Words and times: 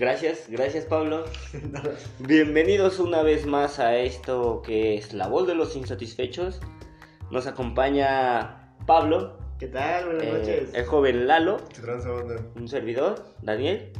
Gracias, 0.00 0.46
gracias 0.48 0.86
Pablo. 0.86 1.26
Bienvenidos 2.20 3.00
una 3.00 3.22
vez 3.22 3.44
más 3.44 3.78
a 3.78 3.98
esto 3.98 4.62
que 4.64 4.96
es 4.96 5.12
La 5.12 5.28
Voz 5.28 5.46
de 5.46 5.54
los 5.54 5.76
Insatisfechos. 5.76 6.58
Nos 7.30 7.46
acompaña 7.46 8.72
Pablo, 8.86 9.36
¿Qué 9.58 9.66
tal? 9.66 10.06
Buenas 10.06 10.22
eh, 10.24 10.32
noches. 10.32 10.70
el 10.72 10.86
joven 10.86 11.26
Lalo, 11.26 11.58
un 12.56 12.66
servidor, 12.66 13.22
Daniel. 13.42 13.92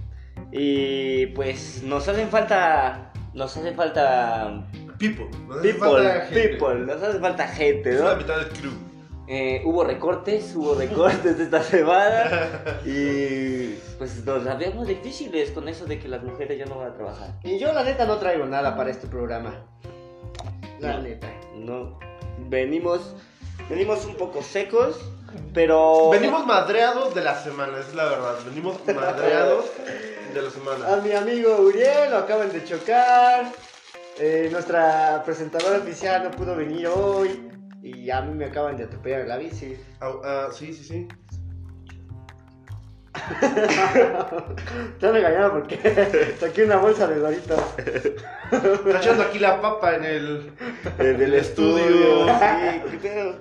Y 0.53 1.27
pues 1.27 1.82
nos 1.82 2.09
hacen 2.09 2.30
falta, 2.30 3.12
nos 3.35 3.55
hace 3.55 3.75
falta 3.75 4.67
People. 4.98 5.27
Nos 5.48 5.59
hace 5.59 5.69
people, 5.75 5.91
falta 5.91 6.21
gente. 6.23 6.48
people, 6.48 6.75
nos 6.87 7.03
hace 7.03 7.18
falta 7.18 7.46
gente, 7.46 7.90
Es 7.90 8.01
la 8.01 8.12
¿no? 8.12 8.17
mitad 8.17 8.37
del 8.39 8.48
crew. 8.48 8.89
Eh, 9.32 9.62
hubo 9.64 9.84
recortes, 9.84 10.57
hubo 10.57 10.75
recortes 10.75 11.39
esta 11.39 11.62
semana 11.62 12.80
y 12.84 13.75
pues 13.96 14.25
nos 14.25 14.43
la 14.43 14.56
vemos 14.56 14.89
difíciles 14.89 15.53
con 15.53 15.68
eso 15.68 15.86
de 15.86 16.00
que 16.00 16.08
las 16.08 16.25
mujeres 16.25 16.58
ya 16.58 16.66
no 16.66 16.79
van 16.79 16.89
a 16.90 16.94
trabajar. 16.94 17.34
Y 17.44 17.56
yo 17.61 17.72
la 17.72 17.84
neta 17.84 18.06
no 18.06 18.16
traigo 18.18 18.44
nada 18.46 18.76
para 18.76 18.90
este 18.90 19.06
programa. 19.06 19.54
La 20.80 20.94
No. 20.94 21.03
neta. 21.03 21.29
No, 21.54 21.96
venimos, 22.48 23.14
venimos 23.68 24.04
un 24.04 24.16
poco 24.16 24.43
secos, 24.43 24.98
pero 25.54 26.11
Venimos 26.11 26.44
madreados 26.44 27.14
de 27.14 27.22
la 27.22 27.40
semana, 27.40 27.78
es 27.78 27.94
la 27.94 28.06
verdad. 28.06 28.34
Venimos 28.46 28.78
madreados 28.84 29.67
de 30.34 30.42
la 30.42 30.48
A 30.48 30.50
semana. 30.50 30.96
mi 31.04 31.12
amigo 31.12 31.56
Uriel 31.61 32.11
lo 32.11 32.17
acaban 32.19 32.50
de 32.50 32.64
chocar. 32.64 33.44
Eh, 34.19 34.48
nuestra 34.50 35.22
presentadora 35.25 35.78
oficial 35.78 36.25
no 36.25 36.31
pudo 36.33 36.56
venir 36.56 36.89
hoy. 36.89 37.48
Y 37.83 38.11
a 38.11 38.20
mí 38.20 38.34
me 38.34 38.47
acaban 38.47 38.77
de 38.77 38.84
atropellar 38.84 39.27
la 39.27 39.39
bici. 39.39 39.77
Ah, 40.00 40.12
ah, 40.23 40.48
sí, 40.53 40.73
sí, 40.75 40.84
sí. 40.84 41.09
Te 45.00 45.06
han 45.06 45.12
regañado 45.12 45.53
porque 45.53 46.34
saqué 46.41 46.64
una 46.64 46.77
bolsa 46.77 47.06
de 47.06 47.19
doritos. 47.19 47.61
Está 48.53 48.98
echando 48.98 49.22
aquí 49.25 49.39
la 49.39 49.61
papa 49.61 49.97
en 49.97 50.05
el. 50.05 50.53
en 50.98 51.20
el 51.20 51.34
estudio. 51.34 52.27
estudio, 52.27 52.27
sí, 52.39 52.83
qué 52.91 52.98
pedo. 52.98 53.34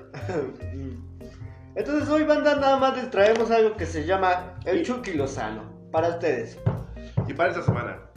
Entonces 1.76 2.10
hoy 2.10 2.24
banda 2.24 2.56
nada 2.56 2.78
más 2.78 2.98
les 2.98 3.10
traemos 3.10 3.52
algo 3.52 3.78
que 3.78 3.86
se 3.86 4.06
llama 4.06 4.60
el 4.66 4.86
Chucky 4.86 5.14
Lozano. 5.14 5.64
Para 5.92 6.10
ustedes. 6.10 6.58
Y 7.28 7.34
para 7.34 7.50
esta 7.50 7.64
semana. 7.64 8.09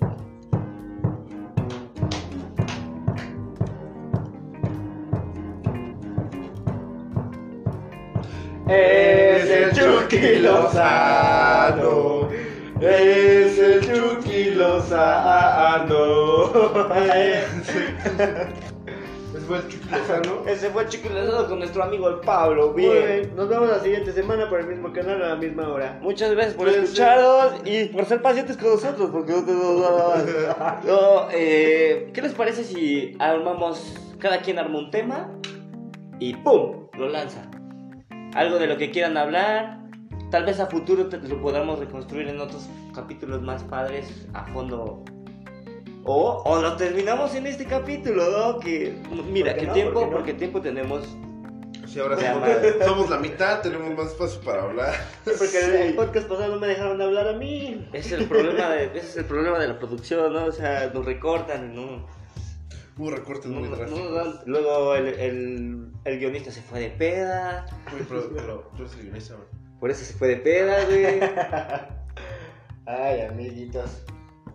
Es 8.75 9.51
el 9.51 9.73
Chucky 9.73 10.37
Lozano. 10.39 12.28
Es 12.81 13.59
el 13.59 13.81
Chucky 13.83 14.51
Lozano. 14.55 16.03
Ese 19.34 19.41
fue 19.47 19.59
el 19.59 19.69
Chucky 19.69 19.89
Lozano. 19.91 20.42
Ese 20.47 20.70
fue 20.70 20.87
Chico 20.89 21.09
Lozano 21.11 21.48
con 21.48 21.59
nuestro 21.59 21.83
amigo 21.84 22.09
el 22.09 22.20
Pablo, 22.20 22.73
Muy 22.73 22.83
bien. 22.83 23.05
bien, 23.06 23.37
nos 23.37 23.48
vemos 23.48 23.69
la 23.69 23.81
siguiente 23.81 24.12
semana 24.12 24.48
por 24.48 24.61
el 24.61 24.67
mismo 24.67 24.91
canal 24.92 25.23
a 25.23 25.29
la 25.29 25.36
misma 25.36 25.69
hora. 25.69 25.98
Muchas 26.01 26.31
gracias 26.33 26.55
por 26.55 26.64
Pues, 26.67 26.77
escucharnos 26.79 27.55
y 27.67 27.84
por 27.86 28.07
ser 28.07 28.23
pacientes 28.23 28.57
con 28.57 28.70
nosotros, 28.70 29.11
porque 29.12 29.33
no 29.33 29.45
tenemos 29.45 29.86
No, 30.84 31.29
eh, 31.31 32.11
¿Qué 32.14 32.23
les 32.23 32.33
parece 32.33 32.64
si 32.64 33.17
armamos, 33.19 33.95
cada 34.19 34.41
quien 34.41 34.59
arma 34.59 34.79
un 34.79 34.91
tema 34.91 35.31
y 36.19 36.34
¡pum! 36.36 36.86
lo 36.97 37.09
lanza? 37.09 37.51
Algo 38.35 38.59
de 38.59 38.67
lo 38.67 38.77
que 38.79 38.91
quieran 38.91 39.17
hablar, 39.17 39.81
tal 40.31 40.45
vez 40.45 40.59
a 40.61 40.67
futuro 40.67 41.09
lo 41.11 41.43
podamos 41.43 41.79
reconstruir 41.79 42.29
en 42.29 42.41
otros 42.41 42.69
capítulos 42.95 43.43
más 43.43 43.63
padres 43.65 44.27
a 44.33 44.45
fondo. 44.47 45.05
O, 46.05 46.42
o 46.45 46.61
lo 46.61 46.77
terminamos 46.77 47.35
en 47.35 47.47
este 47.47 47.65
capítulo, 47.65 48.29
¿no? 48.31 48.59
Que, 48.59 48.97
mira, 49.31 49.53
¿Por 49.53 49.55
qué 49.55 49.61
que 49.61 49.67
no? 49.67 49.73
tiempo, 49.75 50.01
¿Por 50.01 50.09
no? 50.09 50.13
porque 50.17 50.35
tiempo 50.35 50.61
tenemos 50.61 51.07
Sí, 51.87 52.01
ahora 52.01 52.17
somos, 52.19 52.48
somos 52.87 53.11
la 53.11 53.19
mitad, 53.19 53.61
tenemos 53.61 53.95
más 53.95 54.13
espacio 54.13 54.41
para 54.41 54.63
hablar. 54.63 54.95
Porque 55.25 55.61
el, 55.63 55.75
el 55.75 55.95
podcast 55.95 56.27
pasado 56.27 56.55
no 56.55 56.59
me 56.59 56.67
dejaron 56.67 56.98
hablar 57.03 57.29
a 57.29 57.33
mí. 57.35 57.87
Es 57.92 58.11
el 58.13 58.25
problema 58.25 58.71
de, 58.71 58.87
ese 58.87 58.98
es 58.98 59.17
el 59.19 59.25
problema 59.27 59.59
de 59.59 59.69
la 59.69 59.79
producción, 59.79 60.33
¿no? 60.33 60.47
O 60.47 60.53
sea, 60.53 60.91
nos 60.95 61.05
recortan, 61.05 61.75
¿no? 61.75 62.07
Hubo 63.02 63.11
recortes 63.11 63.46
No- 63.46 63.58
muy 63.61 63.68
no- 63.68 63.77
drásticos. 63.77 64.11
no 64.11 64.14
dan- 64.14 64.40
luego 64.46 64.95
el, 64.95 65.08
el, 65.08 65.92
el 66.05 66.18
guionista 66.20 66.52
se 66.52 66.63
fue 66.63 66.79
de 66.80 66.90
peda, 66.90 67.67
Uy, 67.92 68.07
pero, 68.08 68.30
pero 68.35 68.70
tú 68.77 68.83
eres 68.85 68.95
el 68.95 69.02
guionista, 69.02 69.35
man. 69.35 69.46
por 69.80 69.90
eso 69.90 70.05
se 70.05 70.14
fue 70.14 70.29
de 70.29 70.36
peda, 70.36 70.85
güey. 70.85 71.20
Ay, 72.86 73.20
amiguitos. 73.23 74.02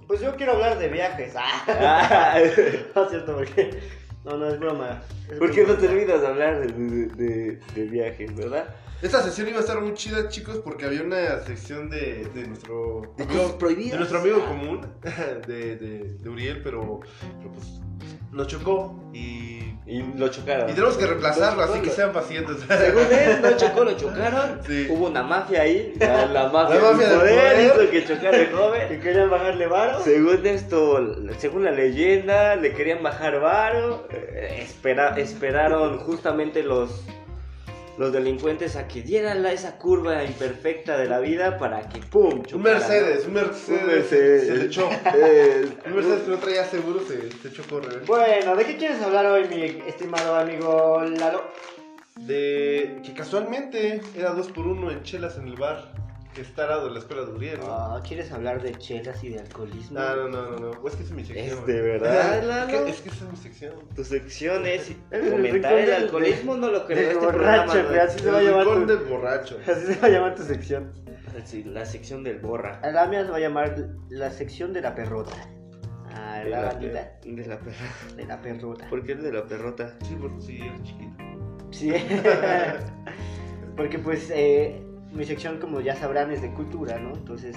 Pues 0.08 0.22
yo 0.22 0.36
quiero 0.38 0.54
hablar 0.54 0.80
de 0.80 0.88
viajes. 0.88 1.34
Ah, 1.36 1.64
Ah, 1.68 2.40
no 2.96 3.04
es 3.04 3.10
cierto, 3.10 3.36
porque. 3.36 3.80
No, 4.24 4.38
no 4.38 4.48
es 4.50 4.60
broma. 4.60 5.02
Es 5.30 5.38
¿Por 5.38 5.52
qué 5.52 5.64
no 5.66 5.76
terminas 5.76 6.22
de 6.22 6.28
hablar 6.28 6.60
de, 6.60 6.68
de, 6.74 7.06
de- 7.08 7.60
de 7.76 7.84
viajes, 7.86 8.34
verdad? 8.36 8.74
Esta 9.02 9.22
sesión 9.22 9.48
iba 9.48 9.58
a 9.58 9.62
estar 9.62 9.80
muy 9.80 9.94
chida, 9.94 10.28
chicos, 10.28 10.58
porque 10.64 10.86
había 10.86 11.04
una 11.04 11.40
sección 11.42 11.90
de, 11.90 12.26
de 12.34 12.48
nuestro 12.48 13.14
De 13.16 13.24
amigo, 13.26 13.42
cosas 13.44 13.56
prohibidas. 13.58 13.92
de 13.92 13.98
nuestro 14.00 14.20
amigo 14.20 14.46
común, 14.46 14.82
de, 15.48 15.76
de, 15.76 16.18
de 16.18 16.30
Uriel, 16.30 16.62
pero, 16.64 17.00
pero 17.38 17.52
pues 17.52 17.80
nos 18.38 18.48
chocó 18.48 19.10
y, 19.14 19.74
Y 19.86 20.04
lo 20.18 20.28
chocaron. 20.30 20.70
y 20.70 20.74
tenemos 20.74 20.98
que 20.98 21.06
reemplazarlo, 21.08 21.66
Lo 21.66 21.72
así 21.72 21.80
que 21.82 21.88
lo- 21.88 21.94
sean 21.94 22.12
pacientes. 22.14 22.58
Según 22.68 23.06
él, 23.12 23.42
no 23.42 23.52
chocó, 23.58 23.84
lo 23.84 23.94
chocaron. 23.98 24.60
Sí. 24.68 24.88
Hubo 24.90 25.08
una 25.08 25.24
mafia 25.24 25.62
ahí. 25.62 25.94
La, 26.00 26.26
la 26.26 26.50
mafia, 26.50 26.76
La 26.76 26.92
mafia 26.92 27.08
del 27.08 27.10
del 27.10 27.20
poder 27.20 27.54
poder. 27.54 27.66
hizo 27.86 27.92
que 27.92 28.06
chocara 28.06 28.38
el 28.38 28.52
joven. 28.52 28.88
¿Que 28.90 29.00
querían 29.00 29.30
bajarle 29.30 29.68
varo? 29.68 30.00
Según 30.04 30.46
esto, 30.46 31.16
según 31.38 31.64
la 31.64 31.72
leyenda, 31.72 32.56
le 32.56 32.74
querían 32.74 33.02
bajar 33.04 33.40
varo. 33.40 34.08
eh, 34.12 34.60
espera- 34.62 35.18
esperaron 35.18 35.98
justamente 36.00 36.64
los, 36.64 37.06
los 37.98 38.14
delincuentes 38.14 38.76
a 38.76 38.88
que 38.88 39.02
dieran 39.02 39.42
la- 39.44 39.52
esa 39.52 39.78
curva 39.78 40.24
imperfecta 40.24 40.98
de 40.98 41.08
la 41.08 41.20
vida 41.20 41.58
para 41.58 41.88
que 41.90 42.00
¡pum! 42.00 42.44
Un. 42.54 42.62
Mercedes, 42.62 43.26
un 43.28 43.34
Mercedes, 43.34 43.82
Un 43.82 43.88
Mercedes. 43.88 44.60
se 44.60 44.66
echó. 44.66 44.88
Un 45.88 45.96
Mercedes 45.96 46.22
que 46.24 46.32
no 46.32 46.38
traía 46.38 46.64
seguro 46.66 47.00
se, 47.08 47.32
se 47.32 47.52
chocó, 47.52 47.80
rebelde. 47.80 48.06
Bueno, 48.06 48.56
¿de 48.56 48.66
qué 48.66 48.78
quieres 48.78 49.02
hablar 49.02 49.26
hoy, 49.26 49.48
mi 49.50 49.64
estimado 49.88 50.36
amigo 50.36 51.02
Lalo? 51.04 51.44
De 52.16 53.00
que 53.06 53.14
casualmente 53.14 54.02
era 54.16 54.32
dos 54.32 54.48
por 54.52 54.66
uno 54.68 54.90
en 54.92 55.04
chelas 55.04 55.38
en 55.38 55.48
el 55.48 55.56
bar 55.56 55.92
está 56.42 56.64
al 56.64 56.70
lado 56.70 56.86
de 56.88 56.94
la 56.94 57.00
escuela 57.00 57.24
de 57.26 57.32
Uriel. 57.32 57.60
¿no? 57.60 57.66
Ah, 57.68 58.02
¿Quieres 58.08 58.32
hablar 58.32 58.62
de 58.62 58.74
chelas 58.76 59.24
y 59.24 59.30
de 59.30 59.40
alcoholismo? 59.40 60.00
No, 60.00 60.16
no, 60.16 60.28
no, 60.30 60.52
no, 60.52 60.60
no. 60.60 60.88
Es 60.88 60.96
que 60.96 61.04
es 61.04 61.12
mi 61.12 61.24
sección. 61.26 61.60
¿Es 61.60 61.66
de 61.66 61.82
verdad, 61.82 62.70
Es 62.70 62.76
que, 62.84 62.90
es 62.90 63.02
que 63.02 63.10
esa 63.10 63.26
es 63.26 63.32
mi 63.32 63.38
sección. 63.38 63.74
Tu 63.96 64.04
sección 64.04 64.66
es 64.66 64.92
El 65.12 65.22
fomentar 65.32 65.74
el 65.74 65.86
del- 65.86 66.04
alcoholismo, 66.04 66.56
no 66.56 66.70
lo 66.72 66.86
creo. 66.86 67.00
Este 67.12 67.16
borracho, 67.16 67.38
programa 67.38 67.74
no 67.74 68.02
así 68.02 68.20
se 68.20 68.32
va 68.32 68.38
a 68.40 68.42
llamar 68.42 68.66
rincón 68.66 68.82
tu- 68.88 68.88
del 68.88 68.98
borracho. 69.06 69.58
Así 69.68 69.86
se 69.94 70.00
va 70.00 70.08
a 70.08 70.10
llamar 70.12 70.36
tu 70.36 70.44
sección. 70.44 70.92
La 71.66 71.86
sección 71.86 72.24
del 72.24 72.40
borra. 72.40 72.80
A 72.84 72.90
la 72.92 73.06
mía 73.06 73.24
se 73.24 73.30
va 73.32 73.38
a 73.38 73.40
llamar 73.40 73.76
la 74.10 74.32
sección 74.32 74.74
de 74.74 74.82
la 74.82 74.96
perrota. 74.96 75.34
Ah, 76.16 76.40
De 76.44 76.50
la 76.50 76.62
la, 76.62 76.68
bandita. 76.70 77.12
de 77.24 77.46
la 77.46 77.60
perrota. 77.60 78.16
De 78.16 78.26
la 78.26 78.42
perrota. 78.42 78.90
¿Por 78.90 79.04
qué 79.04 79.12
es 79.12 79.22
de 79.22 79.32
la 79.32 79.46
perrota? 79.46 79.94
Sí, 80.04 80.18
porque 80.20 80.42
sí, 80.42 80.60
eres 80.62 80.82
chiquito. 80.84 81.14
Sí. 81.72 81.94
Porque 83.76 84.00
pues 84.00 84.32
eh, 84.34 84.82
mi 85.18 85.26
sección, 85.26 85.58
como 85.60 85.82
ya 85.82 85.96
sabrán, 85.96 86.32
es 86.32 86.42
de 86.42 86.52
cultura, 86.54 86.98
¿no? 87.00 87.10
Entonces, 87.14 87.56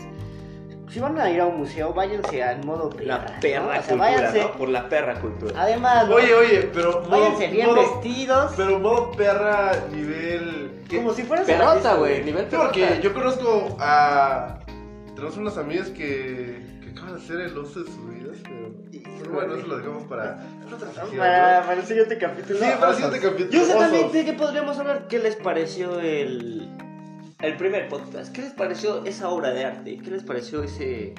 si 0.89 0.99
van 0.99 1.17
a 1.21 1.31
ir 1.31 1.41
a 1.41 1.47
un 1.47 1.59
museo, 1.59 1.93
váyanse 1.95 2.43
al 2.43 2.65
modo 2.65 2.91
perra, 2.91 3.07
La 3.07 3.19
¿no? 3.19 3.41
perra 3.41 3.63
O 3.63 3.71
sea, 3.71 3.81
cultura, 3.83 3.97
váyanse. 3.99 4.41
¿no? 4.41 4.53
Por 4.53 4.69
la 4.71 4.89
perra 4.89 5.21
cultura. 5.21 5.63
Además, 5.63 6.09
¿no? 6.09 6.15
Oye, 6.17 6.35
oye, 6.35 6.71
pero. 6.75 7.03
modo- 7.03 7.11
váyanse 7.11 7.47
bien 7.49 7.67
modo- 7.69 7.77
vestidos. 8.03 8.53
Pero 8.57 8.79
modo 8.81 9.13
perra 9.13 9.73
nivel. 9.93 10.73
¿qué? 10.89 10.97
Como 10.97 11.13
si 11.13 11.23
fueras 11.23 11.47
Perrota, 11.47 11.69
artista, 11.71 11.95
güey, 11.95 12.25
nivel 12.25 12.45
Sí, 12.45 12.51
perrota. 12.51 12.69
porque 12.73 13.01
yo 13.03 13.15
conozco 13.15 13.77
a. 13.79 14.59
Tenemos 15.15 15.37
unas 15.37 15.57
amigas 15.59 15.89
que. 15.91 16.81
que 16.83 16.91
acaban 16.91 17.15
de 17.17 17.21
hacer 17.23 17.41
el 17.41 17.57
oso 17.59 17.85
de 17.85 17.87
sus 17.87 18.11
vidas, 18.13 18.37
pero. 18.43 18.73
pero 19.21 19.33
bueno, 19.33 19.55
eso 19.55 19.67
lo 19.69 19.77
dejamos 19.79 20.03
para. 20.05 20.39
para 20.69 21.07
Para, 21.17 21.67
¿no? 21.67 21.73
el 21.81 21.87
siguiente 21.87 22.19
capítulo. 22.19 22.59
Sí, 22.59 22.65
para 22.81 22.91
el 22.91 22.97
siguiente 22.97 23.21
capítulo. 23.29 23.51
Yo 23.53 23.65
sé 23.65 23.75
también 23.75 24.03
osos. 24.07 24.13
de 24.15 24.25
qué 24.25 24.33
podríamos 24.33 24.77
hablar. 24.79 25.07
¿Qué 25.09 25.19
les 25.21 25.37
pareció 25.37 26.01
el, 26.01 26.69
el 27.43 27.57
primer 27.57 27.89
podcast? 27.89 28.33
¿Qué 28.35 28.43
les 28.43 28.53
pareció 28.53 29.05
esa 29.05 29.29
obra 29.31 29.51
de 29.53 29.65
arte? 29.65 29.99
¿Qué 29.99 30.11
les 30.11 30.23
pareció 30.23 30.63
ese, 30.63 31.15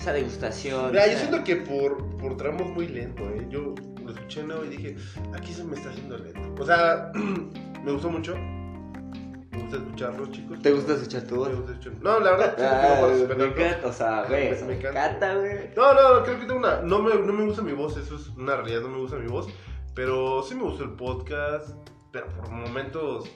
esa 0.00 0.12
degustación? 0.12 0.90
Mira, 0.90 1.06
yo 1.10 1.18
siento 1.18 1.42
que 1.44 1.56
por, 1.56 2.16
por 2.18 2.36
tramos 2.36 2.68
muy 2.70 2.88
lento, 2.88 3.22
¿eh? 3.30 3.46
Yo 3.48 3.74
lo 4.04 4.10
escuché 4.12 4.42
nuevo 4.42 4.64
y 4.64 4.68
dije, 4.68 4.96
aquí 5.34 5.52
se 5.52 5.64
me 5.64 5.76
está 5.76 5.90
haciendo 5.90 6.18
lento. 6.18 6.62
O 6.62 6.66
sea, 6.66 7.10
me 7.84 7.92
gustó 7.92 8.10
mucho. 8.10 8.36
Me 8.36 9.60
gusta 9.62 9.76
escucharlos, 9.76 10.30
chicos. 10.32 10.60
¿Te 10.62 10.72
gusta 10.72 10.94
escuchar? 10.94 11.22
Me 11.30 11.54
gusta 11.54 11.72
escuchar- 11.72 12.02
No, 12.02 12.20
la 12.20 12.30
verdad, 12.32 12.56
Ah, 12.58 12.98
no 13.00 13.06
puedo 13.06 13.36
me 13.38 13.44
encanta, 13.46 13.86
o 13.88 13.92
sea, 13.92 14.24
güey, 14.28 14.50
Me 14.60 14.62
me 14.66 14.74
encanta. 14.76 15.06
encanta, 15.06 15.34
güey. 15.36 15.70
No, 15.76 15.94
no, 15.94 16.14
no, 16.18 16.24
creo 16.24 16.40
que 16.40 16.46
tengo 16.46 16.58
una. 16.58 16.80
No 16.82 17.00
me, 17.00 17.14
no 17.14 17.32
me 17.32 17.44
gusta 17.44 17.62
mi 17.62 17.72
voz, 17.72 17.96
eso 17.96 18.16
es 18.16 18.28
una 18.36 18.56
realidad, 18.56 18.82
no 18.82 18.88
me 18.88 18.98
gusta 18.98 19.16
mi 19.16 19.28
voz. 19.28 19.46
Pero 19.94 20.42
sí 20.42 20.54
me 20.56 20.64
gustó 20.64 20.84
el 20.84 20.90
podcast. 20.90 21.70
Pero 22.12 22.26
por 22.28 22.50
momentos. 22.50 23.30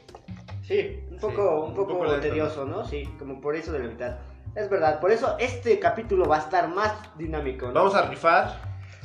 Sí, 0.68 1.00
un 1.10 1.18
Sí, 1.18 1.20
poco, 1.26 1.60
un 1.62 1.68
un 1.70 1.74
poco, 1.74 1.92
poco 1.94 2.04
lento, 2.04 2.20
tedioso, 2.28 2.64
¿no? 2.66 2.84
Sí, 2.84 3.08
como 3.18 3.40
por 3.40 3.56
eso 3.56 3.72
de 3.72 3.78
la 3.80 3.86
mitad. 3.86 4.16
Es 4.54 4.68
verdad, 4.70 5.00
por 5.00 5.10
eso 5.10 5.34
este 5.38 5.78
capítulo 5.78 6.26
va 6.26 6.36
a 6.36 6.40
estar 6.40 6.68
más 6.68 6.92
dinámico. 7.16 7.66
¿no? 7.68 7.72
Vamos 7.72 7.94
a 7.94 8.02
rifar. 8.02 8.60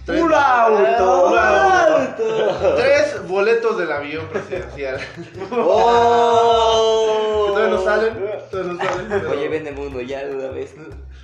tres- 0.06 0.22
¡Un 0.22 0.34
auto! 0.34 1.28
¡Un 1.30 1.38
auto! 1.38 2.76
Tres 2.76 3.26
boletos 3.28 3.78
del 3.78 3.92
avión 3.92 4.26
presidencial. 4.28 5.00
¡Oh! 5.52 7.46
Todavía 7.48 7.76
no 7.76 7.82
salen. 7.84 8.14
Todavía 8.52 8.74
no 8.74 8.80
salen. 8.84 9.08
pero 9.10 9.32
Oye, 9.32 9.48
vende 9.50 9.72
mundo 9.72 10.02
ya 10.02 10.26
de 10.26 10.36
una 10.36 10.50
vez. 10.50 10.76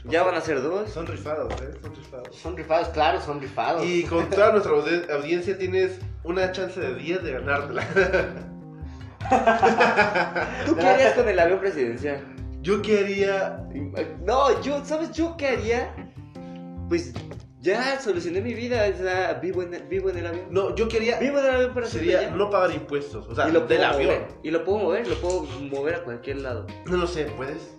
Ya 0.05 0.23
van 0.23 0.35
a 0.35 0.41
ser 0.41 0.61
dos. 0.61 0.89
Son 0.89 1.05
rifados, 1.07 1.51
¿eh? 1.61 1.71
Son 1.81 1.95
rifados. 1.95 2.35
Son 2.35 2.55
rifados, 2.57 2.87
claro, 2.89 3.19
son 3.21 3.41
rifados. 3.41 3.83
Y 3.85 4.03
con 4.03 4.29
toda 4.29 4.51
nuestra 4.51 4.71
audi- 4.73 5.09
audiencia 5.11 5.57
tienes 5.57 5.99
una 6.23 6.51
chance 6.51 6.79
de 6.79 6.93
10 6.95 7.23
de 7.23 7.31
ganártela. 7.33 7.83
¿Tú 10.65 10.75
qué 10.75 10.87
harías 10.87 11.13
con 11.13 11.27
el 11.27 11.39
avión 11.39 11.59
presidencial? 11.59 12.23
Yo 12.61 12.81
quería. 12.81 13.63
No, 14.25 14.61
yo, 14.61 14.83
¿sabes 14.83 15.11
yo 15.11 15.35
qué 15.37 15.47
haría? 15.49 15.93
Pues 16.89 17.13
ya 17.61 17.99
solucioné 17.99 18.41
mi 18.41 18.53
vida, 18.53 18.85
o 18.93 18.97
sea, 18.97 19.33
vivo 19.35 19.61
en, 19.63 19.87
vivo 19.89 20.09
en 20.09 20.17
el 20.17 20.27
avión. 20.27 20.45
No, 20.49 20.75
yo 20.75 20.87
quería. 20.87 21.19
Vivo 21.19 21.39
en 21.39 21.45
el 21.45 21.55
avión 21.55 21.73
para 21.73 21.85
Sería 21.87 22.23
ya. 22.23 22.31
no 22.31 22.49
pagar 22.49 22.71
impuestos. 22.71 23.27
O 23.27 23.35
sea, 23.35 23.47
y 23.47 23.51
lo 23.51 23.61
del 23.61 23.77
puedo 23.79 23.91
avión. 23.93 24.07
mover, 24.13 24.27
y 24.43 24.51
lo 24.51 24.63
puedo 24.65 24.77
mover, 24.79 25.07
lo 25.07 25.15
puedo 25.21 25.43
mover 25.43 25.95
a 25.95 26.03
cualquier 26.03 26.37
lado. 26.37 26.67
No 26.85 26.97
lo 26.97 27.07
sé, 27.07 27.25
¿puedes? 27.37 27.75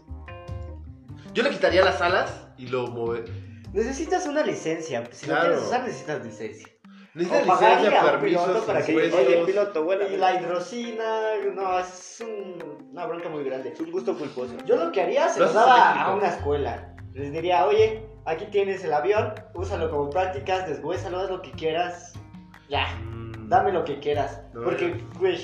Yo 1.35 1.43
le 1.43 1.51
quitaría 1.51 1.85
las 1.85 2.01
alas 2.01 2.47
y 2.59 2.67
lo 2.69 2.87
mover. 2.89 3.25
Necesitas 3.73 4.27
una 4.27 4.43
licencia. 4.45 5.05
Si 5.13 5.27
lo 5.27 5.33
Claro. 5.35 5.49
quieres 5.51 5.67
usar, 5.67 5.85
necesitas 5.85 6.25
licencia. 6.25 6.67
Necesitas 7.13 7.47
licencia, 7.61 8.03
permisos, 8.03 8.65
para 8.65 8.83
que- 8.85 8.95
oye, 8.97 9.43
piloto, 9.45 9.85
bueno. 9.85 10.05
Y 10.09 10.17
la 10.17 10.41
hidrocina, 10.41 11.23
no, 11.55 11.79
es 11.81 12.23
un- 12.25 12.89
una 12.93 13.07
bronca 13.07 13.29
muy 13.29 13.43
grande. 13.45 13.71
Es 13.73 13.81
un 13.81 13.91
gusto 13.91 14.17
culposo. 14.17 14.55
Yo 14.65 14.77
lo 14.77 14.93
que 14.93 15.03
haría 15.03 15.29
se 15.29 15.41
Lo 15.41 15.53
daba 15.53 16.03
a 16.05 16.15
una 16.15 16.29
escuela. 16.29 16.95
Les 17.13 17.33
diría, 17.33 17.67
oye, 17.67 18.07
aquí 18.27 18.45
tienes 18.47 18.85
el 18.85 18.93
avión, 18.93 19.35
úsalo 19.55 19.91
como 19.91 20.09
prácticas, 20.11 20.69
deshuésalo, 20.69 21.19
haz 21.19 21.31
lo 21.31 21.43
que 21.43 21.51
quieras. 21.51 22.13
Ya, 22.69 22.87
Mm. 23.03 23.49
dame 23.49 23.73
lo 23.73 23.85
que 23.85 23.99
quieras. 23.99 24.41
No, 24.55 24.63
Porque, 24.63 25.03
güey, 25.19 25.37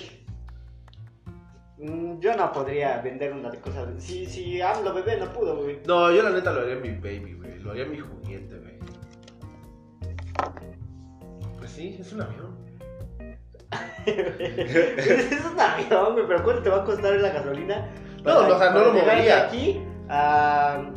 mm, 1.79 2.21
yo 2.21 2.37
no 2.37 2.53
podría 2.53 2.99
vender 2.99 3.33
una 3.33 3.51
cosa. 3.61 3.85
Si, 3.99 4.27
si 4.27 4.61
hablo 4.61 4.95
bebé, 4.95 5.17
no 5.17 5.33
pudo, 5.33 5.57
güey. 5.57 5.81
No, 5.85 6.13
yo 6.13 6.23
la 6.23 6.31
neta 6.31 6.53
lo 6.53 6.61
haría 6.61 6.77
mi 6.77 6.91
baby, 6.93 7.35
güey. 7.35 7.59
Lo 7.59 7.73
haría 7.73 7.87
mi 7.87 7.99
juguete, 7.99 8.57
güey. 8.57 8.77
Pues 11.77 11.89
sí, 11.89 11.97
es 12.01 12.13
un 12.15 12.23
avión. 12.23 12.57
es 14.07 15.45
un 15.45 15.61
avión, 15.61 16.15
güey, 16.15 16.27
pero 16.27 16.43
¿cuánto 16.43 16.63
te 16.63 16.71
va 16.71 16.79
a 16.79 16.85
costar 16.85 17.13
la 17.17 17.29
gasolina? 17.29 17.91
No, 18.25 18.39
o 18.39 18.59
sea, 18.59 18.71
no 18.71 18.81
lo 18.81 18.93
movería. 18.95 19.47
aquí 19.47 19.83
a... 20.09 20.91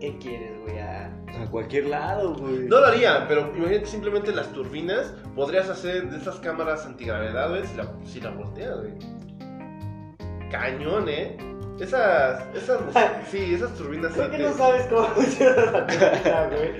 ¿Qué 0.00 0.18
quieres, 0.18 0.60
güey? 0.62 0.80
A... 0.80 1.06
A 1.40 1.46
cualquier 1.48 1.86
lado, 1.86 2.34
güey. 2.34 2.66
No 2.66 2.80
lo 2.80 2.86
haría, 2.86 3.28
pero 3.28 3.52
imagínate 3.54 3.86
simplemente 3.86 4.32
las 4.32 4.48
turbinas. 4.52 5.14
Podrías 5.36 5.68
hacer 5.68 6.10
de 6.10 6.16
esas 6.16 6.40
cámaras 6.40 6.84
antigravedad, 6.84 7.50
güey, 7.50 7.64
si 7.64 7.76
la, 7.76 7.92
si 8.04 8.20
la 8.20 8.30
volteas, 8.30 8.76
güey. 8.76 8.94
Cañón, 10.50 11.08
¿eh? 11.08 11.36
Esas, 11.78 12.42
esas, 12.54 12.78
sí, 13.30 13.54
esas 13.54 13.74
turbinas. 13.74 14.12
Creo 14.12 14.30
que 14.30 14.38
no 14.38 14.52
sabes 14.54 14.86
cómo 14.86 15.06
funciona 15.08 15.56
la 15.64 15.86
turbina, 15.86 16.48
güey. 16.50 16.72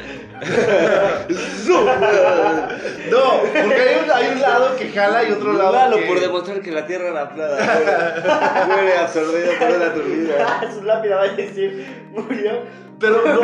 No, 3.11 3.41
porque 3.41 3.81
hay 3.81 4.05
un, 4.05 4.11
hay 4.11 4.29
un 4.35 4.41
lado 4.41 4.77
que 4.77 4.91
jala 4.91 5.25
y 5.25 5.33
otro 5.33 5.53
lado 5.55 5.73
Lalo 5.73 5.97
que... 5.97 6.03
por 6.03 6.21
demostrar 6.21 6.61
que 6.61 6.71
la 6.71 6.87
Tierra 6.87 7.09
era 7.09 7.31
plana. 7.31 7.57
güey. 7.57 8.67
Muere 8.69 8.99
absorbido 8.99 9.53
por 9.59 9.69
una 9.71 9.95
turbina. 9.95 10.73
Su 10.75 10.83
lápida 10.83 11.17
va 11.17 11.23
a 11.23 11.29
decir, 11.29 11.87
murió. 12.11 12.63
Pero 12.99 13.23
no, 13.27 13.41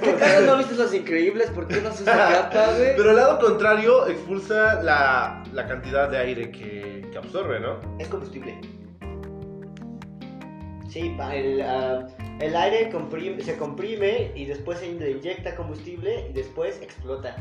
¿Qué 0.00 0.14
caras 0.14 0.42
no 0.42 0.56
viste 0.58 0.74
los 0.74 0.92
increíbles? 0.92 1.50
¿Por 1.50 1.68
qué 1.68 1.80
no 1.80 1.92
se 1.92 2.02
usa 2.02 2.50
capa, 2.50 2.72
güey? 2.76 2.96
pero 2.96 3.10
el 3.10 3.16
lado 3.16 3.38
contrario 3.38 4.08
expulsa 4.08 4.82
la, 4.82 5.44
la 5.52 5.68
cantidad 5.68 6.08
de 6.08 6.18
aire 6.18 6.50
que, 6.50 7.06
que 7.12 7.16
absorbe, 7.16 7.60
¿no? 7.60 7.76
Es 8.00 8.08
combustible. 8.08 8.58
Sí, 10.92 11.16
el, 11.32 11.62
ah, 11.62 12.06
el 12.40 12.54
aire 12.54 12.90
comprime- 12.92 13.40
se 13.40 13.56
comprime 13.56 14.30
y 14.34 14.44
después 14.44 14.78
se 14.78 14.92
le 14.92 15.10
inyecta 15.12 15.56
combustible 15.56 16.26
y 16.28 16.32
después 16.34 16.80
explota. 16.82 17.34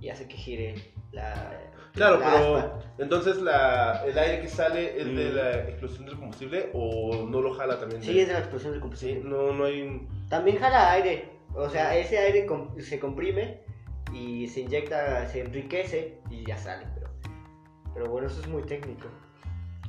Y 0.00 0.08
hace 0.08 0.26
que 0.26 0.36
gire 0.36 0.74
la. 1.12 1.60
Claro, 1.92 2.18
la 2.18 2.24
pero 2.32 2.56
aspa. 2.56 2.80
entonces 2.98 3.36
la, 3.42 4.02
el 4.06 4.18
aire 4.18 4.40
que 4.40 4.48
sale 4.48 4.98
es 4.98 5.04
de 5.14 5.30
Mm. 5.30 5.34
la 5.34 5.50
explosión 5.68 6.06
del 6.06 6.16
combustible 6.16 6.70
o 6.72 7.26
no 7.28 7.42
lo 7.42 7.52
jala 7.52 7.78
también. 7.78 8.02
Sí, 8.02 8.14
de- 8.14 8.22
es 8.22 8.28
de 8.28 8.32
la 8.32 8.38
explosión 8.38 8.72
del 8.72 8.78
Sí, 8.80 8.82
combustible. 8.82 9.20
no, 9.28 9.52
no 9.52 9.64
hay 9.66 9.82
un... 9.82 10.26
También 10.30 10.56
jala 10.56 10.90
aire. 10.92 11.28
O 11.54 11.68
sea, 11.68 11.94
ese 11.98 12.16
aire 12.18 12.46
com- 12.46 12.74
se 12.78 12.98
comprime 12.98 13.60
y 14.14 14.46
se 14.48 14.60
inyecta, 14.60 15.26
se 15.26 15.40
enriquece 15.42 16.18
y 16.30 16.46
ya 16.46 16.56
sale. 16.56 16.86
Pero, 16.94 17.10
pero 17.92 18.06
bueno, 18.10 18.28
eso 18.28 18.40
es 18.40 18.48
muy 18.48 18.62
técnico. 18.62 19.08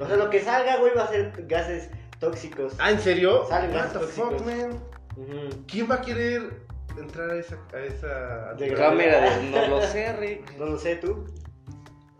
O 0.02 0.06
sea, 0.06 0.18
lo 0.18 0.30
que 0.30 0.42
salga, 0.42 0.76
güey, 0.78 0.94
va 0.94 1.04
a 1.04 1.08
ser 1.08 1.32
gases 1.48 1.90
tóxicos. 2.24 2.74
Ah, 2.80 2.92
¿en 2.92 3.00
serio? 3.00 3.46
Salen 3.50 3.76
What 3.76 3.88
the 3.88 4.00
tóxicos. 4.00 4.32
fuck, 4.34 4.46
man? 4.46 4.80
Ujú. 5.18 5.64
¿Quién 5.68 5.90
va 5.92 5.96
a 5.96 6.02
querer 6.02 6.66
entrar 6.98 7.30
a 7.32 7.36
esa... 7.36 7.58
A 7.74 7.80
esa... 7.80 8.54
De 8.54 8.74
Cámara 8.74 9.20
de 9.22 9.50
no 9.52 9.68
lo 9.68 9.82
sé, 9.82 10.14
Rick. 10.14 10.58
No 10.58 10.66
lo 10.66 10.78
sé 10.80 10.96
tú. 10.96 11.26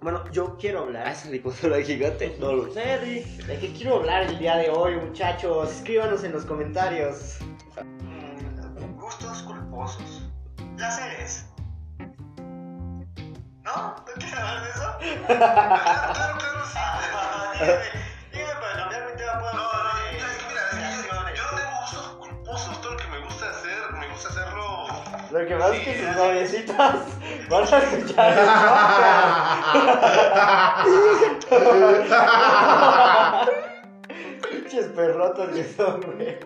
Bueno, 0.02 0.24
yo 0.32 0.58
quiero 0.58 0.82
hablar. 0.82 1.08
Ah, 1.08 1.12
esa 1.12 1.30
licuadora 1.30 1.82
gigante. 1.82 2.36
No 2.40 2.52
lo 2.52 2.72
sé, 2.74 2.98
Rick. 2.98 3.26
¿De 3.46 3.58
qué 3.60 3.72
quiero 3.72 3.96
hablar 3.96 4.24
el 4.24 4.38
día 4.38 4.58
de 4.58 4.70
hoy, 4.70 4.98
muchachos? 4.98 5.72
Escríbanos 5.72 6.24
en 6.26 6.34
los 6.34 6.44
comentarios. 6.46 7.38
Gustos 8.98 9.44
culposos. 9.44 10.30
Placeres. 10.76 11.46
¿No? 13.64 13.96
¿No 13.96 14.04
quieres 14.18 14.34
hablar 14.34 14.64
de 14.64 14.70
eso? 14.70 14.98
claro, 15.26 15.36
claro, 16.14 16.38
claro, 16.38 16.66
sí. 16.66 16.80
dígame, 17.64 17.84
dígame 18.34 18.54
para 18.60 18.78
cambiar 18.78 19.12
mi 19.12 19.18
tema. 19.18 19.40
Puedo 19.40 19.54
No, 19.54 19.60
no, 19.64 19.93
Lo 25.34 25.46
que 25.48 25.56
pasa 25.56 25.76
es 25.76 25.84
que 25.84 25.98
sus 25.98 26.16
noviecitas 26.16 27.08
van 27.50 27.64
a 27.64 27.78
escuchar 27.80 28.38
el 28.38 28.46
podcast. 31.50 33.50
Pinches 34.52 34.86
perrotos 34.90 35.50
que 35.50 35.64
son, 35.64 36.02
güey. 36.02 36.38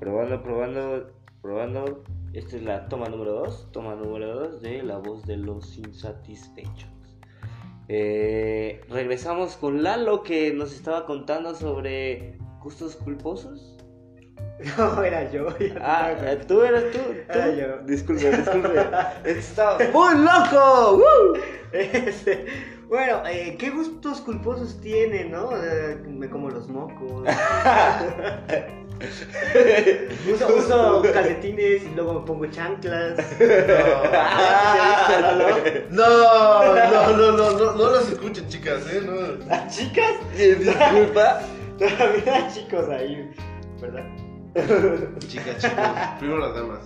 Probando, 0.00 0.42
probando, 0.42 1.12
probando. 1.40 2.02
Esta 2.32 2.56
es 2.56 2.64
la 2.64 2.88
toma 2.88 3.08
número 3.08 3.34
2. 3.34 3.70
Toma 3.70 3.94
número 3.94 4.34
2 4.34 4.62
de 4.62 4.82
La 4.82 4.98
voz 4.98 5.24
de 5.26 5.36
los 5.36 5.78
insatisfechos. 5.78 6.90
Eh, 7.86 8.80
regresamos 8.88 9.56
con 9.56 9.84
Lalo 9.84 10.24
que 10.24 10.52
nos 10.52 10.72
estaba 10.72 11.06
contando 11.06 11.54
sobre 11.54 12.36
gustos 12.60 12.96
culposos. 12.96 13.71
No, 14.78 15.02
era 15.02 15.30
yo. 15.30 15.48
Ah, 15.80 16.14
tú 16.46 16.62
eras 16.62 16.84
tú. 16.92 16.98
tú. 16.98 17.14
Era 17.28 17.50
yo. 17.50 17.78
Disculpe, 17.84 18.30
disculpe. 18.36 18.86
Estaba 19.24 19.78
muy 19.92 20.14
loco. 20.18 20.96
¡Woo! 20.96 21.40
Este, 21.72 22.48
bueno, 22.86 23.22
eh, 23.26 23.56
¿qué 23.58 23.70
gustos 23.70 24.20
culposos 24.20 24.78
tiene, 24.82 25.24
no? 25.24 25.52
Me 26.06 26.28
como 26.28 26.50
los 26.50 26.68
mocos. 26.68 27.26
uso, 30.30 30.54
uso 30.54 31.02
calcetines 31.14 31.82
y 31.82 31.94
luego 31.94 32.20
me 32.20 32.26
pongo 32.26 32.44
chanclas. 32.44 33.18
No, 35.88 36.06
no, 36.74 37.16
no, 37.16 37.32
no, 37.32 37.50
no, 37.52 37.72
no 37.72 37.90
las 37.90 38.10
escuchen, 38.10 38.46
chicas, 38.48 38.82
¿eh? 38.92 39.00
No. 39.02 39.46
¿Las 39.46 39.74
chicas? 39.74 40.12
Disculpa. 40.36 41.40
Todavía 41.78 42.34
hay 42.34 42.52
chicos 42.52 42.86
ahí, 42.90 43.34
¿verdad? 43.80 44.04
Chicas, 45.28 45.58
chicos, 45.58 45.78
primero 46.18 46.38
las 46.40 46.54
damas. 46.54 46.80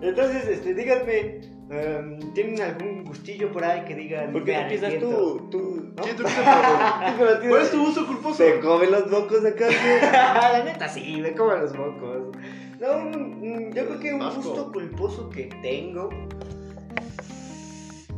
Entonces, 0.00 0.46
este, 0.48 0.74
díganme, 0.74 1.40
em, 1.70 2.32
¿tienen 2.34 2.60
algún 2.60 3.04
gustillo 3.04 3.50
por 3.52 3.64
ahí 3.64 3.84
que 3.84 3.94
digan? 3.94 4.32
¿Por 4.32 4.44
qué 4.44 4.52
"Me 4.52 4.56
no 4.58 4.62
empiezas 4.64 4.88
arrepiento"? 4.90 5.16
tú? 5.16 5.50
Tú. 5.50 5.92
¿No? 5.96 6.04
Empieza, 6.04 7.14
¿Cuál 7.48 7.62
es 7.62 7.70
tu 7.70 7.82
uso 7.82 8.06
culposo? 8.06 8.34
Se 8.36 8.60
comen 8.60 8.90
los 8.90 9.10
mocos 9.10 9.44
acá. 9.44 9.66
La 10.52 10.64
neta 10.64 10.88
sí, 10.88 11.18
me 11.20 11.32
como 11.34 11.52
los 11.52 11.74
mocos. 11.76 12.36
No, 12.80 12.96
un- 12.96 13.14
un- 13.42 13.72
yo 13.72 13.86
creo 13.86 14.00
que 14.00 14.14
un 14.14 14.22
Asco. 14.22 14.40
gusto 14.42 14.72
culposo 14.72 15.30
que 15.30 15.44
tengo. 15.62 16.10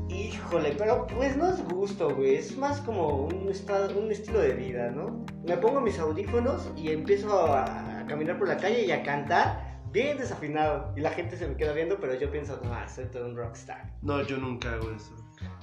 Híjole, 0.09 0.75
pero 0.77 1.07
pues 1.07 1.37
no 1.37 1.49
es 1.49 1.65
gusto, 1.69 2.15
güey. 2.15 2.35
Es 2.37 2.57
más 2.59 2.81
como 2.81 3.25
un, 3.27 3.49
estado, 3.49 3.99
un 3.99 4.11
estilo 4.11 4.41
de 4.41 4.53
vida, 4.55 4.91
¿no? 4.91 5.25
Me 5.47 5.57
pongo 5.57 5.81
mis 5.81 5.99
audífonos 5.99 6.69
y 6.77 6.91
empiezo 6.91 7.33
a 7.47 8.00
caminar 8.11 8.39
por 8.39 8.49
la 8.49 8.57
calle 8.57 8.85
y 8.85 8.93
a 8.93 9.03
cantar 9.03 9.81
bien 9.93 10.19
desafinado. 10.19 10.93
Y 10.97 11.01
la 11.01 11.11
gente 11.11 11.37
se 11.37 11.47
me 11.49 11.57
queda 11.57 11.73
viendo, 11.73 11.99
pero 12.01 12.15
yo 12.15 12.31
pienso, 12.31 12.61
no, 12.63 12.89
soy 12.89 13.07
todo 13.07 13.27
un 13.27 13.37
rockstar. 13.37 13.91
No, 14.03 14.23
yo 14.23 14.37
nunca 14.37 14.73
hago 14.75 14.91
eso. 14.91 15.15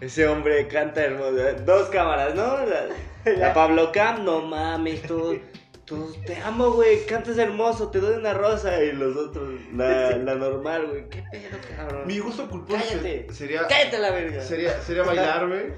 Ese 0.02 0.28
hombre 0.28 0.68
canta 0.68 1.04
hermoso. 1.04 1.36
Dos 1.66 1.90
cámaras, 1.90 2.34
¿no? 2.36 2.58
La, 2.66 2.88
la 3.38 3.54
Pablo 3.54 3.92
Cam, 3.92 4.26
no 4.26 4.42
mames, 4.42 5.02
tú, 5.04 5.40
tú 5.86 6.14
te 6.26 6.36
amo, 6.38 6.72
güey, 6.72 7.06
cantas 7.06 7.38
hermoso, 7.38 7.90
te 7.92 8.00
doy 8.00 8.16
una 8.18 8.34
rosa. 8.34 8.82
Y 8.84 8.92
los 8.94 9.16
otros, 9.16 9.54
la, 9.74 10.18
la 10.18 10.36
normal, 10.36 10.88
güey. 10.88 11.10
¿Qué 11.10 11.24
pedo, 11.32 11.58
cabrón? 11.78 12.08
Mi 12.08 12.20
gusto 12.20 12.50
culposo 12.50 12.80
Cállate. 12.84 13.28
se- 13.30 13.36
sería, 13.36 13.68
Cállate 13.68 14.00
la 14.00 14.12
verga. 14.12 14.42
sería, 14.42 14.80
sería 14.82 15.04
bailar, 15.04 15.48
güey. 15.48 15.74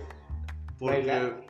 Porque... 0.79 0.95
¿Bailar? 0.97 1.41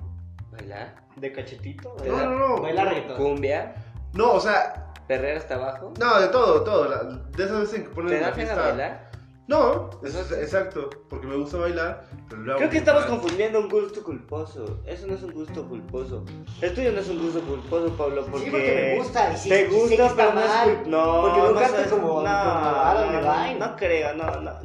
¿Bailar? 0.51 0.95
¿De 1.15 1.31
cachetito? 1.31 1.95
No, 2.05 2.17
no, 2.25 2.35
no. 2.55 2.61
Bailar 2.61 2.87
reggaetón. 2.89 3.17
Cumbia, 3.17 3.75
No, 4.13 4.31
o 4.33 4.39
sea, 4.39 4.88
perrera 5.09 5.39
hasta 5.39 5.55
abajo. 5.55 5.91
no, 5.99 6.21
de 6.21 6.27
todo, 6.29 6.63
todo. 6.63 6.87
la- 6.87 7.03
de 7.03 7.43
esas 7.43 7.59
veces 7.61 7.81
que 7.83 7.89
ponen 7.89 8.09
¿Te 8.11 8.15
en 8.17 8.21
da 8.21 8.29
la 8.29 8.35
pena 8.35 8.47
fiesta. 8.53 8.69
bailar? 8.69 9.09
No, 9.47 9.89
eso 10.03 10.21
es- 10.21 10.31
exacto, 10.31 10.91
porque 11.09 11.25
me 11.25 11.35
gusta 11.35 11.57
bailar, 11.57 12.03
pero 12.29 12.43
lo 12.43 12.51
hago 12.51 12.59
Creo 12.59 12.69
que 12.69 12.77
estamos 12.77 13.01
mal. 13.01 13.09
confundiendo 13.09 13.59
un 13.61 13.67
gusto 13.69 14.03
culposo. 14.03 14.79
Eso 14.85 15.07
no 15.07 15.15
es 15.15 15.23
un 15.23 15.31
gusto 15.31 15.67
culposo. 15.67 16.23
El 16.61 16.73
tuyo 16.75 16.91
no 16.91 16.99
es 16.99 17.09
un 17.09 17.19
gusto 17.19 17.41
culposo, 17.41 17.91
Pablo, 17.97 18.25
porque... 18.29 18.45
Sí, 18.45 18.51
porque 18.51 18.75
me 18.75 18.97
gusta. 18.99 19.33
Y 19.33 19.37
sí, 19.37 19.49
Te 19.49 19.55
sí 19.55 19.63
sé 19.63 19.69
que 19.69 19.75
gusta, 19.75 20.05
está 20.05 20.15
pero 20.15 20.33
no 20.33 20.41
es 20.41 20.47
mal. 20.47 20.69
cul- 20.69 20.85
No, 20.85 21.21
Porque 21.23 21.39
no 21.39 21.59
sabes- 21.59 21.87
como- 21.87 22.07
como 22.13 22.27
Adam 22.27 23.11
Levine. 23.11 23.59
No 23.59 23.75
creo, 23.75 24.13
no, 24.13 24.41
no. 24.41 24.59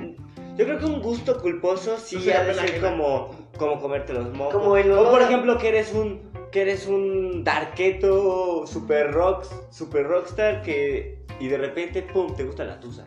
Yo 0.56 0.64
creo 0.66 0.78
que 0.78 0.84
un 0.84 1.00
gusto 1.00 1.40
culposo 1.40 1.96
sí 1.96 2.16
No 2.16 2.22
se 2.22 2.34
ha 2.34 2.44
de 2.44 2.54
ser 2.54 2.80
como, 2.82 3.30
como 3.56 3.80
comerte 3.80 4.12
los 4.12 4.30
mocos. 4.34 4.52
Como 4.54 4.76
el 4.76 4.92
o 4.92 5.00
olor 5.00 5.12
por 5.12 5.22
a- 5.22 5.24
ejemplo 5.24 5.56
que 5.56 5.68
eres 5.68 5.94
un 5.94 6.30
que 6.54 6.62
eres 6.62 6.86
un 6.86 7.42
darketo 7.42 8.64
super 8.64 9.10
rocks, 9.12 9.50
super 9.72 10.06
rockstar 10.06 10.62
que 10.62 11.18
y 11.40 11.48
de 11.48 11.58
repente 11.58 12.00
pum 12.02 12.32
te 12.36 12.44
gusta 12.44 12.62
la 12.64 12.78
tusa. 12.78 13.04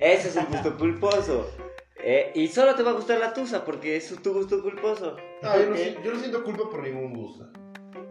Ese 0.00 0.30
es 0.30 0.36
el 0.36 0.46
gusto 0.46 0.76
culposo. 0.78 1.48
Eh, 2.02 2.32
y 2.34 2.48
solo 2.48 2.74
te 2.74 2.82
va 2.82 2.90
a 2.90 2.94
gustar 2.94 3.20
la 3.20 3.32
tusa 3.32 3.64
porque 3.64 3.94
es 3.94 4.12
tu 4.22 4.32
gusto 4.34 4.60
culposo. 4.60 5.14
No, 5.40 5.56
yo 5.56 5.70
no, 5.70 5.76
yo 5.76 6.12
no 6.14 6.18
siento 6.18 6.42
culpa 6.42 6.68
por 6.68 6.82
ningún 6.82 7.14
gusto. 7.14 7.48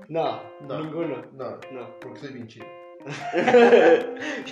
No, 0.07 0.41
No. 0.61 0.79
ninguno. 0.81 1.21
No, 1.33 1.59
No. 1.73 1.99
porque 1.99 2.19
soy 2.21 2.33
bien 2.35 2.47
chido. 2.47 2.65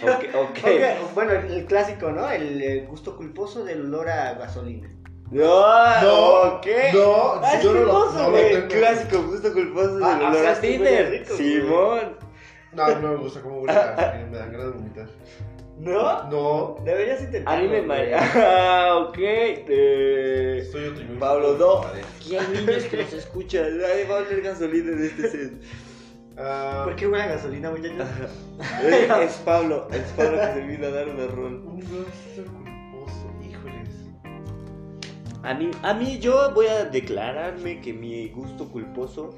Ok, 0.04 0.26
ok. 0.36 0.58
Ok, 0.60 1.14
Bueno, 1.16 1.32
el, 1.32 1.52
el 1.54 1.66
clásico, 1.66 2.12
¿no? 2.12 2.30
El, 2.30 2.86
gusto 2.88 3.16
culposo 3.16 3.64
del 3.64 3.86
olor 3.86 4.10
a 4.10 4.34
gasolina. 4.34 4.90
No, 5.34 6.02
No, 6.02 6.42
ok. 6.58 6.68
no, 6.94 7.34
Ah, 7.44 7.52
es 7.56 7.64
yo 7.64 7.74
no 7.74 7.80
lo, 7.86 8.12
no 8.14 8.30
lo 8.30 8.38
tengo. 8.38 8.68
Clásico 8.68 9.24
gusto 9.24 9.52
culposo 9.54 9.96
del 9.96 10.04
Ah, 10.04 10.30
olor 10.30 10.46
ah, 10.46 10.52
a 10.52 10.62
Tinder. 10.62 11.26
Simón. 11.26 12.18
No, 12.74 12.88
no 13.00 13.08
me 13.10 13.16
gusta 13.18 13.42
cómo 13.42 13.60
huele 13.62 13.72
a 13.80 13.96
gasolina, 13.96 14.28
me 14.32 14.38
dan 14.38 14.52
ganas 14.52 14.68
de 14.68 14.72
vomitar. 14.74 15.08
¿No? 15.80 16.24
No, 16.30 16.78
Deberías 16.86 17.22
intentar. 17.22 17.58
A 17.58 17.62
mí 17.62 17.68
me 17.68 17.82
marea. 17.82 18.20
Ah, 18.36 18.96
ok. 19.10 19.18
Eh, 19.18 20.60
estoy 20.62 20.86
otro 20.90 21.04
Pablo, 21.20 21.56
no. 21.58 21.82
Aquí 22.16 22.38
hay 22.38 22.48
niños 22.50 22.84
que 22.84 22.98
nos 22.98 23.14
escuchan. 23.14 23.80
Nadie 23.80 24.06
va 24.06 24.16
a 24.16 24.20
oler 24.20 24.42
gasolina 24.42 24.92
en 24.92 25.04
este 25.04 25.30
set. 25.30 25.54
Ah, 26.38 26.82
¿Por 26.86 26.96
qué 26.96 27.08
huele 27.08 27.24
a 27.24 27.28
gasolina, 27.28 27.72
muchachos? 27.72 28.08
Eh, 28.84 29.08
Es 29.24 29.34
Pablo. 29.38 29.88
Es 29.92 30.02
Pablo 30.16 30.40
que 30.40 30.54
se 30.54 30.62
vino 30.62 30.88
a 30.88 30.92
dar 30.92 31.08
un 31.10 31.28
rol. 31.28 31.54
un. 31.66 32.63
A 35.44 35.54
mí, 35.54 35.70
a 35.84 35.94
mí 35.94 36.20
yo 36.20 36.52
voy 36.54 36.68
a 36.68 36.86
declararme 36.86 37.82
que 37.82 37.94
mi 37.94 38.30
gusto 38.30 38.70
culposo, 38.70 39.38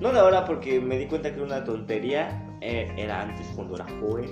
no 0.00 0.12
de 0.12 0.18
ahora 0.18 0.44
porque 0.46 0.80
me 0.80 0.98
di 0.98 1.06
cuenta 1.06 1.28
que 1.30 1.36
era 1.36 1.44
una 1.44 1.62
tontería, 1.64 2.42
eh, 2.60 2.90
era 2.96 3.20
antes 3.20 3.46
cuando 3.54 3.74
era 3.76 3.86
joven, 4.00 4.30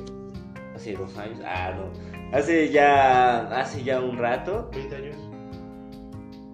hace 0.74 0.94
dos 0.94 1.16
años, 1.18 1.38
ah 1.44 1.72
no, 1.76 2.36
hace 2.36 2.70
ya, 2.70 3.40
hace 3.60 3.82
ya 3.82 4.00
un 4.00 4.16
rato, 4.16 4.70
20 4.72 4.96
años. 4.96 5.16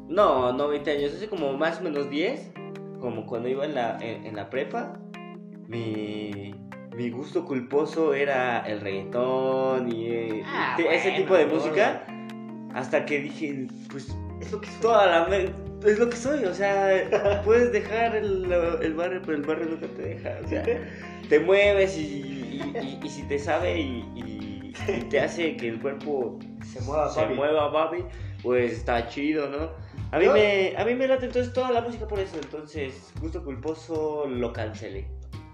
no, 0.08 0.52
no 0.52 0.68
20 0.68 0.90
años, 0.90 1.12
hace 1.14 1.28
como 1.28 1.52
más 1.52 1.80
o 1.80 1.84
menos 1.84 2.10
10, 2.10 2.50
como 3.00 3.24
cuando 3.26 3.48
iba 3.48 3.64
en 3.64 3.74
la, 3.74 3.98
en, 4.00 4.26
en 4.26 4.34
la 4.34 4.50
prepa, 4.50 4.98
mi, 5.68 6.54
mi 6.96 7.10
gusto 7.10 7.44
culposo 7.44 8.14
era 8.14 8.66
el 8.66 8.80
reggaetón 8.80 9.92
y 9.92 10.06
eh, 10.08 10.42
Ah, 10.44 10.74
te- 10.76 10.92
ese 10.94 11.12
tipo 11.12 11.34
de 11.34 11.46
música, 11.46 12.04
hasta 12.74 13.04
que 13.04 13.20
dije, 13.20 13.66
pues 13.90 14.16
Es 14.46 14.52
lo 14.52 14.60
que 14.60 14.68
soy. 14.70 14.80
toda 14.80 15.06
la 15.06 15.38
es 15.84 15.98
lo 15.98 16.08
que 16.08 16.16
soy, 16.16 16.44
o 16.44 16.54
sea, 16.54 17.42
puedes 17.44 17.70
dejar 17.70 18.16
el, 18.16 18.50
el 18.82 18.94
barrio, 18.94 19.20
pero 19.24 19.36
el 19.36 19.42
barrio 19.44 19.66
nunca 19.66 19.86
te 19.88 20.02
deja, 20.02 20.38
o 20.44 20.48
sea, 20.48 20.64
te 21.28 21.38
mueves 21.40 21.96
y, 21.98 22.00
y- 22.00 22.72
y- 23.02 23.06
y 23.06 23.08
si 23.08 23.22
te 23.24 23.38
sabe 23.38 23.78
y, 23.78 24.02
y- 24.16 24.72
y 24.88 25.00
te 25.10 25.20
hace 25.20 25.56
que 25.56 25.68
el 25.68 25.80
cuerpo 25.80 26.38
Se 26.64 26.80
mueva, 26.80 27.08
se 27.10 27.20
papi. 27.22 27.34
mueva, 27.34 27.70
papi, 27.72 27.98
pues 28.42 28.72
está 28.72 29.06
chido, 29.08 29.48
¿no? 29.48 29.70
A 30.12 30.18
mí, 30.18 30.24
Yo- 30.24 30.32
me, 30.32 30.74
a 30.76 30.84
mí 30.84 30.94
me 30.94 31.06
late 31.08 31.26
entonces 31.26 31.52
toda 31.52 31.70
la 31.70 31.80
música 31.82 32.06
por 32.08 32.18
eso, 32.20 32.36
entonces 32.40 33.12
gusto 33.20 33.44
culposo 33.44 34.26
lo 34.28 34.52
cancelé, 34.52 35.06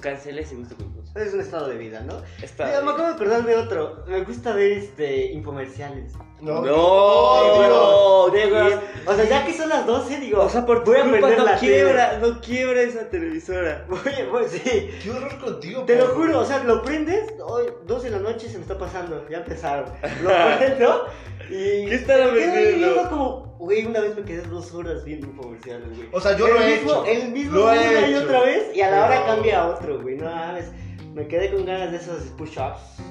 cancelé 0.02 0.42
ese 0.42 0.56
gusto 0.56 0.76
culposo. 0.76 1.18
Es 1.18 1.32
un 1.32 1.40
estado 1.40 1.68
de 1.68 1.78
vida, 1.78 2.00
¿no? 2.00 2.20
Está 2.42 2.66
Mira, 2.66 2.82
me 2.82 2.90
acabo 2.90 3.08
de 3.08 3.14
acordar 3.14 3.44
de 3.44 3.56
otro. 3.56 4.04
Me 4.06 4.22
gusta 4.22 4.52
ver 4.52 4.72
este 4.72 5.32
infomerciales. 5.32 6.12
No, 6.40 6.60
No, 6.60 7.44
Digo, 7.44 8.30
Diego, 8.32 8.80
o 9.06 9.14
sea, 9.14 9.24
ya 9.24 9.46
que 9.46 9.54
son 9.54 9.68
las 9.68 9.86
12, 9.86 10.18
digo, 10.18 10.42
o 10.42 10.48
sea, 10.48 10.66
por 10.66 10.82
tu 10.82 10.90
voy 10.90 11.00
a 11.00 11.04
culpa 11.04 11.30
no 11.30 11.44
la 11.44 11.56
quiebra, 11.56 12.18
no 12.18 12.40
quiebra 12.40 12.82
esa 12.82 13.08
televisora. 13.08 13.86
Oye, 13.90 14.26
pues 14.28 14.50
sí. 14.50 14.90
Qué 15.02 15.10
horror 15.10 15.38
contigo, 15.38 15.84
Te 15.84 15.96
lo 15.96 16.08
juro, 16.08 16.40
o 16.40 16.44
sea, 16.44 16.64
lo 16.64 16.82
prendes, 16.82 17.32
hoy, 17.44 17.66
12 17.86 18.10
de 18.10 18.16
la 18.16 18.18
noche 18.18 18.48
se 18.48 18.56
me 18.56 18.62
está 18.62 18.76
pasando, 18.76 19.24
ya 19.28 19.38
empezaron. 19.38 19.84
Lo 20.22 20.30
prendo. 20.58 21.06
¿Qué 21.52 21.94
estará 21.94 22.26
vendiendo? 22.28 22.78
viendo 22.78 23.10
como, 23.10 23.56
güey, 23.58 23.84
una 23.84 24.00
vez 24.00 24.16
me 24.16 24.22
quedé 24.22 24.42
dos 24.42 24.72
horas 24.74 25.04
viendo 25.04 25.26
infomerciales, 25.26 25.88
güey. 25.96 26.08
O 26.12 26.20
sea, 26.20 26.36
yo 26.36 26.46
el 26.48 26.54
lo 26.54 26.60
he 26.62 26.76
mismo, 26.76 26.90
hecho. 26.92 27.06
El 27.06 27.32
mismo 27.32 27.54
Lo 27.58 27.72
he 27.72 27.78
una 27.78 28.08
y 28.08 28.14
hecho. 28.14 28.24
otra 28.24 28.40
vez, 28.42 28.62
y 28.74 28.80
a 28.80 28.90
la 28.90 29.04
hora 29.06 29.26
cambia 29.26 29.60
a 29.62 29.68
otro, 29.68 30.00
güey. 30.00 30.16
No 30.16 30.24
mames, 30.24 30.72
me 31.14 31.26
quedé 31.28 31.52
con 31.52 31.66
ganas 31.66 31.90
de 31.90 31.98
esos 31.98 32.22
push-ups. 32.38 33.02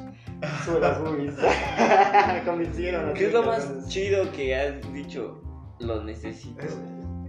Sube 0.65 0.79
las 0.79 0.99
boobies. 0.99 1.35
me 2.33 2.43
convencieron. 2.43 3.13
¿Qué 3.13 3.27
es 3.27 3.33
lo 3.33 3.43
más 3.43 3.87
chido 3.87 4.31
que 4.31 4.55
has 4.55 4.93
dicho? 4.93 5.39
Lo 5.79 6.03
necesito. 6.03 6.65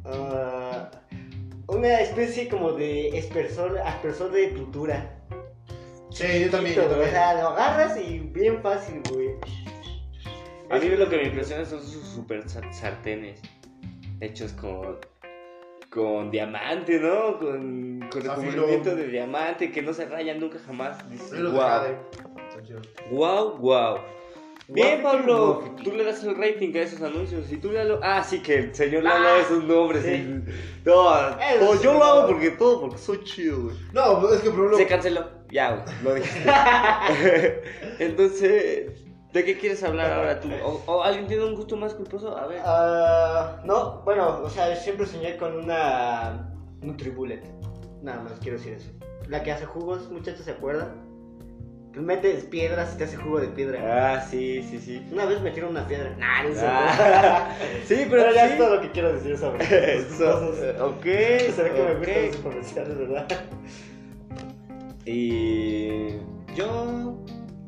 Ah, 0.04 0.90
una 1.66 2.00
especie 2.00 2.48
como 2.48 2.72
de 2.72 3.08
espersor, 3.18 3.78
aspersor 3.78 4.30
de 4.32 4.48
pintura. 4.48 5.18
Sí, 6.10 6.24
yo 6.44 6.50
también, 6.50 6.74
yo 6.76 6.84
O 6.84 7.04
sea, 7.04 7.40
lo 7.40 7.48
agarras 7.48 7.98
y 7.98 8.18
bien 8.18 8.60
fácil, 8.62 9.02
güey. 9.10 9.21
A 10.72 10.78
mí 10.78 10.88
lo 10.96 11.08
que 11.08 11.16
me 11.16 11.24
impresiona 11.24 11.64
son 11.64 11.82
sus 11.82 12.04
super 12.06 12.48
sa- 12.48 12.72
sartenes 12.72 13.40
hechos 14.20 14.52
con 14.54 14.98
con 15.90 16.30
diamante, 16.30 16.98
¿no? 16.98 17.38
Con, 17.38 18.00
con 18.10 18.22
recubrimiento 18.22 18.96
de 18.96 19.08
diamante 19.08 19.70
que 19.70 19.82
no 19.82 19.92
se 19.92 20.06
rayan 20.06 20.40
nunca 20.40 20.58
jamás. 20.66 21.08
Dices, 21.10 21.38
wow, 21.42 21.58
wow, 23.10 23.58
wow. 23.58 23.98
Bien, 24.68 25.02
Pablo, 25.02 25.62
tú 25.84 25.92
le 25.92 26.04
das 26.04 26.24
el 26.24 26.34
rating 26.34 26.74
a 26.76 26.80
esos 26.82 27.02
anuncios 27.02 27.50
y 27.52 27.58
tú 27.58 27.70
le 27.72 27.84
lo... 27.84 28.00
Ah, 28.02 28.22
sí, 28.24 28.40
que 28.40 28.54
el 28.54 28.74
señor 28.74 29.06
Ah, 29.06 29.18
Lalo 29.18 29.36
es 29.40 29.50
un 29.50 29.68
nombre. 29.68 30.00
sí. 30.00 30.08
sí. 30.46 30.52
No, 30.86 31.12
sí, 31.76 31.80
yo 31.84 31.92
lo 31.92 32.04
hago 32.04 32.28
porque 32.28 32.52
todo, 32.52 32.80
porque 32.80 32.96
soy 32.96 33.22
chido, 33.24 33.64
güey. 33.64 33.76
No, 33.92 34.32
es 34.32 34.40
que 34.40 34.48
por 34.50 34.58
ejemplo. 34.60 34.76
Se 34.78 34.86
canceló. 34.86 35.28
Ya, 35.50 35.72
güey, 35.74 35.84
lo 36.04 36.14
dijiste. 36.14 36.50
Entonces, 37.98 38.92
¿de 39.32 39.44
qué 39.44 39.58
quieres 39.58 39.82
hablar 39.82 40.12
ahora 40.12 40.40
tú? 40.40 40.48
¿O, 40.64 40.82
o 40.86 41.02
alguien 41.02 41.26
tiene 41.26 41.44
un 41.44 41.54
gusto 41.54 41.76
más 41.76 41.94
culposo? 41.94 42.36
A 42.36 42.46
ver. 42.46 42.60
Ah, 42.64 43.60
no, 43.64 44.02
bueno, 44.04 44.40
o 44.42 44.50
sea, 44.50 44.74
siempre 44.76 45.06
soñé 45.06 45.36
con 45.36 45.56
una 45.56 46.50
Nutribullet. 46.80 47.42
Nada 48.02 48.20
más 48.22 48.32
quiero 48.40 48.58
decir 48.58 48.74
eso. 48.74 48.90
La 49.28 49.42
que 49.42 49.52
hace 49.52 49.64
jugos, 49.66 50.10
muchachos, 50.10 50.44
¿se 50.44 50.50
acuerdan? 50.50 51.10
Pues 51.92 52.04
metes 52.04 52.44
piedras 52.44 52.94
y 52.94 52.96
te 52.98 53.04
hace 53.04 53.16
jugo 53.16 53.38
de 53.38 53.48
piedra. 53.48 54.14
Ah, 54.16 54.20
sí, 54.22 54.62
sí, 54.62 54.78
sí. 54.78 55.06
Una 55.12 55.26
vez 55.26 55.42
metieron 55.42 55.72
una 55.72 55.86
piedra. 55.86 56.16
Nah, 56.18 56.42
no 56.42 56.54
sé. 56.54 56.66
Ah, 56.66 57.54
sí, 57.86 58.06
pero, 58.08 58.22
Pero 58.22 58.34
ya 58.34 58.46
sí. 58.46 58.52
es 58.52 58.58
todo 58.58 58.76
lo 58.76 58.80
que 58.80 58.90
quiero 58.90 59.12
decir 59.12 59.36
sobre 59.36 59.62
Eso, 59.98 60.54
eh, 60.64 60.76
ok, 60.80 61.02
Se 61.54 61.62
ve 61.62 61.72
que 61.72 61.82
me 61.82 61.94
gustan 61.94 62.16
ok. 62.16 62.26
los 62.32 62.36
comerciales, 62.36 62.98
¿verdad? 62.98 63.26
Y 65.04 66.08
yo 66.54 67.14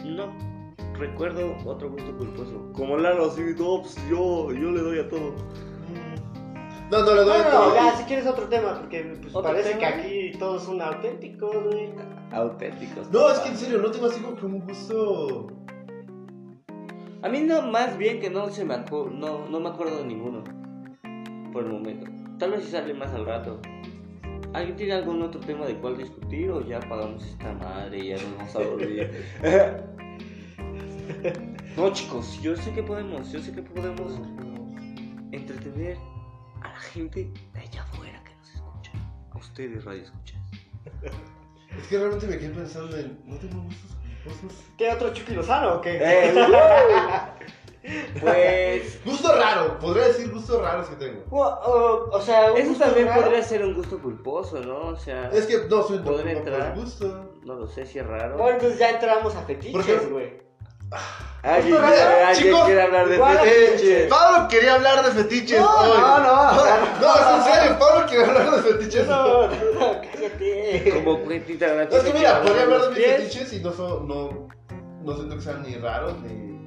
no 0.05 0.54
recuerdo 0.95 1.57
otro 1.65 1.91
gusto 1.91 2.17
culposo. 2.17 2.71
Como 2.73 2.97
Lalo, 2.97 3.31
sí, 3.31 3.43
no, 3.59 3.83
pues 3.83 3.97
yo, 4.09 4.53
yo 4.53 4.71
le 4.71 4.81
doy 4.81 4.99
a 5.01 5.09
todo. 5.09 5.33
No, 6.91 7.03
no 7.03 7.15
le 7.15 7.23
doy 7.23 7.39
No, 7.39 7.51
todo. 7.51 7.69
no, 7.71 7.75
ya, 7.75 7.97
si 7.97 8.05
quieres 8.05 8.27
otro 8.27 8.45
tema, 8.49 8.79
porque 8.79 9.17
pues, 9.21 9.35
¿Otro 9.35 9.51
parece 9.51 9.71
tema? 9.71 9.81
que 9.81 9.87
aquí 9.87 10.33
todos 10.39 10.63
son 10.65 10.81
auténticos, 10.83 11.57
güey. 11.65 11.91
Auténticos. 12.33 13.11
No, 13.11 13.31
es 13.31 13.39
que 13.41 13.49
en 13.49 13.57
serio, 13.57 13.79
no 13.79 13.91
tengo 13.91 14.07
así 14.07 14.21
como 14.21 14.37
que 14.37 14.47
un 14.47 14.61
gusto. 14.61 15.47
A 17.23 17.29
mí 17.29 17.41
no, 17.41 17.63
más 17.63 17.97
bien 17.97 18.21
que 18.21 18.29
no 18.29 18.51
se 18.51 18.65
me 18.65 18.75
acu- 18.75 19.11
no, 19.11 19.49
no 19.49 19.61
me 19.61 19.71
acuerdo 19.71 19.97
de 19.99 20.05
ninguno. 20.05 20.45
Por 21.53 21.65
el 21.65 21.73
momento. 21.73 22.07
Tal 22.39 22.51
vez 22.51 22.65
si 22.65 22.71
sale 22.71 22.93
más 22.95 23.13
al 23.15 23.25
rato. 23.25 23.61
¿Alguien 24.53 24.77
tiene 24.77 24.93
algún 24.93 25.21
otro 25.23 25.41
tema 25.41 25.65
de 25.67 25.75
cuál 25.81 25.97
discutir 25.97 26.51
o 26.51 26.61
ya 26.61 26.79
pagamos 26.81 27.25
esta 27.27 27.53
madre 27.55 27.99
y 27.99 28.09
ya 28.11 28.17
nos 28.17 28.37
vamos 28.37 28.57
a 28.57 28.63
dormir? 28.63 29.11
No, 31.77 31.93
chicos, 31.93 32.41
yo 32.41 32.57
sé 32.57 32.73
que 32.73 32.83
podemos, 32.83 33.33
yo 33.33 33.41
sé 33.41 33.53
que 33.53 33.63
podemos 33.63 34.13
entretener 35.33 35.97
a 36.63 36.69
la 36.69 36.79
gente 36.79 37.29
de 37.53 37.61
allá 37.61 37.83
afuera 37.83 38.23
que 38.25 38.35
nos 38.37 38.55
escucha. 38.55 38.93
A 39.33 39.39
ustedes, 39.39 39.85
radio 39.85 40.03
escuchas. 40.03 40.41
Es 41.77 41.89
que 41.89 41.99
realmente 41.99 42.29
me 42.29 42.39
quedé 42.39 42.51
pensando 42.51 42.97
en. 42.97 43.19
¿No 43.27 43.35
tengo 43.37 43.61
gustos 43.65 43.91
culposos? 44.23 44.63
¿Qué 44.79 44.91
otro 44.93 45.13
Chucky 45.13 45.35
Lozano 45.35 45.75
o 45.75 45.81
qué? 45.81 45.99
Eh, 46.01 46.33
Pues. 48.21 49.05
Gusto 49.05 49.35
raro, 49.37 49.79
podría 49.79 50.07
decir 50.07 50.31
gustos 50.33 50.63
raros 50.63 50.87
que 50.89 50.97
tengo. 50.97 51.25
O, 51.31 51.43
o- 51.43 52.11
o 52.17 52.21
sea, 52.23 52.53
un 52.53 52.59
Eso 52.59 52.69
gusto 52.71 52.85
también 52.85 53.09
raro. 53.09 53.23
podría 53.23 53.43
ser 53.43 53.63
un 53.65 53.75
gusto 53.75 53.99
culposo, 54.01 54.61
¿no? 54.61 54.87
O 54.87 54.97
sea, 54.97 55.29
Es 55.31 55.47
que 55.47 55.67
no 55.69 55.83
soy 55.83 55.99
¿Podría 55.99 56.35
no 56.35 56.41
por 56.45 56.49
entrar? 56.53 56.75
gusto. 56.77 57.35
no 57.45 57.55
lo 57.57 57.67
sé 57.67 57.85
si 57.85 57.99
es 57.99 58.07
raro. 58.07 58.39
Bueno, 58.39 58.55
entonces 58.55 58.79
ya 58.79 58.91
entramos 58.91 59.35
a 59.35 59.39
¿Por 59.41 59.47
fetiches, 59.49 59.85
qué? 59.85 59.97
güey. 60.07 60.44
¿Alguien, 61.43 61.77
raro, 61.77 61.95
alguien 62.27 62.35
chicos, 62.47 62.65
quiere 62.65 62.83
hablar 62.83 63.07
de 63.09 63.19
fetiches? 63.19 63.71
fetiches. 63.81 64.07
Pablo 64.09 64.49
quería 64.49 64.75
hablar 64.77 65.05
de 65.05 65.11
fetiches 65.23 65.61
No, 65.61 65.77
hoy. 65.77 65.99
no, 66.01 66.19
no. 66.21 66.53
No, 66.55 67.15
es 67.15 67.47
en 67.47 67.53
serio, 67.55 67.79
Pablo 67.81 68.07
quiere 68.09 68.25
hablar 68.25 68.51
de 68.51 68.63
fetiches. 68.63 69.07
No, 69.07 69.49
no, 69.49 70.01
cállate. 70.01 70.91
Como 70.95 71.19
No, 71.19 71.59
Tarantino. 71.59 72.01
es 72.01 72.03
que 72.05 72.13
mira, 72.15 72.41
quiere 72.41 72.47
podría 72.49 72.63
hablar 72.63 72.81
de 72.81 72.89
mis 72.89 72.97
pies. 72.99 73.17
fetiches 73.17 73.53
y 73.53 73.61
no 73.61 73.73
son, 73.73 74.09
no, 74.09 74.49
no 75.03 75.15
siento 75.17 75.37
que 75.37 75.43
sean 75.43 75.63
ni 75.63 75.75
raros 75.75 76.15
ni, 76.23 76.59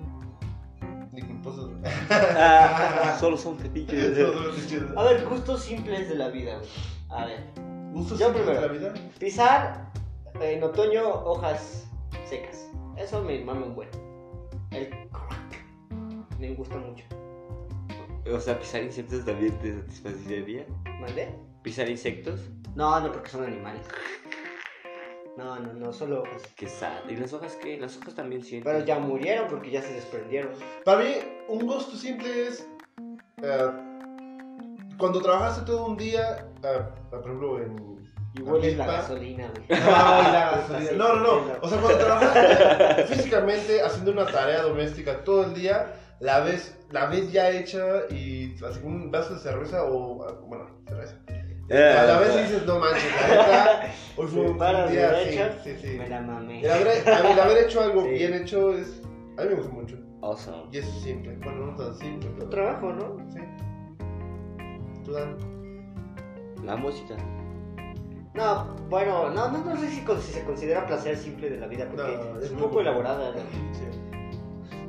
ni 1.11 1.21
culposos. 1.23 1.71
Ah, 2.11 3.17
solo 3.19 3.35
son 3.35 3.57
fetiches. 3.57 4.15
No 4.15 4.31
son 4.33 4.53
fetiches. 4.53 4.81
A 4.95 5.03
ver, 5.05 5.25
gustos 5.25 5.63
simples 5.63 6.07
de 6.07 6.15
la 6.15 6.27
vida. 6.29 6.59
A 7.09 7.25
ver. 7.25 7.43
¿Gustos 7.93 8.19
Yo 8.19 8.27
simples 8.27 8.45
de 8.45 8.61
la 8.61 8.67
vida? 8.67 8.93
Pisar 9.17 9.91
en 10.39 10.63
otoño 10.63 11.09
hojas 11.25 11.87
secas. 12.29 12.67
Eso 12.95 13.21
me 13.23 13.39
mama 13.43 13.65
un 13.65 13.73
buen. 13.75 13.89
Gusta 16.57 16.77
mucho. 16.77 17.05
O 18.33 18.39
sea, 18.39 18.59
pisar 18.59 18.83
insectos 18.83 19.23
también 19.23 19.57
te 19.59 19.73
satisfacería. 19.75 20.65
¿Mandé? 20.99 21.33
¿Pisar 21.61 21.87
insectos? 21.89 22.41
No, 22.75 22.99
no, 22.99 23.11
porque 23.11 23.29
son 23.29 23.45
animales. 23.45 23.81
No, 25.37 25.59
no, 25.59 25.71
no, 25.73 25.93
solo 25.93 26.23
hojas. 26.23 26.43
Qué 26.55 26.67
sad. 26.67 27.07
¿Y 27.07 27.15
las 27.15 27.31
hojas 27.31 27.55
qué? 27.61 27.77
Las 27.77 27.95
hojas 27.97 28.15
también 28.15 28.43
sienten. 28.43 28.73
Pero 28.73 28.85
ya 28.85 28.97
murieron 28.99 29.47
porque 29.47 29.69
ya 29.69 29.81
se 29.83 29.93
desprendieron. 29.93 30.51
Para 30.83 31.03
mí, 31.03 31.13
un 31.47 31.65
gusto 31.67 31.95
simple 31.95 32.47
es. 32.47 32.67
eh, 33.43 33.71
cuando 34.97 35.21
trabajaste 35.21 35.65
todo 35.65 35.85
un 35.85 35.95
día, 35.95 36.47
eh, 36.63 36.81
por 37.11 37.19
ejemplo, 37.21 37.61
en. 37.61 37.97
Y 38.35 38.39
la 38.39 38.51
hueles 38.51 38.77
la 38.77 38.85
milpa. 38.85 39.01
gasolina, 39.01 39.51
güey. 39.51 39.79
No, 39.79 39.85
la 39.85 40.51
gasolina. 40.55 40.91
no, 40.97 41.15
no, 41.15 41.45
no. 41.45 41.53
O 41.61 41.69
sea, 41.69 41.79
cuando 41.79 41.99
trabajaste 41.99 43.03
físicamente 43.05 43.81
haciendo 43.81 44.11
una 44.11 44.25
tarea 44.25 44.63
doméstica 44.63 45.23
todo 45.23 45.45
el 45.45 45.53
día, 45.53 45.93
la 46.19 46.39
ves, 46.41 46.75
la 46.91 47.05
ves 47.07 47.31
ya 47.31 47.49
hecha 47.51 48.07
y 48.09 48.55
así 48.67 48.79
con 48.81 48.93
un 48.93 49.11
vaso 49.11 49.33
de 49.35 49.39
cerveza 49.39 49.83
o. 49.85 50.17
Bueno, 50.47 50.65
cerveza. 50.87 51.15
Eh, 51.69 51.95
A 51.99 52.03
la 52.05 52.19
vez 52.19 52.33
dices, 52.43 52.65
no 52.65 52.79
manches, 52.79 53.03
la 53.21 53.27
neta, 53.27 53.81
hoy 54.15 54.27
fue 54.27 54.41
un 54.49 54.57
día 54.57 55.11
derecho, 55.11 55.55
sí, 55.63 55.75
sí, 55.81 55.87
sí. 55.91 55.97
Me 55.97 56.07
la 56.07 56.21
mamé. 56.21 56.61
El 56.61 56.71
haber, 56.71 56.87
el 57.05 57.39
haber 57.39 57.57
hecho 57.65 57.81
algo 57.81 58.03
Sí. 58.03 58.09
bien 58.09 58.33
hecho 58.35 58.73
es. 58.73 59.01
A 59.37 59.41
mí 59.43 59.49
me 59.49 59.55
gusta 59.55 59.71
mucho. 59.73 59.97
Awesome. 60.21 60.63
Y 60.71 60.77
es 60.77 60.85
simple. 61.03 61.37
Bueno, 61.43 61.67
no 61.67 61.75
tan 61.75 61.93
simple, 61.97 62.29
pero. 62.33 62.45
Un 62.45 62.49
trabajo, 62.49 62.93
¿no? 62.93 63.17
Sí. 63.33 63.39
Tú 65.03 65.11
Dan. 65.11 65.37
La 66.63 66.75
música. 66.77 67.15
No, 68.33 68.75
bueno, 68.89 69.29
no, 69.31 69.49
no, 69.49 69.57
no 69.65 69.77
sé 69.77 69.89
si, 69.89 70.03
se 70.31 70.43
considera 70.45 70.85
placer 70.85 71.17
simple 71.17 71.49
de 71.49 71.57
la 71.57 71.67
vida 71.67 71.85
porque 71.89 72.15
No, 72.17 72.37
es 72.39 72.45
es 72.45 72.51
un 72.51 72.59
poco. 72.59 72.81
elaborada. 72.81 73.31
¿no? 73.31 73.39
Sí. 73.73 73.83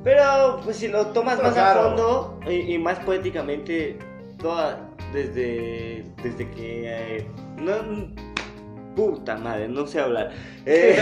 Pero, 0.08 0.60
pues 0.64 0.78
si 0.78 0.88
lo 0.88 1.08
tomas 1.08 1.36
Pero 1.36 1.48
más 1.48 1.54
claro. 1.54 1.80
a 1.80 1.82
fondo 1.84 2.40
y, 2.48 2.72
y 2.74 2.78
más 2.78 2.98
poéticamente, 3.00 3.98
toda. 4.38 4.88
Desde. 5.12 6.02
Desde 6.22 6.48
que. 6.50 7.16
eh, 7.18 7.26
no. 7.58 7.74
Puta 8.96 9.36
madre, 9.36 9.68
no 9.68 9.86
sé 9.86 10.00
hablar. 10.00 10.30
Eh, 10.64 10.98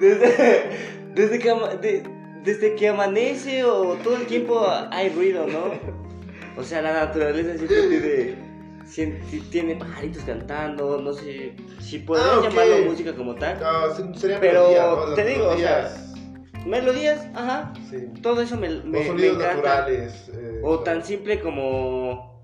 desde, 0.00 0.70
desde, 1.14 1.38
que 1.38 1.48
de- 1.80 2.02
desde 2.44 2.74
que 2.74 2.88
amanece 2.88 3.64
o 3.64 3.94
todo 4.02 4.16
el 4.16 4.26
tiempo 4.26 4.66
hay 4.90 5.10
ruido, 5.10 5.46
¿no? 5.46 5.72
O 6.56 6.62
sea, 6.62 6.82
la 6.82 6.92
naturaleza 6.92 7.56
siempre 7.56 7.88
tiene, 7.88 8.34
siempre 8.86 9.40
tiene 9.50 9.76
pajaritos 9.76 10.22
cantando, 10.24 11.00
no 11.00 11.12
sé 11.12 11.54
si 11.80 11.98
podrías 12.00 12.28
Ah, 12.32 12.38
ok. 12.38 12.44
llamarlo 12.50 12.76
música 12.90 13.14
como 13.14 13.34
tal. 13.34 13.58
No, 13.60 13.94
se- 13.94 14.20
sería 14.20 14.40
Pero 14.40 14.62
melodía, 14.68 14.86
¿no? 15.08 15.14
Te 15.14 15.24
digo, 15.24 15.48
o 15.48 15.56
sea, 15.56 15.76
melodías, 15.76 16.00
Melodías, 16.66 17.26
ajá, 17.34 17.72
Sí. 17.90 17.98
todo 18.22 18.40
eso 18.40 18.56
me, 18.56 18.70
Los 18.70 18.84
me, 18.86 19.12
me 19.12 19.26
encanta. 19.26 19.54
naturales. 19.54 20.30
eh, 20.32 20.60
O 20.62 20.68
claro. 20.82 20.82
tan 20.82 21.04
simple 21.04 21.40
como, 21.40 22.42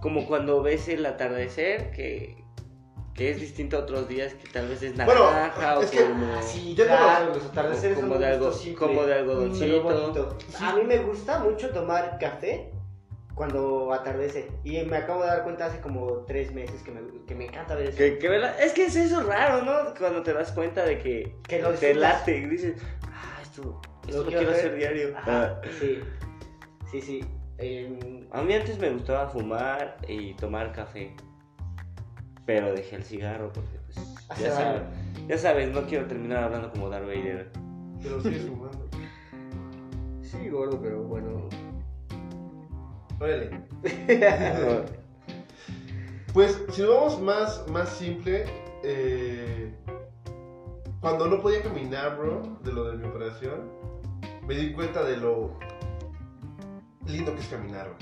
como 0.00 0.26
cuando 0.26 0.62
ves 0.62 0.88
el 0.88 1.04
atardecer, 1.04 1.90
que, 1.90 2.34
que 3.14 3.30
es 3.30 3.38
distinto 3.40 3.76
a 3.76 3.80
otros 3.80 4.08
días, 4.08 4.32
que 4.32 4.48
tal 4.48 4.68
vez 4.68 4.82
es 4.82 4.96
Bueno, 4.96 5.30
naranja 5.30 5.78
o 5.78 5.82
es 5.82 5.90
que- 5.90 6.02
como... 6.02 6.32
Ah, 6.34 6.40
sí, 6.42 6.74
Yo 6.74 6.84
no- 6.84 6.90
claro, 6.96 7.34
los 7.34 7.44
atardeceres 7.44 7.98
como 7.98 8.12
son 8.14 8.20
de 8.22 8.26
algo- 8.26 8.52
como 8.78 9.02
de 9.04 9.14
algodoncito. 9.14 9.82
bonito. 9.82 10.38
A 10.58 10.74
mí 10.76 10.82
me 10.84 10.96
gusta 10.98 11.38
mucho 11.40 11.68
tomar 11.70 12.16
café 12.18 12.70
cuando 13.34 13.92
atardece. 13.92 14.48
Y 14.64 14.82
me 14.84 14.96
acabo 14.98 15.22
de 15.22 15.28
dar 15.28 15.42
cuenta 15.44 15.66
hace 15.66 15.80
como 15.80 16.24
tres 16.26 16.52
meses 16.52 16.82
que 16.82 16.90
me, 16.90 17.00
que 17.26 17.34
me 17.34 17.46
encanta 17.46 17.74
ver 17.74 17.88
eso. 17.88 17.98
Que, 17.98 18.18
que 18.18 18.28
verdad- 18.28 18.54
es 18.60 18.72
que 18.72 18.86
es 18.86 18.96
eso 18.96 19.22
raro, 19.22 19.64
¿no? 19.64 19.94
Cuando 19.98 20.22
te 20.22 20.32
das 20.32 20.52
cuenta 20.52 20.84
de 20.84 20.98
que, 20.98 21.36
Que 21.48 21.60
lo 21.62 21.70
te 21.72 21.94
late 21.94 22.36
y 22.38 22.46
dices, 22.46 22.82
ah, 23.06 23.38
esto, 23.42 23.80
esto 24.06 24.18
Lo 24.18 24.24
lo, 24.24 24.28
quiero 24.30 24.50
hacer". 24.50 24.66
hacer 24.66 24.76
diario. 24.76 25.16
Ajá, 25.16 25.60
Ah. 25.64 25.68
sí. 25.80 26.00
Sí, 26.90 27.00
sí. 27.00 27.24
Em, 27.58 28.26
A 28.32 28.42
mí 28.42 28.54
antes 28.54 28.78
me 28.78 28.90
gustaba 28.90 29.28
fumar 29.28 29.96
y 30.08 30.34
tomar 30.34 30.72
café, 30.72 31.14
pero 32.44 32.74
dejé 32.74 32.96
el 32.96 33.04
cigarro 33.04 33.50
porque 33.52 33.78
pues 33.86 33.98
Hace 34.28 34.42
ya 34.44 34.50
sabes, 34.50 34.82
ya 35.28 35.38
sabes, 35.38 35.70
no 35.72 35.82
quiero 35.86 36.06
terminar 36.06 36.44
hablando 36.44 36.70
como 36.70 36.88
Darth 36.90 37.06
Vader. 37.06 37.50
Pero 38.02 38.20
sigues 38.20 38.42
fumando. 38.46 38.88
sí, 40.22 40.48
gordo, 40.48 40.80
pero 40.82 41.02
bueno. 41.02 41.48
Órale. 43.22 43.50
Pues 46.32 46.58
si 46.70 46.80
nos 46.80 46.90
vamos 46.90 47.20
más, 47.20 47.68
más 47.68 47.90
simple, 47.90 48.46
eh, 48.82 49.70
cuando 50.98 51.26
no 51.26 51.42
podía 51.42 51.60
caminar, 51.60 52.16
bro, 52.16 52.58
de 52.64 52.72
lo 52.72 52.84
de 52.84 52.96
mi 52.96 53.06
operación, 53.06 53.70
me 54.46 54.54
di 54.54 54.72
cuenta 54.72 55.04
de 55.04 55.18
lo 55.18 55.58
lindo 57.06 57.34
que 57.34 57.40
es 57.42 57.48
caminar, 57.48 57.90
bro. 57.90 57.98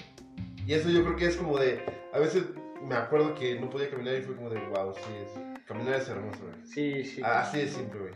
Y 0.65 0.75
eso 0.75 0.91
yo 0.91 1.03
creo 1.03 1.17
que 1.17 1.27
es 1.27 1.37
como 1.37 1.59
de, 1.59 1.85
a 2.15 2.21
veces 2.21 2.45
me 2.81 2.95
acuerdo 2.95 3.35
que 3.35 3.59
no 3.59 3.69
podía 3.69 3.91
caminar 3.91 4.15
y 4.15 4.23
fue 4.23 4.37
como 4.37 4.49
de, 4.49 4.61
wow, 4.69 4.95
sí 4.95 5.13
es, 5.25 5.65
caminar 5.67 5.95
es 5.95 6.09
hermoso, 6.09 6.39
güey. 6.45 6.65
Sí, 6.65 7.03
sí. 7.05 7.21
Ah, 7.25 7.41
Así 7.41 7.59
de 7.59 7.67
simple, 7.67 7.99
güey. 7.99 8.15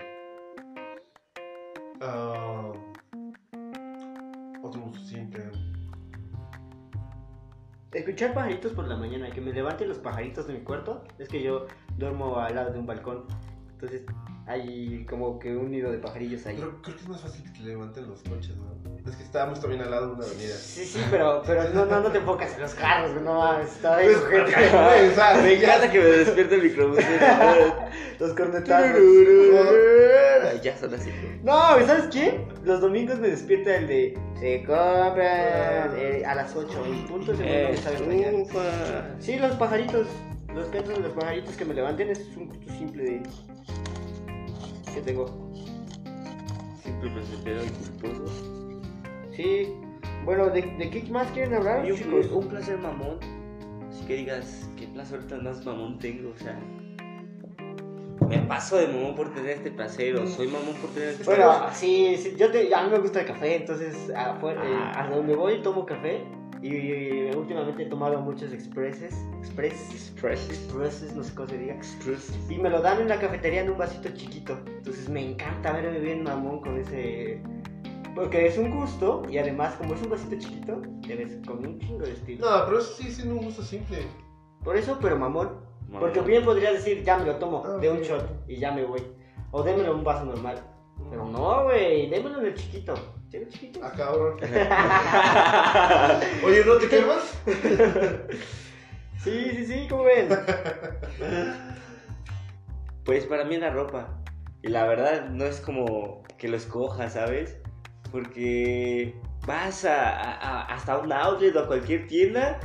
Ah, 2.01 2.73
Escuchar 7.95 8.35
pajaritos 8.35 8.73
por 8.73 8.89
la 8.89 8.97
mañana, 8.97 9.31
que 9.31 9.41
me 9.41 9.53
levanten 9.53 9.89
los 9.89 9.99
pajaritos 9.99 10.47
de 10.49 10.55
mi 10.55 10.61
cuarto. 10.61 11.05
Es 11.19 11.29
que 11.29 11.43
yo 11.43 11.67
duermo 11.97 12.39
al 12.39 12.55
lado 12.55 12.73
de 12.73 12.79
un 12.79 12.87
balcón. 12.87 13.25
Entonces 13.73 14.03
hay 14.47 15.05
como 15.09 15.39
que 15.39 15.55
un 15.57 15.71
nido 15.71 15.91
de 15.91 15.99
pajarillos 15.99 16.45
ahí. 16.47 16.57
Pero 16.57 16.83
creo 16.83 16.97
que 16.97 17.03
es 17.03 17.09
más 17.09 17.21
fácil 17.21 17.45
que 17.45 17.51
te 17.51 17.61
levanten 17.61 18.09
los 18.09 18.23
coches, 18.23 18.57
¿no? 18.57 18.75
Es 19.09 19.17
que 19.17 19.23
estábamos 19.23 19.61
también 19.61 19.83
al 19.83 19.91
lado 19.91 20.09
de 20.09 20.13
una 20.15 20.25
avenida. 20.27 20.55
Sí, 20.55 20.85
sí, 20.85 21.01
pero, 21.11 21.43
pero 21.47 21.69
no, 21.71 21.85
no, 21.87 22.01
no 22.01 22.11
te 22.11 22.19
enfocas 22.19 22.55
en 22.55 22.63
los 22.63 22.75
carros, 22.75 23.21
no 23.23 23.35
mames. 23.35 23.73
Está 23.73 23.97
ahí, 23.97 24.09
Pues, 24.09 25.13
o 25.13 25.15
sea, 25.15 25.41
Me 25.43 25.55
encanta 25.55 25.91
que 25.91 25.99
me 25.99 26.05
despierte 26.05 26.55
el 26.55 26.63
microbús. 26.63 26.99
Los 28.21 28.33
cornetazos. 28.35 28.97
Ya 30.63 30.77
son 30.77 30.95
así. 30.95 31.11
No, 31.43 31.81
¿y 31.81 31.85
¿sabes 31.85 32.07
qué? 32.13 32.41
Los 32.65 32.81
domingos 32.81 33.19
me 33.19 33.29
despierta 33.29 33.77
el 33.77 33.87
de 33.87 34.19
se 34.39 34.59
compran 34.65 35.93
eh, 35.97 36.23
a 36.27 36.35
las 36.35 36.55
8 36.55 36.85
en 36.87 37.07
punto 37.07 37.33
mañana. 38.07 38.39
Ufa. 38.43 38.61
Sí, 39.19 39.37
los 39.39 39.53
pajaritos. 39.57 40.07
Los 40.55 40.67
cantos 40.67 40.95
de 40.95 41.01
los 41.01 41.13
pajaritos 41.13 41.57
que 41.57 41.65
me 41.65 41.75
levanten 41.75 42.11
es 42.11 42.29
un 42.37 42.49
gusto 42.49 42.73
simple 42.73 43.03
de. 43.05 43.23
que 44.95 45.01
tengo. 45.01 45.27
Simple, 46.83 47.11
placentero 47.11 47.61
y 47.65 47.69
culposo. 47.71 48.25
Sí. 49.35 49.75
Bueno, 50.25 50.47
¿de, 50.47 50.63
de 50.63 50.91
qué 50.91 51.03
más 51.11 51.27
quieren 51.33 51.55
hablar, 51.55 51.85
Y 51.85 51.91
un, 51.93 51.99
chicos? 51.99 52.27
un 52.31 52.49
placer 52.49 52.79
mamón. 52.79 53.19
Así 53.91 54.05
que 54.07 54.17
digas, 54.17 54.69
qué 54.77 54.87
placer 54.89 55.27
tan 55.27 55.45
más 55.45 55.65
mamón 55.67 55.99
tengo, 55.99 56.31
o 56.31 56.39
sea. 56.39 56.59
Me 58.41 58.47
paso 58.47 58.77
de 58.77 58.89
mamón 58.89 59.15
por 59.15 59.33
tener 59.35 59.51
este 59.51 59.71
placer, 59.71 60.17
o 60.17 60.27
soy 60.27 60.49
mamón 60.49 60.75
por 60.81 60.91
tener 60.91 61.11
este 61.11 61.25
Bueno, 61.25 61.45
placer. 61.59 61.75
sí, 61.75 62.17
sí, 62.17 62.35
yo 62.37 62.51
te, 62.51 62.75
a 62.75 62.83
mí 62.85 62.91
me 62.91 62.99
gusta 62.99 63.21
el 63.21 63.27
café, 63.27 63.57
entonces 63.57 64.11
afuera, 64.17 64.63
eh, 64.65 64.75
Ah. 64.75 65.05
a 65.05 65.09
donde 65.09 65.35
voy 65.37 65.63
tomo 65.63 65.85
café 65.87 66.25
Y, 66.63 66.69
y 66.77 67.31
últimamente 67.37 67.83
he 67.83 67.87
tomado 67.87 68.19
muchos 68.23 68.51
expresses. 68.55 69.15
Express. 69.41 69.75
Express. 69.93 70.49
Expresses, 70.49 71.15
no 71.15 71.23
sé 71.23 71.35
cómo 71.35 71.47
se 71.49 71.59
diga. 71.59 71.77
Y 72.49 72.57
me 72.57 72.71
lo 72.71 72.81
dan 72.81 73.03
en 73.03 73.09
la 73.11 73.19
cafetería 73.21 73.61
en 73.61 73.71
un 73.71 73.77
vasito 73.77 74.09
chiquito. 74.15 74.59
Entonces 74.79 75.11
me 75.11 75.33
encanta 75.33 75.73
verme 75.75 75.99
bien 76.01 76.23
mamón 76.23 76.63
con 76.63 76.79
ese. 76.79 77.39
Porque 78.15 78.47
es 78.47 78.57
un 78.57 78.71
gusto 78.71 79.25
y 79.29 79.37
además, 79.37 79.75
como 79.75 79.93
es 79.95 80.01
un 80.03 80.09
vasito 80.11 80.37
chiquito, 80.39 80.81
te 81.07 81.15
ves 81.17 81.37
con 81.47 81.59
un 81.67 81.79
chingo 81.81 82.07
de 82.07 82.13
estilo. 82.13 82.49
No, 82.51 82.65
pero 82.65 82.79
eso 82.79 82.95
sí 82.97 83.09
es 83.09 83.23
un 83.23 83.37
gusto 83.45 83.63
simple. 83.63 83.99
Por 84.63 84.79
eso, 84.79 84.97
pero 85.03 85.19
mamón. 85.19 85.51
Porque 86.01 86.21
bien 86.21 86.45
podría 86.45 86.73
decir, 86.73 87.03
ya 87.05 87.17
me 87.19 87.27
lo 87.27 87.37
tomo 87.37 87.63
Ah, 87.65 87.77
de 87.79 87.91
un 87.91 88.01
shot 88.01 88.27
y 88.49 88.57
ya 88.57 88.73
me 88.73 88.85
voy. 88.85 89.03
O 89.51 89.63
démelo 89.63 89.93
en 89.93 89.99
un 89.99 90.05
vaso 90.05 90.25
normal. 90.25 90.59
Pero 91.11 91.25
no, 91.27 91.65
güey, 91.65 92.09
démelo 92.11 92.41
en 92.41 92.47
el 92.47 92.55
chiquito. 92.55 92.95
¿Tiene 93.31 93.49
chiquito? 93.49 93.81
Ah, 93.83 93.93
cabrón. 93.97 94.37
Oye, 96.45 96.65
¿no 96.65 96.75
te 96.77 96.89
quemas? 96.89 97.39
Sí, 99.25 99.53
sí, 99.57 99.65
sí, 99.67 99.87
¿cómo 99.89 100.03
ven? 100.05 100.29
Pues 103.05 103.27
para 103.27 103.45
mí 103.45 103.57
la 103.57 103.71
ropa. 103.71 104.09
Y 104.63 104.69
la 104.69 104.87
verdad 104.87 105.29
no 105.31 105.45
es 105.45 105.61
como 105.61 106.23
que 106.39 106.49
lo 106.49 106.57
escojas, 106.57 107.13
¿sabes? 107.15 107.59
Porque 108.11 109.15
vas 109.47 109.85
a, 109.85 110.11
a- 110.11 110.35
a- 110.35 110.63
hasta 110.75 110.99
un 110.99 111.13
outlet 111.13 111.55
o 111.57 111.61
a 111.61 111.67
cualquier 111.67 112.07
tienda 112.07 112.61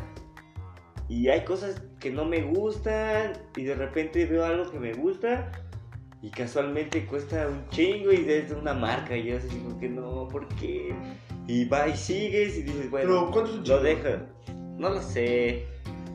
y 1.09 1.27
hay 1.27 1.41
cosas 1.43 1.81
que 1.99 2.11
no 2.11 2.23
me 2.23 2.43
gustan 2.43 3.33
y 3.57 3.63
de 3.63 3.75
repente 3.75 4.25
veo 4.25 4.45
algo 4.45 4.71
que 4.71 4.79
me 4.79 4.93
gusta 4.93 5.51
y 6.21 6.29
casualmente 6.29 7.05
cuesta 7.05 7.47
un 7.47 7.67
chingo 7.69 8.11
y 8.11 8.29
es 8.29 8.49
de 8.49 8.55
una 8.55 8.73
marca 8.73 9.17
y 9.17 9.23
yo 9.25 9.37
así 9.37 9.47
como 9.47 9.79
que 9.79 9.89
no, 9.89 10.27
¿por 10.27 10.47
qué? 10.55 10.93
Y 11.47 11.65
va 11.65 11.87
y 11.87 11.95
sigues 11.97 12.57
y 12.57 12.63
dices, 12.63 12.91
bueno, 12.91 13.07
Pero, 13.09 13.31
¿cuánto 13.31 13.51
es 13.51 13.57
un 13.57 13.67
lo 13.67 13.81
dejas. 13.81 14.19
No 14.77 14.89
lo 14.91 15.01
sé. 15.01 15.65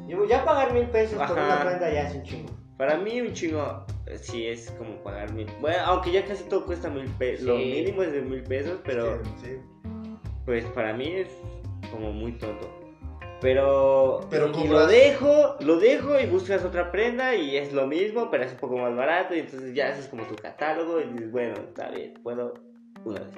Yo, 0.06 0.24
ya 0.26 0.44
pagar 0.44 0.72
mil 0.72 0.86
pesos 0.86 1.18
por 1.18 1.36
una 1.36 1.60
prenda 1.64 1.92
ya 1.92 2.08
es 2.08 2.14
un 2.14 2.22
chingo. 2.22 2.50
Para 2.76 2.96
mí 2.98 3.20
un 3.20 3.32
chingo 3.32 3.84
eh, 4.06 4.18
sí 4.18 4.46
es 4.46 4.70
como 4.72 5.02
pagar 5.02 5.32
mil. 5.32 5.48
Bueno, 5.60 5.78
aunque 5.86 6.12
ya 6.12 6.24
casi 6.24 6.44
todo 6.44 6.64
cuesta 6.66 6.88
mil 6.88 7.06
pesos. 7.18 7.46
Lo 7.46 7.58
Sí. 7.58 7.64
mínimo 7.64 8.02
es 8.02 8.12
de 8.12 8.20
mil 8.22 8.42
pesos, 8.44 8.80
pero 8.84 9.20
Sí. 9.42 9.56
pues 10.44 10.64
para 10.66 10.92
mí 10.92 11.08
es 11.08 11.28
como 11.90 12.12
muy 12.12 12.32
tonto. 12.32 12.83
Pero, 13.44 14.26
Pero 14.30 14.48
lo 14.48 14.86
dejo, 14.86 15.56
lo 15.60 15.78
dejo 15.78 16.18
y 16.18 16.24
buscas 16.24 16.64
otra 16.64 16.90
prenda 16.90 17.34
y 17.34 17.58
es 17.58 17.74
lo 17.74 17.86
mismo, 17.86 18.30
pero 18.30 18.44
es 18.44 18.52
un 18.52 18.56
poco 18.56 18.78
más 18.78 18.96
barato 18.96 19.34
y 19.34 19.40
entonces 19.40 19.74
ya 19.74 19.88
haces 19.88 20.08
como 20.08 20.22
tu 20.22 20.34
catálogo 20.34 20.98
y 20.98 21.12
dices, 21.12 21.30
bueno, 21.30 21.52
está 21.56 21.90
bien, 21.90 22.14
puedo 22.22 22.54
una 23.04 23.20
vez. 23.20 23.34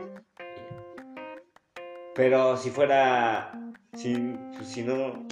Pero 2.15 2.57
si 2.57 2.71
fuera, 2.71 3.51
si, 3.95 4.15
pues, 4.55 4.69
si 4.69 4.85
no, 4.85 5.27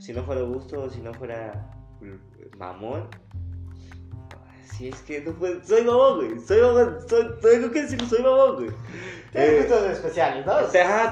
si 0.00 0.12
no 0.12 0.24
fuera 0.24 0.40
gusto, 0.40 0.90
si 0.90 1.00
no 1.02 1.14
fuera 1.14 1.70
mm, 2.00 2.58
mamón, 2.58 3.08
si 4.64 4.88
es 4.88 5.02
que 5.02 5.20
no 5.20 5.34
puedo, 5.34 5.62
soy 5.62 5.82
mamón, 5.82 6.16
güey, 6.16 6.40
soy 6.40 6.62
mamón, 6.62 6.98
soy, 7.08 7.28
tengo 7.40 7.70
que 7.70 7.82
decirlo, 7.82 8.08
soy 8.08 8.22
mamón, 8.24 8.56
güey. 8.56 8.70
Tienes 9.30 9.52
Eh, 9.52 9.56
gustos 9.58 9.90
especiales, 9.92 10.44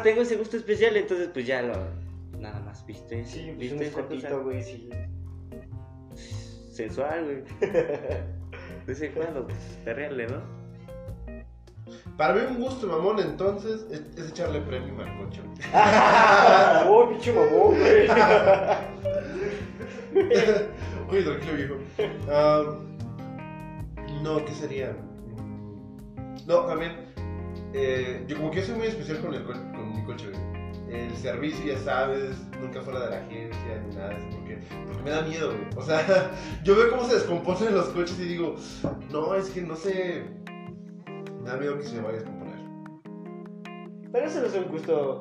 tengo 0.03 0.23
ese 0.23 0.35
gusto 0.35 0.57
especial, 0.57 0.97
entonces 0.97 1.31
pues 1.33 1.47
ya 1.47 1.63
lo, 1.63 2.04
más, 2.75 2.87
viste, 2.87 3.25
sí, 3.25 3.53
pues 3.57 3.73
viste 3.73 4.01
un 4.01 4.07
cosa 4.17 4.29
güey, 4.43 4.63
sí. 4.63 4.89
sensual, 6.73 7.25
güey. 7.25 7.43
De 8.87 8.93
en 9.07 9.13
cuando, 9.13 9.47
pues, 9.47 9.79
perrearle, 9.85 10.27
¿no? 10.29 10.41
Para 12.17 12.35
mí 12.35 12.41
un 12.49 12.61
gusto 12.63 12.87
mamón 12.87 13.19
entonces 13.21 13.85
es, 13.91 14.03
es 14.19 14.31
echarle 14.31 14.61
premio 14.61 14.95
al 15.01 15.17
coche. 15.19 15.41
¡Oh, 16.89 17.09
pinche 17.09 17.33
mamón, 17.33 17.77
güey! 17.79 18.09
Oye, 21.11 21.23
tranquilo 21.23 21.55
viejo. 21.57 21.75
No, 24.23 24.45
¿qué 24.45 24.53
sería? 24.53 24.95
No, 26.47 26.61
también. 26.67 26.93
eh, 27.73 28.23
yo 28.29 28.37
como 28.37 28.51
que 28.51 28.61
yo 28.61 28.67
soy 28.67 28.75
muy 28.77 28.87
especial 28.89 29.21
con, 29.21 29.33
el 29.35 29.45
co- 29.45 29.53
con 29.53 29.95
mi 29.95 30.05
coche, 30.05 30.29
güey. 30.31 30.64
El 30.95 31.17
servicio, 31.17 31.65
ya 31.67 31.79
sabes, 31.79 32.37
nunca 32.61 32.81
fuera 32.81 33.01
de 33.01 33.11
la 33.11 33.17
agencia 33.17 33.83
ni 33.85 33.97
nada 33.97 34.13
eso, 34.13 34.29
porque, 34.31 34.59
porque 34.87 35.03
me 35.03 35.11
da 35.11 35.23
miedo, 35.23 35.49
güey. 35.49 35.67
O 35.77 35.83
sea, 35.83 36.31
yo 36.65 36.77
veo 36.77 36.89
cómo 36.91 37.05
se 37.05 37.15
descomponen 37.15 37.75
los 37.75 37.89
coches 37.89 38.17
y 38.21 38.25
digo, 38.27 38.55
no, 39.11 39.35
es 39.35 39.51
que 39.51 39.63
no 39.63 39.75
sé. 39.75 40.23
Me 41.43 41.51
da 41.51 41.57
miedo 41.57 41.77
que 41.77 41.83
se 41.83 41.97
me 41.97 42.03
vaya 42.03 42.19
a 42.19 42.21
descomponer. 42.21 42.59
Pero 44.13 44.27
eso 44.27 44.41
no 44.41 44.47
es 44.47 44.55
un 44.55 44.65
gusto. 44.69 45.21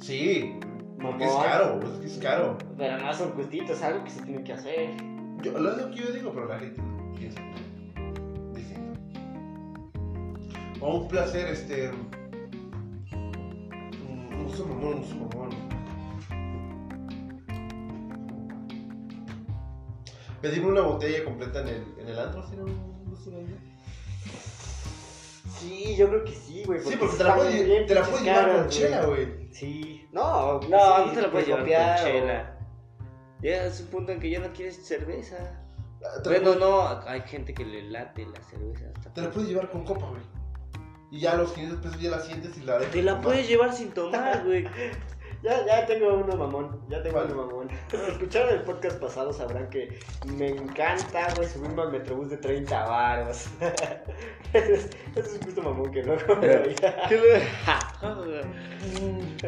Sí, 0.00 0.58
porque 1.00 1.24
es 1.24 1.34
caro, 1.34 1.80
es 1.82 1.98
que 1.98 2.06
es 2.06 2.18
caro. 2.18 2.56
Pero 2.78 2.98
no 2.98 3.12
son 3.12 3.32
gustitos, 3.32 3.76
es 3.76 3.82
algo 3.82 4.04
que 4.04 4.10
se 4.10 4.22
tiene 4.22 4.42
que 4.42 4.54
hacer. 4.54 4.90
Yo, 5.42 5.52
lo 5.58 5.72
es 5.72 5.76
lo 5.76 5.90
que 5.90 5.96
yo 5.96 6.10
digo, 6.10 6.32
pero 6.32 6.46
la 6.46 6.58
gente 6.58 6.80
piensa 7.18 7.42
distinto. 8.54 8.98
O 10.80 11.00
un 11.00 11.08
placer, 11.08 11.48
este. 11.48 11.90
Mamón. 14.48 15.02
Pedirme 20.40 20.68
una 20.72 20.80
botella 20.82 21.24
completa 21.24 21.60
en 21.60 21.68
el, 21.68 21.84
en 22.00 22.08
el 22.08 22.18
antro, 22.18 22.42
¿sí? 22.48 22.56
Sí, 25.60 25.94
yo 25.96 26.08
creo 26.08 26.24
que 26.24 26.32
sí, 26.34 26.64
güey. 26.64 26.80
Sí, 26.80 26.96
porque 26.98 27.16
te 27.16 27.22
la 27.24 27.36
puedes, 27.36 27.64
bien 27.64 27.86
te 27.86 27.94
la 27.94 28.00
pinches 28.02 28.08
puedes 28.20 28.24
llevar 28.24 28.56
con 28.58 28.68
chela, 28.68 29.04
güey. 29.06 29.48
Sí. 29.52 30.08
No, 30.10 30.54
No, 30.54 30.60
sí, 30.60 30.68
no 31.06 31.12
te 31.12 31.22
lo 31.22 31.30
puedes 31.30 31.46
llevar 31.46 31.62
copiar 31.62 31.96
con 32.00 32.06
o- 32.06 32.08
chela. 32.12 32.58
Ya 33.40 33.64
es 33.64 33.80
un 33.80 33.86
punto 33.88 34.12
en 34.12 34.20
que 34.20 34.30
ya 34.30 34.40
no 34.40 34.52
quieres 34.52 34.84
cerveza. 34.84 35.36
La, 36.00 36.08
Bueno, 36.24 36.42
puedes, 36.44 36.58
no, 36.58 36.88
hay 37.06 37.20
gente 37.22 37.54
que 37.54 37.64
le 37.64 37.82
late 37.90 38.26
la 38.26 38.42
cerveza. 38.42 38.86
hasta- 38.96 39.14
te 39.14 39.22
la 39.22 39.30
puedes 39.30 39.48
llevar 39.48 39.70
con 39.70 39.84
copa, 39.84 40.08
güey. 40.08 40.22
Y 41.12 41.20
ya 41.20 41.32
a 41.32 41.36
los 41.36 41.52
500 41.52 41.78
pesos 41.80 42.00
ya 42.00 42.10
la 42.10 42.20
sientes 42.20 42.56
y 42.56 42.62
la 42.62 42.78
dejas. 42.78 42.90
Te 42.92 43.02
la 43.02 43.12
tomar. 43.12 43.24
puedes 43.24 43.46
llevar 43.46 43.72
sin 43.72 43.90
tomar, 43.92 44.44
güey. 44.44 44.66
Ya, 45.42 45.66
ya 45.66 45.84
tengo 45.86 46.14
uno 46.14 46.36
mamón, 46.36 46.80
ya 46.88 47.02
tengo 47.02 47.20
uno 47.24 47.34
mamón. 47.34 47.68
Escucharon 48.08 48.50
el 48.50 48.62
podcast 48.62 49.00
pasado, 49.00 49.32
sabrán 49.32 49.68
que 49.70 49.98
me 50.36 50.50
encanta, 50.50 51.34
güey, 51.34 51.48
subirme 51.48 51.82
al 51.82 51.90
metrobús 51.90 52.30
de 52.30 52.36
30 52.36 52.84
varos. 52.88 53.46
Ese 54.52 54.74
es, 54.74 54.90
ese 55.16 55.36
es 55.36 55.40
justo 55.44 55.60
mamón 55.60 55.90
que 55.90 56.04
no 56.04 56.14
¿Qué 56.16 56.76
le- 57.10 57.42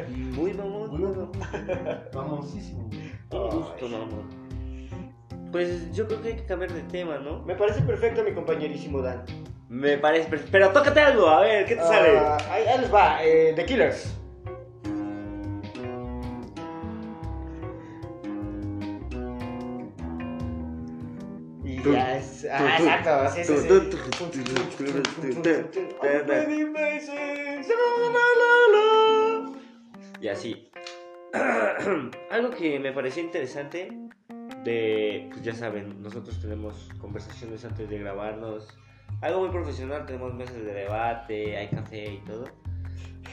Muy 0.16 0.52
mamón. 0.52 0.90
Muy 0.90 0.98
mamón. 1.02 1.30
Famosísimo. 2.12 2.90
Un 3.30 3.50
gusto, 3.50 3.86
mamón. 3.88 4.28
Pues 5.52 5.92
yo 5.94 6.08
creo 6.08 6.20
que 6.22 6.28
hay 6.30 6.36
que 6.38 6.44
cambiar 6.46 6.72
de 6.72 6.82
tema, 6.82 7.18
¿no? 7.18 7.42
Me 7.44 7.54
parece 7.54 7.82
perfecto 7.82 8.24
mi 8.24 8.32
compañerísimo 8.34 9.00
Dan. 9.00 9.24
Me 9.74 9.98
parece 9.98 10.28
perfecto. 10.28 10.52
Pero 10.52 10.70
tócate 10.70 11.00
algo, 11.00 11.28
a 11.28 11.40
ver, 11.40 11.66
¿qué 11.66 11.74
te 11.74 11.82
sale? 11.82 12.16
Ah, 12.16 12.38
ahí, 12.48 12.64
ahí 12.64 12.80
les 12.80 12.94
va, 12.94 13.24
eh, 13.24 13.52
The 13.56 13.64
Killers. 13.64 14.14
Ah, 21.86 22.16
exacto, 22.78 23.10
sí. 23.34 23.42
Y 30.20 30.28
así. 30.28 30.70
Algo 32.30 32.50
que 32.50 32.78
me 32.78 32.92
pareció 32.92 33.24
interesante 33.24 33.88
de, 34.62 35.26
pues 35.30 35.42
ya 35.42 35.52
saben, 35.52 36.00
nosotros 36.00 36.40
tenemos 36.40 36.88
conversaciones 37.00 37.64
antes 37.64 37.90
de 37.90 37.98
grabarnos. 37.98 38.68
Algo 39.20 39.40
muy 39.40 39.50
profesional, 39.50 40.04
tenemos 40.06 40.34
mesas 40.34 40.56
de 40.56 40.72
debate, 40.74 41.56
hay 41.56 41.68
café 41.68 42.04
y 42.12 42.18
todo. 42.26 42.44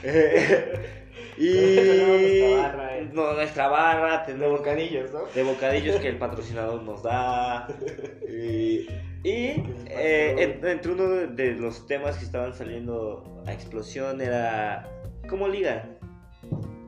y 1.38 1.50
nuestra 1.52 2.56
barra, 2.62 2.98
eh. 2.98 3.10
no, 3.12 3.32
nuestra 3.34 3.68
barra, 3.68 4.24
De 4.26 4.46
bocadillos, 4.48 5.12
¿no? 5.12 5.20
de 5.34 5.42
bocadillos 5.42 5.96
que 6.00 6.08
el 6.08 6.16
patrocinador 6.18 6.82
nos 6.82 7.02
da. 7.02 7.66
Y, 8.28 8.86
y, 9.24 9.62
eh, 9.90 10.34
en- 10.38 10.66
entre 10.66 10.92
uno 10.92 11.04
de 11.08 11.52
los 11.52 11.86
temas 11.86 12.16
que 12.16 12.24
estaban 12.24 12.54
saliendo 12.54 13.42
a 13.46 13.52
explosión 13.52 14.20
era 14.20 14.88
cómo 15.28 15.46
ligan. 15.48 15.98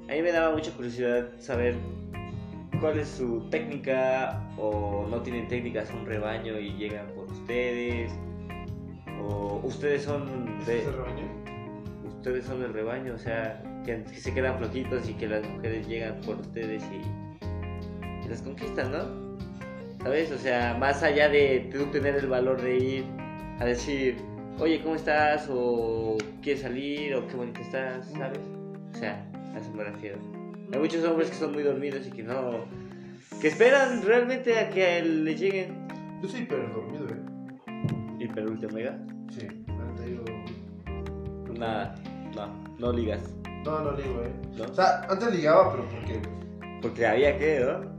A 0.08 0.12
mí 0.12 0.22
me 0.22 0.32
daba 0.32 0.52
mucha 0.54 0.72
curiosidad 0.72 1.28
saber 1.38 1.74
cuál 2.80 2.98
es 2.98 3.08
su 3.08 3.48
técnica 3.50 4.42
o 4.56 5.06
no 5.10 5.20
tienen 5.22 5.46
técnicas 5.48 5.90
un 5.90 6.06
rebaño 6.06 6.58
y 6.58 6.72
llegan 6.76 7.06
por 7.08 7.24
ustedes 7.30 8.10
o 9.28 9.60
ustedes 9.64 10.02
son 10.02 10.64
de 10.66 10.84
ustedes 12.06 12.46
son 12.46 12.62
el 12.62 12.72
rebaño, 12.72 13.14
o 13.14 13.18
sea, 13.18 13.62
que, 13.84 14.02
que 14.04 14.16
se 14.16 14.32
quedan 14.32 14.58
flojitos 14.58 15.08
y 15.08 15.14
que 15.14 15.28
las 15.28 15.46
mujeres 15.46 15.87
llegan 15.87 16.20
por 16.22 16.37
ustedes 16.37 16.82
y, 16.90 18.24
y 18.24 18.28
las 18.28 18.40
conquistan, 18.40 18.92
¿no? 18.92 19.34
¿Sabes? 20.02 20.30
O 20.32 20.38
sea, 20.38 20.76
más 20.78 21.02
allá 21.02 21.28
de 21.28 21.70
tú 21.72 21.87
tener 21.87 22.16
el 22.16 22.26
valor 22.26 22.60
de 22.60 22.78
ir 22.78 23.04
a 23.58 23.64
decir, 23.64 24.16
oye, 24.58 24.80
¿cómo 24.82 24.96
estás? 24.96 25.48
O 25.50 26.16
¿quieres 26.42 26.62
salir? 26.62 27.14
O 27.14 27.26
qué 27.26 27.37
bonito 27.37 27.60
estás? 27.60 28.10
¿Sabes? 28.12 28.40
O 28.94 28.98
sea, 28.98 29.24
a 29.54 29.58
eso 29.58 29.70
me 29.72 29.84
refiero. 29.84 30.18
Hay 30.72 30.78
muchos 30.78 31.04
hombres 31.04 31.30
que 31.30 31.37
son 31.37 31.52
muy 31.52 31.62
dormidos 31.62 32.06
y 32.06 32.10
que 32.10 32.22
no. 32.22 32.64
que 33.40 33.48
esperan 33.48 34.02
realmente 34.02 34.58
a 34.58 34.70
que 34.70 35.02
le 35.02 35.34
lleguen. 35.34 35.88
Yo 36.22 36.28
soy 36.28 36.40
hiper 36.40 36.72
dormido, 36.72 37.03
Hiper 38.24 38.46
ultra 38.46 38.68
mega. 38.70 38.98
Sí, 39.30 39.46
ahorita 39.68 40.06
yo- 40.06 41.52
Nada, 41.52 41.94
no, 42.34 42.46
no 42.78 42.92
ligas. 42.92 43.22
No, 43.64 43.80
no 43.80 43.92
digo, 43.92 44.22
eh. 44.22 44.32
¿No? 44.56 44.64
O 44.64 44.74
sea, 44.74 45.02
antes 45.10 45.30
ligaba, 45.34 45.72
pero 45.72 45.88
porque. 45.90 46.22
Porque 46.80 47.06
había 47.06 47.38
que, 47.38 47.60
¿no? 47.60 47.94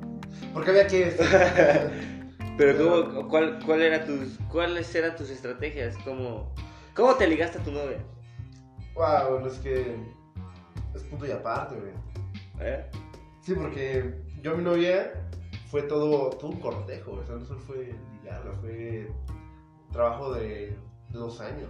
Porque 0.53 0.71
había 0.71 0.87
que. 0.87 1.15
Pero 2.57 2.77
¿cómo, 2.77 3.27
cuál, 3.27 3.59
cuál 3.65 3.81
era 3.81 4.05
tus, 4.05 4.39
¿cuáles 4.49 4.95
eran 4.95 5.17
tus 5.17 5.29
estrategias? 5.29 5.97
¿Cómo, 6.05 6.53
¿Cómo 6.95 7.13
te 7.15 7.27
ligaste 7.27 7.59
a 7.59 7.63
tu 7.63 7.71
novia? 7.71 7.97
wow, 8.93 9.45
es 9.45 9.55
que. 9.59 9.95
Es 10.93 11.03
punto 11.03 11.25
y 11.27 11.31
aparte, 11.31 11.75
güey. 11.75 11.91
¿Eh? 12.61 12.85
Sí, 13.41 13.53
porque 13.55 14.21
yo 14.41 14.53
a 14.53 14.55
mi 14.55 14.63
novia 14.63 15.11
fue 15.69 15.81
todo, 15.83 16.29
todo 16.29 16.51
un 16.51 16.59
cortejo, 16.61 17.11
o 17.11 17.23
sea, 17.25 17.35
no 17.35 17.45
solo 17.45 17.59
fue 17.59 17.93
ligarla, 18.23 18.53
fue 18.61 19.09
trabajo 19.95 20.33
de, 20.33 20.45
de 20.47 20.77
dos 21.17 21.39
años. 21.41 21.69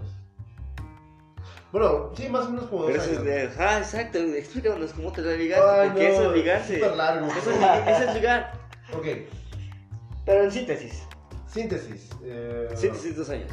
Bueno, 1.71 2.11
sí, 2.15 2.27
más 2.29 2.45
o 2.45 2.49
menos 2.51 2.65
como 2.67 2.83
dos 2.83 2.91
Pero 2.91 3.01
eso 3.03 3.11
es 3.11 3.17
años. 3.19 3.57
de, 3.57 3.63
ah, 3.63 3.77
exacto, 3.79 4.17
explícanos 4.19 4.93
cómo 4.93 5.11
te 5.11 5.21
la 5.21 5.33
ligaste, 5.33 5.65
Ay, 5.81 5.89
porque 5.89 6.03
no, 6.03 6.09
eso 6.13 6.29
es 6.31 6.37
ligarse. 6.37 6.73
súper 6.75 6.95
largo. 6.95 7.27
Eso 7.27 7.51
es, 7.51 7.59
li- 7.59 7.91
eso 7.91 8.03
es 8.03 8.13
ligar. 8.15 8.51
Ok, 8.93 9.05
Pero 10.25 10.43
en 10.43 10.51
síntesis. 10.51 11.03
síntesis. 11.47 12.09
eh, 12.23 12.69
Síntesis 12.75 13.15
dos 13.17 13.29
años. 13.29 13.51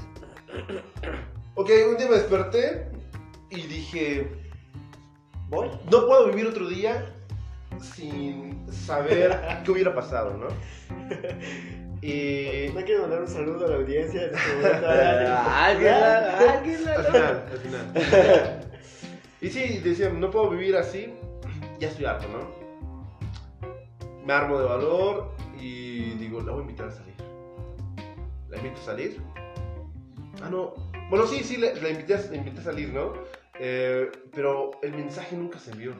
Ok, 1.54 1.70
un 1.90 1.96
día 1.96 2.08
me 2.08 2.16
desperté 2.16 2.88
y 3.50 3.62
dije, 3.66 4.30
¿Voy? 5.48 5.68
no 5.90 6.06
puedo 6.06 6.28
vivir 6.28 6.46
otro 6.46 6.66
día 6.68 7.12
sin 7.80 8.66
saber 8.72 9.38
qué 9.64 9.70
hubiera 9.70 9.94
pasado, 9.94 10.34
¿no? 10.36 10.46
Y 12.02 12.66
¿No 12.74 12.80
quieres 12.80 13.00
mandar 13.02 13.20
un 13.20 13.28
saludo 13.28 13.64
a 13.64 13.68
la 13.68 13.76
audiencia 13.76 14.22
al 15.62 16.56
final, 16.58 17.44
al 17.52 17.58
final. 17.58 18.68
Y 19.40 19.48
sí, 19.48 19.78
decía, 19.78 20.08
no 20.08 20.28
puedo 20.30 20.50
vivir 20.50 20.76
así, 20.76 21.14
ya 21.78 21.88
estoy 21.88 22.06
harto, 22.06 22.26
¿no? 22.28 22.50
Me 24.24 24.32
armo 24.32 24.58
de 24.58 24.64
valor 24.64 25.30
y 25.60 26.14
digo, 26.14 26.40
la 26.40 26.50
voy 26.52 26.60
a 26.60 26.62
invitar 26.62 26.88
a 26.88 26.90
salir. 26.90 27.14
¿La 28.48 28.56
invito 28.56 28.80
a 28.80 28.84
salir? 28.84 29.20
Ah, 30.42 30.50
no. 30.50 30.74
Bueno, 31.08 31.26
sí, 31.26 31.44
sí, 31.44 31.56
la, 31.56 31.72
la 31.74 31.88
invité, 31.88 32.14
a, 32.14 32.20
la 32.20 32.36
invité 32.36 32.60
a 32.60 32.64
salir, 32.64 32.92
¿no? 32.92 33.12
Eh, 33.64 34.10
pero 34.34 34.72
el 34.82 34.92
mensaje 34.92 35.36
nunca 35.36 35.56
se 35.56 35.70
envió. 35.70 35.94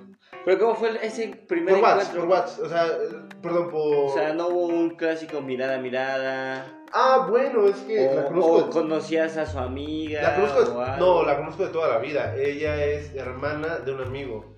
Pero 0.44 0.59
¿cómo 0.59 0.75
fue 0.75 0.98
ese 1.07 1.29
primer 1.46 1.79
Por 1.79 1.88
encuentro? 1.88 2.20
por 2.22 2.29
WhatsApp, 2.31 2.64
o 2.64 2.68
sea, 2.68 2.87
eh, 2.88 3.18
perdón, 3.40 3.70
por... 3.70 3.96
O 4.11 4.12
sea, 4.12 4.33
no 4.35 4.48
hubo 4.48 4.66
un 4.66 4.90
clásico 4.96 5.40
mirada 5.40 5.77
a 5.77 5.79
mirada. 5.79 6.66
Ah, 6.92 7.29
bueno, 7.31 7.68
es 7.68 7.77
que 7.77 8.11
la 8.12 8.22
O, 8.22 8.27
conozco... 8.27 8.55
o 8.57 8.70
conocías 8.70 9.37
a 9.37 9.46
su 9.46 9.61
amiga. 9.61 10.22
La 10.22 10.35
conozco 10.35 10.64
de, 10.64 10.98
no, 10.98 11.22
la 11.22 11.37
conozco 11.37 11.64
de 11.64 11.70
toda 11.70 11.87
la 11.88 11.98
vida. 11.98 12.35
Ella 12.37 12.85
es 12.85 13.14
hermana 13.14 13.77
de 13.79 13.92
un 13.92 14.01
amigo. 14.01 14.57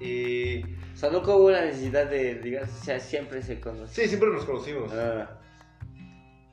Y 0.00 0.62
O 0.62 0.96
sea, 0.96 1.10
nunca 1.10 1.32
hubo 1.36 1.50
la 1.50 1.60
necesidad 1.66 2.06
de 2.06 2.36
ligarse, 2.36 2.72
o 2.80 2.84
sea, 2.84 3.00
siempre 3.00 3.42
se 3.42 3.60
conoció. 3.60 4.02
sí, 4.02 4.08
siempre 4.08 4.30
nos 4.30 4.46
conocimos. 4.46 4.90
Ah, 4.94 5.28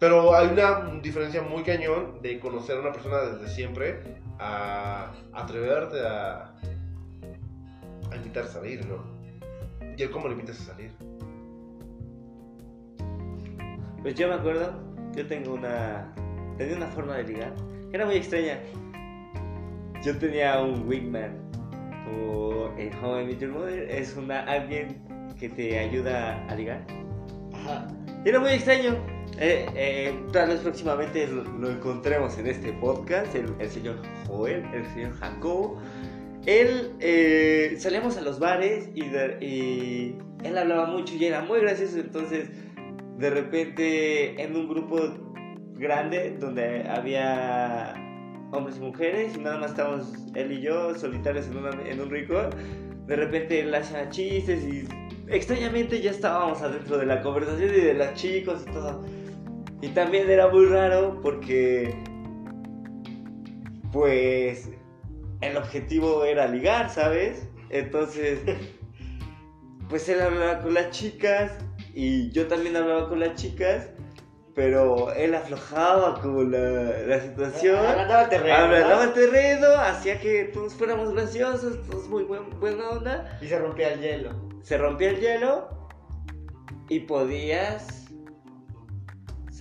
Pero 0.02 0.36
hay 0.36 0.48
una 0.48 1.00
diferencia 1.00 1.44
muy 1.44 1.62
cañón 1.62 2.24
de 2.24 2.40
conocer 2.40 2.76
a 2.76 2.80
una 2.80 2.92
persona 2.92 3.20
desde 3.20 3.48
siempre 3.54 4.00
a 4.40 5.12
atreverte 5.32 6.00
a, 6.04 6.56
a 8.10 8.16
invitar 8.16 8.46
a 8.46 8.48
salir, 8.48 8.84
¿no? 8.88 9.04
Y 9.96 10.08
cómo 10.08 10.28
le 10.28 10.34
invitas 10.34 10.60
a 10.62 10.74
salir. 10.74 10.92
Pues 14.02 14.16
yo 14.16 14.28
me 14.28 14.34
acuerdo, 14.34 14.74
yo 15.16 15.28
tengo 15.28 15.54
una. 15.54 16.12
Tenía 16.58 16.78
una 16.78 16.88
forma 16.88 17.18
de 17.18 17.24
ligar 17.24 17.54
que 17.92 17.96
era 17.96 18.08
muy 18.08 18.16
extraña. 18.16 18.58
Yo 20.04 20.18
tenía 20.18 20.60
un 20.62 20.88
wingman, 20.88 21.38
como 22.06 22.74
en 22.76 22.92
How 22.96 23.20
I 23.20 23.26
Met 23.26 23.40
Your 23.40 23.52
Mother, 23.52 23.92
es 23.92 24.18
una, 24.18 24.40
alguien 24.46 25.00
que 25.40 25.48
te 25.48 25.78
ayuda 25.78 26.44
a 26.48 26.56
ligar. 26.56 26.88
Ajá. 27.54 27.88
Y 28.26 28.30
era 28.30 28.40
muy 28.40 28.50
extraño. 28.50 29.21
Eh, 29.44 29.66
eh, 29.74 30.14
tal 30.32 30.50
vez 30.50 30.60
próximamente 30.60 31.28
lo, 31.28 31.72
encontremos 31.72 32.38
en 32.38 32.46
este 32.46 32.74
podcast, 32.74 33.34
el, 33.34 33.48
el 33.58 33.70
señor 33.70 34.00
Joel, 34.28 34.64
el 34.72 34.86
señor 34.94 35.14
Jacobo. 35.16 35.82
Él, 36.46 36.92
eh, 37.00 37.76
salíamos 37.80 38.18
a 38.18 38.22
los 38.22 38.38
bares 38.40 38.90
y, 38.94 39.08
de- 39.10 39.38
y 39.42 40.16
él 40.46 40.58
hablaba 40.58 40.86
mucho 40.86 41.16
y 41.16 41.26
era 41.26 41.42
muy 41.42 41.60
gracioso, 41.60 41.98
entonces 42.00 42.50
de 43.18 43.30
repente 43.32 44.42
en 44.44 44.56
un 44.56 44.70
grupo 44.70 45.00
grande 45.74 46.38
donde 46.40 46.84
había 46.88 47.96
hombres 48.52 48.78
y 48.78 48.82
mujeres 48.82 49.36
y 49.36 49.40
nada 49.40 49.58
más 49.58 49.72
estábamos 49.72 50.14
él 50.36 50.52
y 50.52 50.62
yo 50.62 50.94
solitarios 50.96 51.48
en, 51.48 51.58
una- 51.58 51.90
en 51.90 52.00
un 52.00 52.12
rincón, 52.12 52.50
de 53.08 53.16
repente 53.16 53.60
él 53.62 53.74
hacía 53.74 54.08
chistes 54.10 54.64
y 54.64 54.88
extrañamente 55.34 56.00
ya 56.00 56.12
estábamos 56.12 56.62
adentro 56.62 57.00
de 57.00 57.08
la 57.08 57.22
conversación 57.24 57.70
y 57.70 57.80
de 57.82 57.94
los 57.96 58.14
chicos 58.14 58.66
y 58.68 58.72
todo. 58.72 59.04
Y 59.82 59.90
también 59.90 60.30
era 60.30 60.48
muy 60.50 60.66
raro 60.68 61.20
porque, 61.22 61.96
pues, 63.92 64.70
el 65.42 65.58
objetivo 65.58 66.24
era 66.24 66.48
ligar, 66.48 66.90
¿sabes? 66.90 67.48
Entonces, 67.70 68.40
pues 69.90 70.08
él 70.10 70.22
hablaba 70.22 70.60
con 70.62 70.74
las 70.74 70.92
chicas 70.92 71.54
y 71.94 72.30
yo 72.32 72.48
también 72.48 72.76
hablaba 72.78 73.10
con 73.10 73.20
las 73.20 73.36
chicas, 73.36 73.90
pero 74.54 75.12
él 75.14 75.34
aflojaba 75.34 76.22
como 76.22 76.44
la, 76.44 76.60
la 77.08 77.20
situación. 77.20 77.78
Agrandaba 77.78 78.24
el 78.24 78.30
terreno, 78.30 78.56
Ablandaba 78.56 79.04
el 79.04 79.10
¿no? 79.10 79.14
terreno, 79.16 79.68
hacía 79.78 80.20
que 80.20 80.44
todos 80.54 80.74
fuéramos 80.76 81.14
graciosos, 81.14 81.82
todos 81.90 82.08
muy 82.08 82.24
buen- 82.24 82.50
buena 82.60 82.90
onda 82.90 83.38
Y 83.42 83.48
se 83.48 83.58
rompía 83.58 83.94
el 83.94 84.02
hielo. 84.02 84.32
se 84.62 84.78
rompía 84.78 85.10
el 85.10 85.20
hielo 85.20 85.70
y 86.90 87.00
podías 87.02 88.11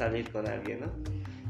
salir 0.01 0.31
con 0.33 0.47
alguien, 0.49 0.81
¿no? 0.81 0.87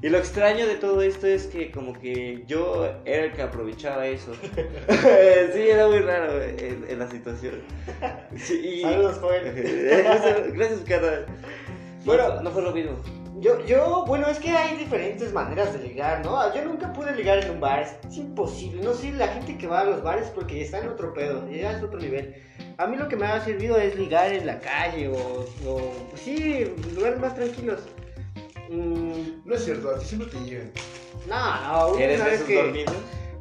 Y 0.03 0.09
lo 0.09 0.19
extraño 0.19 0.67
de 0.67 0.75
todo 0.77 1.03
esto 1.03 1.27
es 1.27 1.47
que 1.47 1.71
como 1.71 1.93
que 1.93 2.43
yo 2.49 2.91
era 3.05 3.27
el 3.27 3.33
que 3.33 3.43
aprovechaba 3.43 4.07
eso. 4.07 4.33
sí, 5.53 5.63
era 5.69 5.87
muy 5.87 5.99
raro 6.01 6.43
en, 6.43 6.85
en 6.89 6.99
la 6.99 7.09
situación. 7.09 7.57
Sí, 8.37 8.55
y- 8.61 8.83
Saludos, 8.83 9.19
Joel. 9.21 9.45
gracias, 10.55 10.81
cara. 10.89 11.27
Bueno. 12.05 12.37
no, 12.37 12.43
no 12.43 12.51
fue 12.51 12.63
lo 12.63 12.73
mismo. 12.73 12.97
Yo, 13.39 13.65
yo, 13.67 14.05
bueno, 14.07 14.27
es 14.27 14.39
que 14.39 14.51
hay 14.51 14.77
diferentes 14.77 15.33
maneras 15.33 15.73
de 15.73 15.87
ligar, 15.87 16.25
¿no? 16.25 16.55
Yo 16.55 16.65
nunca 16.65 16.93
pude 16.93 17.15
ligar 17.15 17.39
en 17.45 17.53
un 17.53 17.61
bar, 17.61 17.81
es 17.83 18.17
imposible. 18.17 18.83
No 18.83 18.93
sé, 18.95 19.13
la 19.13 19.29
gente 19.29 19.57
que 19.57 19.67
va 19.67 19.81
a 19.81 19.85
los 19.85 20.03
bares 20.03 20.29
porque 20.35 20.61
está 20.63 20.81
en 20.81 20.89
otro 20.89 21.15
pedo, 21.15 21.49
ya 21.51 21.73
es 21.73 21.83
otro 21.83 21.99
nivel. 21.99 22.35
A 22.79 22.87
mí 22.87 22.97
lo 22.97 23.09
que 23.09 23.17
me 23.17 23.27
ha 23.27 23.41
servido 23.45 23.79
es 23.79 23.97
ligar 23.97 24.33
en 24.33 24.47
la 24.47 24.59
calle 24.59 25.09
o, 25.09 25.47
o 25.67 25.93
sí, 26.17 26.65
lugares 26.95 27.19
más 27.21 27.35
tranquilos. 27.35 27.81
Mm, 28.71 29.43
No 29.45 29.55
es 29.55 29.65
cierto, 29.65 29.91
a 29.91 29.99
ti 29.99 30.05
siempre 30.07 30.29
te 30.31 30.39
llegan. 30.45 30.71
no, 31.29 31.91
no, 31.93 31.99
¿Eres 31.99 32.17
una 32.21 32.25
de 32.25 32.31
vez 32.31 32.35
esos 32.41 32.47
que, 32.47 32.63
dormidos? 32.63 32.95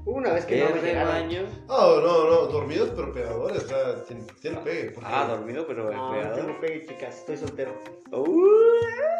una 0.05 0.33
vez 0.33 0.45
que 0.45 0.57
no 0.57 0.63
me 0.65 0.69
¿Eres 0.71 0.81
de 0.81 0.87
llegaron. 0.89 1.13
baño? 1.13 1.41
No, 1.67 2.01
no, 2.01 2.29
no, 2.29 2.35
dormidos 2.47 2.89
pero 2.95 3.13
pegadores, 3.13 3.63
o 3.63 3.67
sea, 3.67 4.03
tiene, 4.05 4.23
tiene 4.41 4.57
pegue. 4.57 4.91
porque- 4.91 5.09
Ah, 5.11 5.25
dormido, 5.27 5.67
pero 5.67 5.91
No, 5.91 5.91
no 5.91 6.15
empleado. 6.15 6.35
tengo 6.45 6.59
pegue, 6.59 6.85
chicas, 6.87 7.15
estoy 7.19 7.37
soltero. 7.37 7.73
Uh. 8.11 8.43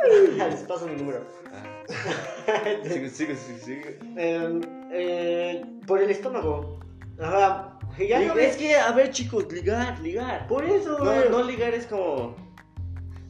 Les 0.38 0.62
paso 0.63 0.88
mi 0.88 0.95
número. 0.95 1.22
Ah. 1.54 1.63
Sigue, 2.84 3.10
sigue, 3.10 3.36
sigue, 3.36 3.60
sigue. 3.60 4.00
Eh, 4.17 4.62
eh, 4.91 5.65
por 5.86 6.02
el 6.02 6.10
estómago. 6.10 6.80
Ajá. 7.19 7.76
Ya 8.00 8.26
sabes 8.28 8.52
es 8.52 8.58
que, 8.58 8.76
a 8.76 8.91
ver, 8.93 9.12
chicos, 9.12 9.52
ligar, 9.52 10.00
ligar. 10.00 10.48
Por 10.48 10.63
eso, 10.63 10.98
No, 11.00 11.06
güey. 11.13 11.30
no 11.30 11.43
ligar 11.43 11.74
es 11.74 11.86
como. 11.86 12.36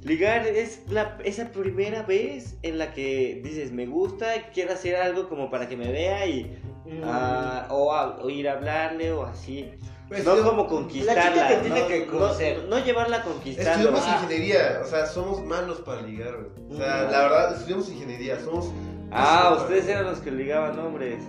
Ligar 0.04 0.48
es 0.48 0.84
la, 0.90 1.18
esa 1.26 1.52
primera 1.52 2.04
vez 2.04 2.58
en 2.64 2.78
la 2.78 2.94
que 2.94 3.42
dices, 3.44 3.72
me 3.74 3.86
gusta, 3.86 4.28
quiero 4.54 4.74
hacer 4.74 4.96
algo 4.96 5.28
como 5.28 5.50
para 5.50 5.68
que 5.68 5.76
me 5.78 5.92
vea 5.92 6.26
y. 6.26 6.58
Mm. 6.86 7.02
ah, 7.04 7.68
o, 7.70 7.94
a- 7.94 8.18
o 8.22 8.30
ir 8.30 8.48
a 8.50 8.54
hablarle 8.54 9.12
o 9.12 9.24
así. 9.24 9.70
Pues, 10.08 10.24
no 10.26 10.38
yo- 10.38 10.44
como 10.44 10.66
conquistarla. 10.68 11.24
La 11.26 11.32
chica 11.34 11.48
te 11.50 11.56
tiene 11.58 11.82
no, 11.82 11.88
que 11.88 12.06
no- 12.06 12.12
conocer. 12.14 12.64
No, 12.70 12.80
llevarla 12.84 13.18
a 13.18 13.24
conquistarlo. 13.24 13.72
Estudiamos 13.72 14.04
Ah, 14.08 14.20
ingeniería, 14.24 14.82
o 14.84 14.88
sea, 14.88 15.06
somos 15.06 15.44
malos 15.46 15.82
para 15.82 16.02
ligar. 16.02 16.36
O 16.70 16.76
sea, 16.76 17.06
Mm. 17.08 17.12
la 17.12 17.22
verdad, 17.22 17.56
estudiamos 17.56 17.90
ingeniería, 17.90 18.40
somos... 18.40 18.72
Ah, 19.12 19.56
ustedes 19.60 19.88
eran 19.88 20.06
los 20.06 20.20
que 20.20 20.32
ligaban 20.32 20.80
hombres. 20.80 21.24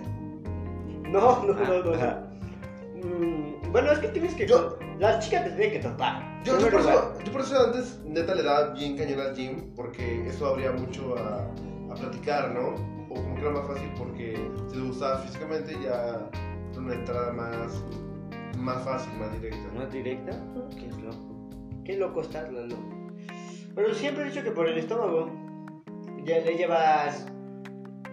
No, 1.03 1.43
no, 1.45 1.53
no, 1.53 1.83
no. 1.83 1.93
Ah, 2.01 2.27
Mm, 3.03 3.71
bueno, 3.71 3.91
es 3.91 3.99
que 3.99 4.09
tienes 4.09 4.35
que. 4.35 4.45
Yo- 4.47 4.77
La 5.01 5.17
chica 5.17 5.43
te 5.43 5.49
tiene 5.49 5.71
que 5.71 5.79
topar. 5.79 6.43
Yo, 6.43 6.59
por 6.59 6.79
eso, 6.79 7.13
yo 7.25 7.31
por 7.31 7.41
eso 7.41 7.59
antes 7.59 7.99
neta 8.05 8.35
le 8.35 8.43
daba 8.43 8.69
bien 8.75 8.95
cañón 8.95 9.19
al 9.19 9.35
gym, 9.35 9.73
porque 9.75 10.27
eso 10.27 10.45
abría 10.45 10.71
mucho 10.73 11.17
a, 11.17 11.51
a 11.91 11.95
platicar, 11.95 12.51
¿no? 12.51 12.75
O 13.09 13.15
como 13.15 13.33
que 13.33 13.41
era 13.41 13.49
más 13.49 13.65
fácil 13.65 13.89
porque 13.97 14.47
si 14.69 14.75
le 14.77 14.83
gustaba 14.83 15.17
físicamente 15.17 15.73
ya 15.83 16.07
era 16.07 16.29
una 16.77 16.93
entrada 16.93 17.33
más, 17.33 17.83
más 18.59 18.83
fácil, 18.83 19.11
más 19.17 19.31
directa. 19.33 19.73
¿Más 19.73 19.91
directa? 19.91 20.39
Qué 20.77 20.87
loco. 21.01 21.49
Qué 21.83 21.97
loco 21.97 22.21
estás, 22.21 22.53
Lalo. 22.53 22.75
Pero 23.73 23.95
siempre 23.95 24.25
he 24.25 24.27
dicho 24.27 24.43
que 24.43 24.51
por 24.51 24.67
el 24.67 24.77
estómago. 24.77 25.31
Ya 26.25 26.37
le 26.41 26.55
llevas 26.55 27.25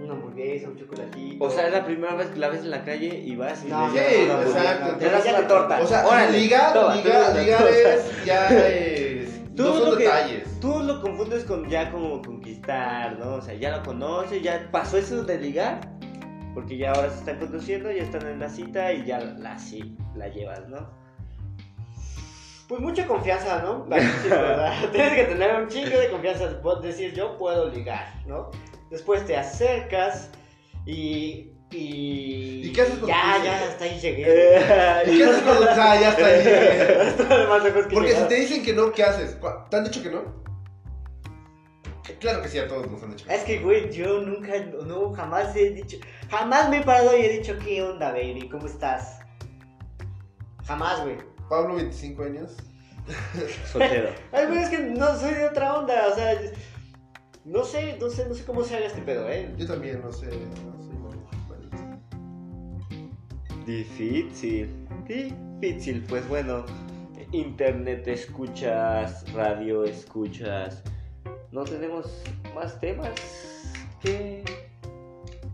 una 0.00 0.14
hamburguesa, 0.14 0.68
un 0.68 0.76
chocolatito. 0.76 1.44
O 1.44 1.50
sea, 1.50 1.66
es 1.66 1.72
la 1.72 1.84
primera 1.84 2.14
vez 2.14 2.28
que 2.28 2.38
la 2.38 2.48
ves 2.48 2.61
en 2.61 2.70
la 2.70 2.84
calle 2.84 3.08
y 3.24 3.34
vas 3.37 3.64
y 3.64 3.68
No, 3.68 3.88
le 3.92 3.98
Sí, 4.00 4.24
una 4.24 4.42
exacto. 4.42 4.96
Te 4.96 5.11
das 5.11 5.26
una 5.26 5.48
torta. 5.48 5.80
O 5.82 5.87
sea, 5.87 6.06
Órale, 6.06 6.38
ligar, 6.38 6.72
toma, 6.72 6.94
ligar, 6.96 7.26
toma, 7.28 7.40
ligar 7.40 7.66
es 7.68 8.24
ya 8.24 8.48
es. 8.48 9.28
Tú 9.56 9.64
no 9.64 9.74
son 9.74 9.90
lo 9.90 9.96
que- 9.96 10.04
detalles. 10.04 10.61
Tú 10.61 10.80
lo 10.80 11.00
confundes 11.02 11.44
con 11.44 11.68
ya 11.68 11.90
como 11.90 12.22
conquistar, 12.22 13.18
¿no? 13.18 13.34
O 13.37 13.40
sea, 13.42 13.54
ya 13.54 13.76
lo 13.76 13.82
conoces, 13.82 14.40
ya 14.42 14.68
pasó 14.70 14.98
eso 14.98 15.24
de 15.24 15.38
ligar, 15.38 15.80
porque 16.54 16.76
ya 16.78 16.92
ahora 16.92 17.11
se 17.11 17.18
están 17.18 17.38
conociendo, 17.38 17.90
ya 17.90 18.04
están 18.04 18.26
en 18.28 18.38
la 18.38 18.48
cita 18.48 18.92
y 18.92 19.04
ya 19.04 19.18
la, 19.18 19.58
sí, 19.58 19.96
la 20.14 20.28
llevas, 20.28 20.68
¿no? 20.68 20.88
Pues 22.68 22.80
mucha 22.80 23.06
confianza, 23.06 23.62
¿no? 23.62 23.87
La- 23.88 23.98
sí, 24.00 24.28
¿verdad? 24.28 24.72
Tienes 24.92 25.12
que 25.14 25.24
tener 25.24 25.54
un 25.61 25.68
chingo 25.68 25.98
de 25.98 26.08
confianza. 26.11 26.50
Vos 26.62 26.82
decir, 26.82 27.12
yo 27.14 27.37
puedo 27.38 27.68
ligar, 27.68 28.06
¿no? 28.26 28.50
Después 28.90 29.24
te 29.27 29.37
acercas 29.37 30.31
y. 30.87 31.53
Y, 31.70 32.62
¿Y 32.68 32.72
qué 32.72 32.81
haces 32.81 32.94
cuando 32.94 33.09
Ya, 33.09 33.37
te 33.38 33.44
ya, 33.44 33.68
hasta 33.68 33.85
ahí 33.85 34.01
llegué. 34.01 34.22
¿Y 35.07 35.18
qué 35.18 35.24
haces 35.29 35.42
cuando 35.42 35.66
ah, 35.68 36.01
ya 36.01 36.09
está 36.11 36.24
ahí? 36.27 37.09
Esto 37.09 37.27
además 37.31 37.62
lejos 37.62 37.87
que 37.87 37.94
Porque 37.94 38.12
si 38.14 38.22
te 38.22 38.35
dicen 38.37 38.62
que 38.62 38.72
no, 38.72 38.90
¿qué 38.90 39.05
haces? 39.05 39.35
¿Cu- 39.35 39.48
¿Te 39.68 39.77
han 39.77 39.85
dicho 39.85 40.03
que 40.03 40.09
no? 40.11 40.42
Claro 42.20 42.40
que 42.40 42.48
sí, 42.48 42.59
a 42.59 42.66
todos 42.66 42.90
nos 42.90 43.03
han 43.03 43.11
dicho 43.11 43.27
que 43.27 43.31
no. 43.31 43.37
Es 43.38 43.44
que, 43.44 43.59
güey, 43.59 43.92
yo 43.92 44.20
nunca, 44.22 44.55
no, 44.87 45.12
jamás 45.12 45.55
he 45.55 45.70
dicho, 45.70 45.98
jamás 46.31 46.70
me 46.70 46.79
he 46.79 46.83
parado 46.83 47.14
y 47.16 47.20
he 47.20 47.38
dicho, 47.38 47.55
¿qué 47.62 47.83
onda, 47.83 48.12
baby? 48.12 48.48
¿Cómo 48.51 48.66
estás? 48.66 49.18
Jamás, 50.66 51.03
güey. 51.03 51.18
Pablo, 51.51 51.74
25 51.77 52.22
años. 52.22 52.57
Soltero. 53.70 54.09
Ay, 54.33 54.46
güey, 54.46 54.59
es 54.62 54.70
que 54.70 54.79
no 54.79 55.18
soy 55.18 55.35
de 55.35 55.44
otra 55.48 55.74
onda, 55.79 56.09
o 56.11 56.14
sea, 56.14 56.35
no 57.44 57.64
sé, 57.64 57.96
no 58.01 58.11
sé, 58.11 58.29
no 58.29 58.35
sé 58.35 58.44
cómo 58.44 58.62
se 58.62 58.77
haga 58.77 58.87
este 58.87 59.03
pedo, 59.03 59.29
¿eh? 59.29 59.53
Yo 59.57 59.66
también, 59.66 60.01
no 60.03 60.12
sé. 60.12 60.27
No 60.27 60.98
malo. 60.98 61.16
Difícil, 63.66 64.68
difícil. 65.07 66.05
Pues 66.09 66.27
bueno, 66.29 66.64
internet 67.33 68.07
escuchas, 68.09 69.31
radio 69.33 69.85
escuchas. 69.85 70.83
¿No 71.53 71.64
tenemos 71.64 72.22
más 72.55 72.79
temas 72.81 73.11
que, 74.03 74.44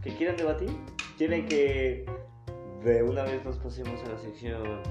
que 0.03 0.17
quieran 0.17 0.37
debatir? 0.37 0.71
¿Quieren 1.17 1.47
que 1.47 2.05
de 2.85 3.03
una 3.03 3.23
vez 3.23 3.45
nos 3.45 3.57
pasemos 3.59 4.03
a 4.03 4.09
la 4.09 4.19
sección 4.19 4.83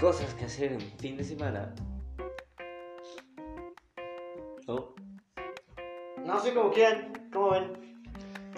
cosas 0.00 0.32
que 0.34 0.46
hacer 0.46 0.72
en 0.72 0.80
fin 0.80 1.16
de 1.16 1.24
semana? 1.24 1.74
¿No? 4.66 4.94
No 6.24 6.40
sé 6.40 6.54
cómo 6.54 6.70
quieran, 6.72 7.12
¿cómo 7.32 7.50
ven? 7.50 7.72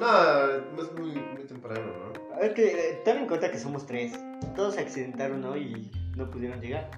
No, 0.01 0.83
es 0.83 0.92
muy, 0.98 1.12
muy 1.12 1.44
temprano, 1.46 1.81
¿no? 1.87 2.40
Es 2.40 2.53
que 2.55 2.66
eh, 2.90 3.01
ten 3.05 3.18
en 3.18 3.27
cuenta 3.27 3.51
que 3.51 3.59
somos 3.59 3.87
tres, 3.87 4.12
todos 4.57 4.75
se 4.75 4.81
accidentaron 4.81 5.44
hoy 5.44 5.62
y 5.92 6.16
no 6.16 6.29
pudieron 6.31 6.61
llegar. 6.61 6.90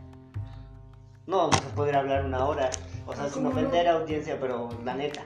No 1.26 1.38
vamos 1.38 1.56
a 1.64 1.74
poder 1.74 1.96
hablar 1.96 2.24
una 2.24 2.44
hora, 2.46 2.70
o 3.06 3.14
sea, 3.14 3.24
Ah, 3.24 3.28
sin 3.28 3.46
ofender 3.46 3.88
a 3.88 3.92
audiencia, 3.94 4.38
pero 4.40 4.68
la 4.84 4.94
neta. 4.94 5.22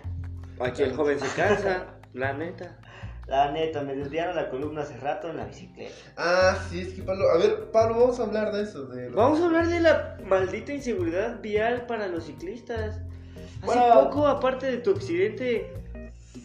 Aquí 0.60 0.82
el 0.82 0.94
joven 0.94 1.18
se 1.20 1.28
cansa, 1.36 1.86
la 2.14 2.32
neta. 2.32 2.78
La 3.26 3.52
neta, 3.52 3.82
me 3.82 3.94
desviaron 3.94 4.34
la 4.36 4.48
columna 4.48 4.80
hace 4.82 4.96
rato 4.96 5.28
en 5.28 5.36
la 5.36 5.44
bicicleta. 5.44 5.92
Ah, 6.16 6.56
sí, 6.70 6.80
es 6.80 6.94
que 6.94 7.02
Pablo. 7.02 7.28
A 7.30 7.36
ver, 7.36 7.70
Pablo, 7.70 7.98
vamos 8.00 8.18
a 8.18 8.22
hablar 8.22 8.52
de 8.52 8.62
eso. 8.62 8.86
De 8.86 9.10
lo- 9.10 9.16
Vamos 9.16 9.40
a 9.40 9.44
hablar 9.46 9.68
de 9.68 9.80
la 9.80 10.16
maldita 10.24 10.72
inseguridad 10.72 11.40
vial 11.42 11.84
para 11.86 12.08
los 12.08 12.24
ciclistas. 12.24 13.02
Hace 13.62 13.78
poco, 13.94 14.26
aparte 14.26 14.66
de 14.70 14.78
tu 14.78 14.90
accidente, 14.92 15.72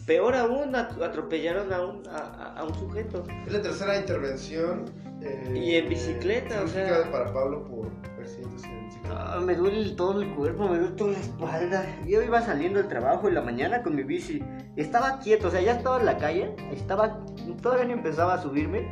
peor 0.06 0.34
aún, 0.34 0.74
at- 0.74 1.00
atropellaron 1.02 1.72
a 1.72 1.80
un, 1.82 2.02
a, 2.08 2.64
un 2.64 2.74
sujeto. 2.74 3.24
Es 3.46 3.52
la 3.52 3.62
tercera 3.62 3.96
intervención. 3.96 4.84
eh, 5.22 5.52
Y 5.54 5.76
en 5.76 5.88
bicicleta, 5.88 6.62
o 6.62 6.68
sea. 6.68 7.10
para 7.10 7.32
Pablo 7.32 7.64
por 7.64 7.86
accidentes 8.20 8.64
en 8.64 8.84
bicicleta. 8.86 9.34
Ah, 9.34 9.40
me 9.40 9.54
duele 9.54 9.90
todo 9.90 10.20
el 10.22 10.34
cuerpo, 10.34 10.68
me 10.68 10.78
duele 10.78 10.94
toda 10.96 11.12
la 11.12 11.18
espalda. 11.18 11.86
Yo 12.06 12.22
iba 12.22 12.42
saliendo 12.42 12.78
del 12.78 12.88
trabajo 12.88 13.28
en 13.28 13.34
la 13.34 13.40
mañana 13.42 13.82
con 13.82 13.94
mi 13.94 14.02
bici. 14.02 14.42
Estaba 14.76 15.20
quieto, 15.20 15.48
o 15.48 15.50
sea, 15.50 15.60
ya 15.60 15.72
estaba 15.72 16.00
en 16.00 16.06
la 16.06 16.18
calle. 16.18 16.54
Estaba. 16.72 17.20
Todavía 17.62 17.84
ni 17.86 17.92
empezaba 17.92 18.34
a 18.34 18.42
subirme. 18.42 18.88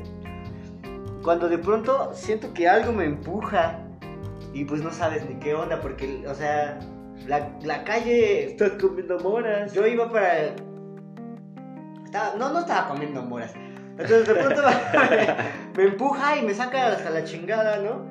Cuando 1.22 1.48
de 1.48 1.58
pronto 1.58 2.12
siento 2.14 2.52
que 2.54 2.68
algo 2.68 2.92
me 2.92 3.04
empuja. 3.04 3.78
Y 4.54 4.64
pues 4.66 4.82
no 4.82 4.90
sabes 4.92 5.26
ni 5.28 5.36
qué 5.36 5.54
onda, 5.54 5.80
porque, 5.80 6.24
o 6.28 6.34
sea, 6.34 6.78
la, 7.26 7.50
la 7.62 7.84
calle. 7.84 8.46
Estás 8.52 8.72
comiendo 8.80 9.18
moras. 9.20 9.72
Yo 9.72 9.86
iba 9.86 10.10
para. 10.10 10.54
Estaba- 12.04 12.34
no, 12.38 12.52
no 12.52 12.60
estaba 12.60 12.88
comiendo 12.88 13.22
moras. 13.22 13.52
Entonces 13.98 14.26
de 14.26 14.34
pronto 14.34 14.62
me 15.76 15.82
empuja 15.84 16.36
y 16.38 16.42
me 16.42 16.54
saca 16.54 16.88
hasta 16.88 17.10
la 17.10 17.24
chingada, 17.24 17.78
¿no? 17.78 18.08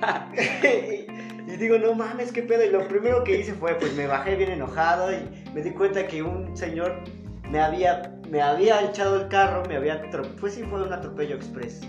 y, 0.64 1.06
y 1.52 1.56
digo, 1.56 1.78
no 1.78 1.94
mames, 1.94 2.32
qué 2.32 2.42
pedo. 2.42 2.64
Y 2.64 2.70
lo 2.70 2.86
primero 2.88 3.24
que 3.24 3.38
hice 3.40 3.52
fue, 3.54 3.74
pues 3.74 3.92
me 3.94 4.06
bajé 4.06 4.36
bien 4.36 4.50
enojado 4.52 5.12
y 5.12 5.28
me 5.52 5.62
di 5.62 5.70
cuenta 5.72 6.06
que 6.06 6.22
un 6.22 6.56
señor 6.56 7.02
me 7.50 7.60
había, 7.60 8.14
me 8.30 8.40
había 8.40 8.82
echado 8.82 9.20
el 9.20 9.28
carro, 9.28 9.64
me 9.68 9.76
había. 9.76 10.00
Pues 10.40 10.54
sí, 10.54 10.62
fue 10.62 10.82
un 10.82 10.92
atropello 10.92 11.34
express. 11.36 11.80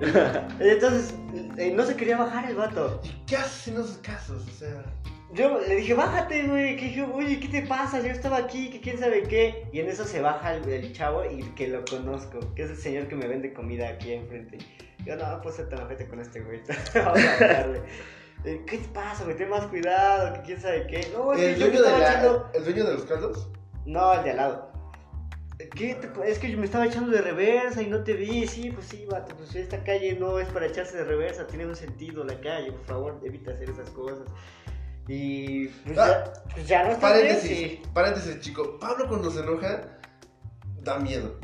Entonces, 0.60 1.14
eh, 1.56 1.72
no 1.74 1.84
se 1.84 1.96
quería 1.96 2.16
bajar 2.18 2.48
el 2.50 2.56
vato. 2.56 3.00
¿Y 3.04 3.10
qué 3.26 3.36
haces 3.36 3.68
en 3.68 3.74
esos 3.74 3.98
casos? 3.98 4.44
O 4.46 4.50
sea. 4.50 4.84
Yo 5.32 5.60
le 5.60 5.76
dije, 5.76 5.92
bájate, 5.94 6.46
güey. 6.46 6.76
Que 6.76 6.86
dije, 6.86 7.02
oye, 7.02 7.38
¿qué 7.38 7.48
te 7.48 7.62
pasa? 7.62 8.00
Yo 8.00 8.08
estaba 8.10 8.38
aquí, 8.38 8.70
que 8.70 8.80
quién 8.80 8.98
sabe 8.98 9.24
qué. 9.24 9.68
Y 9.72 9.80
en 9.80 9.88
eso 9.88 10.04
se 10.04 10.20
baja 10.22 10.54
el, 10.54 10.66
el 10.68 10.92
chavo 10.92 11.24
y 11.24 11.42
que 11.54 11.68
lo 11.68 11.84
conozco, 11.84 12.40
que 12.54 12.62
es 12.62 12.70
el 12.70 12.76
señor 12.76 13.08
que 13.08 13.14
me 13.16 13.26
vende 13.28 13.52
comida 13.52 13.88
aquí 13.88 14.12
enfrente. 14.12 14.58
Yo 15.04 15.16
no, 15.16 15.40
pues 15.42 15.56
ser 15.56 15.68
tan 15.68 15.82
ojete 15.82 16.06
con 16.08 16.20
este 16.20 16.40
güey. 16.40 16.60
Vamos 16.94 17.18
a 17.24 17.34
hablarle. 17.34 17.82
¿Qué 18.42 18.78
te 18.78 18.88
pasa, 18.94 19.24
güey? 19.24 19.36
Ten 19.36 19.48
más 19.50 19.66
cuidado, 19.66 20.32
que 20.34 20.40
quién 20.42 20.60
sabe 20.60 20.86
qué. 20.86 21.10
No, 21.12 21.32
¿El 21.34 21.58
dueño, 21.58 21.82
de 21.82 21.90
la- 21.90 21.98
echando. 21.98 22.50
¿El 22.54 22.64
dueño 22.64 22.84
de 22.84 22.94
los 22.94 23.04
caldos? 23.04 23.50
No, 23.84 24.14
el 24.14 24.22
de 24.24 24.30
al 24.30 24.36
lado. 24.36 24.72
¿Qué 25.74 25.94
te- 25.96 26.30
Es 26.30 26.38
que 26.38 26.50
yo 26.50 26.56
me 26.56 26.64
estaba 26.64 26.86
echando 26.86 27.10
de 27.10 27.20
reversa 27.20 27.82
y 27.82 27.86
no 27.88 28.02
te 28.04 28.12
vi. 28.14 28.46
Sí, 28.46 28.70
pues 28.70 28.86
sí, 28.86 29.04
vato. 29.10 29.34
Pues 29.36 29.54
esta 29.56 29.82
calle 29.82 30.16
no 30.18 30.38
es 30.38 30.48
para 30.48 30.66
echarse 30.66 30.96
de 30.96 31.04
reversa. 31.04 31.46
Tiene 31.48 31.66
un 31.66 31.74
sentido 31.76 32.24
la 32.24 32.40
calle. 32.40 32.70
Por 32.72 32.84
favor, 32.86 33.20
evita 33.24 33.50
hacer 33.50 33.68
esas 33.70 33.90
cosas. 33.90 34.20
Y 35.08 35.68
pues, 35.68 35.98
Ah, 35.98 36.24
ya, 36.24 36.32
pues 36.54 36.68
ya 36.68 36.84
no 36.84 36.90
está 36.90 37.00
Paréntesis, 37.08 37.50
bien, 37.50 37.70
sí. 37.70 37.82
paréntesis, 37.94 38.40
chico. 38.40 38.78
Pablo 38.78 39.08
cuando 39.08 39.30
se 39.30 39.40
enoja, 39.40 39.98
da 40.82 40.98
miedo. 40.98 41.34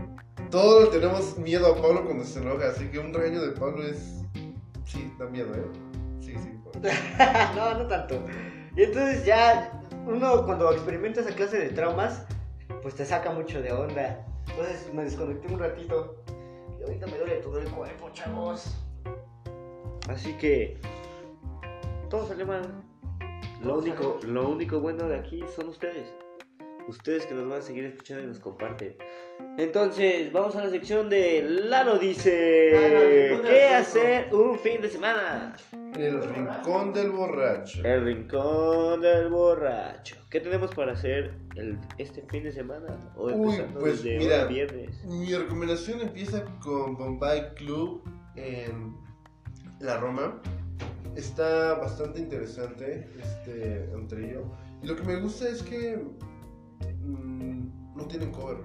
Todos 0.51 0.91
tenemos 0.91 1.39
miedo 1.39 1.73
a 1.73 1.81
Pablo 1.81 2.05
cuando 2.05 2.25
se 2.25 2.41
enoja, 2.41 2.69
así 2.69 2.89
que 2.89 2.99
un 2.99 3.13
regaño 3.13 3.41
de 3.43 3.53
Pablo 3.53 3.83
es. 3.87 4.21
Sí, 4.85 5.13
da 5.19 5.27
miedo, 5.27 5.53
¿eh? 5.55 5.67
Sí, 6.21 6.35
sí. 6.37 6.53
No, 7.57 7.75
no 7.79 7.87
tanto. 7.87 8.23
Y 8.77 8.83
entonces 8.83 9.25
ya 9.25 9.81
uno 10.07 10.45
cuando 10.45 10.71
experimenta 10.73 11.23
esa 11.23 11.35
clase 11.35 11.59
de 11.59 11.69
traumas, 11.71 12.27
pues 12.83 12.95
te 12.95 13.05
saca 13.07 13.31
mucho 13.31 13.63
de 13.63 13.73
onda. 13.73 14.27
Entonces 14.51 14.93
me 14.93 15.05
desconecté 15.05 15.53
un 15.53 15.59
ratito. 15.59 16.23
Y 16.79 16.83
ahorita 16.83 17.07
me 17.07 17.17
duele 17.19 17.37
todo 17.37 17.59
el 17.59 17.69
cuerpo, 17.71 18.11
chavos. 18.13 18.77
Así 20.09 20.35
que 20.35 20.79
todo 22.11 22.29
salió 22.29 22.47
mal. 22.47 22.84
Lo 23.65 23.79
único, 23.79 24.21
lo 24.27 24.49
único 24.51 24.81
bueno 24.81 25.09
de 25.09 25.17
aquí 25.17 25.43
son 25.57 25.69
ustedes. 25.69 26.13
Ustedes 26.87 27.25
que 27.25 27.35
nos 27.35 27.49
van 27.49 27.61
a 27.61 27.63
seguir 27.63 27.87
escuchando 27.87 28.23
y 28.25 28.27
nos 28.27 28.39
comparten. 28.39 28.95
Entonces, 29.57 30.31
vamos 30.33 30.55
a 30.55 30.65
la 30.65 30.71
sección 30.71 31.09
de 31.09 31.43
Lalo 31.43 31.99
dice 31.99 32.73
Lalo, 32.73 33.37
¿dónde 33.37 33.49
¿Qué 33.49 33.69
hacer 33.69 34.35
un 34.35 34.59
fin 34.59 34.83
de 34.83 34.91
semana? 34.91 35.57
El 35.97 36.23
rincón 36.23 36.93
del 36.93 37.11
borracho. 37.11 37.83
El 37.85 38.05
rincón 38.05 39.01
del 39.01 39.31
borracho. 39.31 40.17
¿Qué 40.29 40.41
tenemos 40.41 40.75
para 40.75 40.93
hacer 40.93 41.33
el, 41.57 41.79
este 41.97 42.21
fin 42.29 42.43
de 42.45 42.53
semana? 42.53 43.13
O 43.17 43.29
Uy, 43.29 43.63
pues, 43.81 44.03
desde 44.03 44.19
mira. 44.19 44.43
hoy 44.43 44.53
viernes. 44.53 45.05
Mi 45.05 45.35
recomendación 45.35 46.03
empieza 46.03 46.45
con 46.63 46.97
Bombay 46.99 47.55
Club 47.55 48.03
en 48.37 48.95
la 49.81 49.97
Roma. 49.97 50.43
Está 51.17 51.75
bastante 51.75 52.21
interesante 52.21 53.07
este 53.23 53.91
antrillo. 53.95 54.45
Y 54.83 54.87
lo 54.87 54.97
que 54.97 55.03
me 55.05 55.17
gusta 55.17 55.49
es 55.49 55.63
que 55.63 55.97
mm, 57.03 57.97
no 57.97 58.05
tienen 58.07 58.33
cover. 58.33 58.59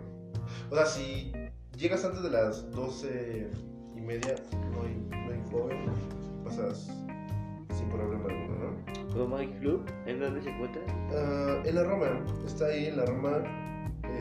O 0.72 0.76
sea, 0.76 0.86
si 0.86 1.32
llegas 1.78 2.04
antes 2.04 2.24
de 2.24 2.32
las 2.32 2.70
12 2.72 3.50
y 3.96 4.02
media, 4.02 4.36
no 4.72 4.82
hay, 4.84 4.96
no 5.10 5.32
hay 5.32 5.42
cover. 5.52 5.78
Pasas 6.44 6.90
sin 7.76 7.88
problema 7.90 8.26
alguno, 8.26 8.58
¿no? 8.58 8.70
Roma 9.16 9.40
Club, 9.60 9.86
¿en 10.06 10.20
dónde 10.20 10.42
se 10.42 10.50
encuentra? 10.50 10.82
Ah, 11.12 11.62
en 11.66 11.76
la 11.76 11.84
Roma, 11.84 12.26
está 12.46 12.68
ahí 12.68 12.86
en 12.88 12.98
la 12.98 13.06
Roma. 13.06 13.44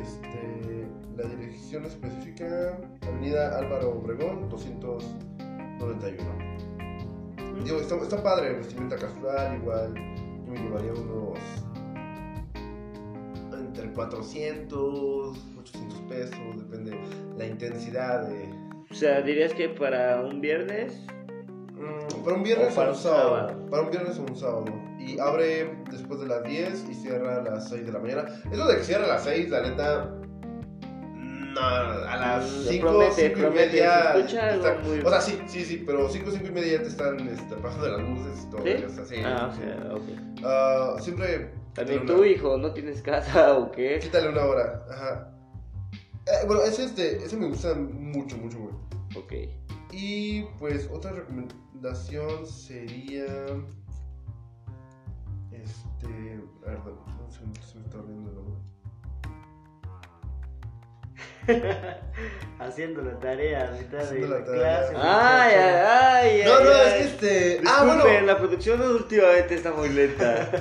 Este, 0.02 0.86
la 1.16 1.24
dirección 1.24 1.84
específica, 1.84 2.78
Avenida 3.02 3.58
Álvaro 3.58 3.98
Obregón, 3.98 4.48
91. 4.48 6.47
Digo, 7.68 7.82
está, 7.82 7.96
está 7.96 8.22
padre, 8.22 8.54
vestimenta 8.54 8.96
casual, 8.96 9.58
igual. 9.60 9.94
Yo 10.46 10.52
me 10.52 10.58
llevaría 10.58 10.90
unos. 10.90 11.38
entre 13.52 13.92
400, 13.92 15.38
800 15.58 16.00
pesos, 16.08 16.38
depende 16.56 16.98
la 17.36 17.44
intensidad 17.44 18.26
de. 18.26 18.48
O 18.90 18.94
sea, 18.94 19.20
dirías 19.20 19.52
que 19.52 19.68
para 19.68 20.22
un 20.22 20.40
viernes. 20.40 20.98
Mm, 21.74 22.24
para 22.24 22.36
un 22.36 22.42
viernes 22.42 22.72
O 22.72 22.74
para 22.74 22.88
o 22.88 22.92
un 22.94 22.98
sábado. 22.98 23.66
Para 23.68 23.82
un 23.82 23.90
viernes 23.90 24.18
o 24.18 24.22
un 24.22 24.34
sábado. 24.34 24.64
Y 24.98 25.18
abre 25.18 25.70
después 25.90 26.20
de 26.20 26.26
las 26.26 26.44
10 26.44 26.88
y 26.88 26.94
cierra 26.94 27.36
a 27.36 27.42
las 27.42 27.68
6 27.68 27.84
de 27.84 27.92
la 27.92 27.98
mañana. 27.98 28.24
Eso 28.50 28.66
de 28.66 28.76
que 28.78 28.82
cierra 28.82 29.04
a 29.04 29.08
las 29.08 29.24
6, 29.24 29.50
la 29.50 29.60
neta. 29.60 30.17
No, 31.60 31.66
a 32.08 32.16
las 32.16 32.44
Mm, 32.52 32.62
5, 32.68 32.88
promete, 32.88 33.28
5 33.34 33.38
y 33.38 33.50
media. 33.50 34.12
se 34.12 34.18
escucha 34.18 34.48
algo 34.48 34.66
está- 34.66 34.80
muy- 34.82 35.00
O 35.00 35.10
sea, 35.10 35.20
sí, 35.20 35.38
sí, 35.46 35.64
sí, 35.64 35.82
pero 35.86 36.08
5, 36.08 36.30
5 36.30 36.46
y 36.46 36.50
media 36.50 36.72
ya 36.78 36.82
te 36.82 36.88
están 36.88 37.28
este, 37.28 37.54
pasando 37.56 37.88
las 37.88 38.00
luces 38.00 38.44
y 38.46 38.50
todo. 38.50 38.62
¿Sí? 38.62 38.84
o 38.84 38.88
sea, 38.90 39.04
sí, 39.04 39.16
Ah, 39.24 39.48
o 39.50 39.54
sí. 39.54 39.60
sea, 39.62 39.94
ok. 39.94 40.44
Ah, 40.44 40.96
siempre. 41.00 41.52
También 41.74 42.06
tú, 42.06 42.14
una- 42.18 42.26
hijo, 42.26 42.56
¿no 42.58 42.72
tienes 42.72 43.02
casa 43.02 43.58
o 43.58 43.70
qué? 43.72 43.98
Quítale 44.00 44.28
una 44.28 44.44
hora. 44.44 44.84
Ajá. 44.90 45.34
Eh, 46.26 46.46
bueno, 46.46 46.62
ese, 46.62 46.84
este, 46.84 47.16
ese 47.24 47.36
me 47.36 47.46
gusta 47.48 47.74
mucho, 47.74 48.36
mucho, 48.36 48.58
güey. 48.58 48.74
Ok. 49.16 49.32
Y 49.92 50.42
pues 50.58 50.88
otra 50.92 51.12
recomendación 51.12 52.46
sería. 52.46 53.24
Este. 55.50 56.40
A 56.66 56.70
ver, 56.70 56.78
se 57.30 57.78
me 57.78 57.84
está 57.84 57.98
olvidando 57.98 58.30
el 58.30 58.36
nombre. 58.36 58.54
Haciendo 62.60 63.02
la 63.02 63.18
tarea 63.18 63.68
a 63.68 63.70
mitad 63.72 63.98
de 63.98 64.04
Haciendo 64.04 64.28
la 64.28 64.38
la 64.40 64.44
tarea. 64.44 64.78
clase. 64.88 64.94
Ay, 64.96 65.54
ay, 65.54 66.40
ay. 66.40 66.42
No, 66.46 66.56
ay, 66.58 66.64
no, 66.64 66.70
ay. 66.70 66.86
es 66.86 66.92
que 66.94 67.04
este. 67.04 67.38
Disculpen, 67.60 67.68
Ah, 67.68 68.02
bueno. 68.04 68.26
la 68.26 68.38
producción 68.38 68.80
últimamente 68.82 69.54
está 69.54 69.72
muy 69.72 69.88
lenta. 69.90 70.50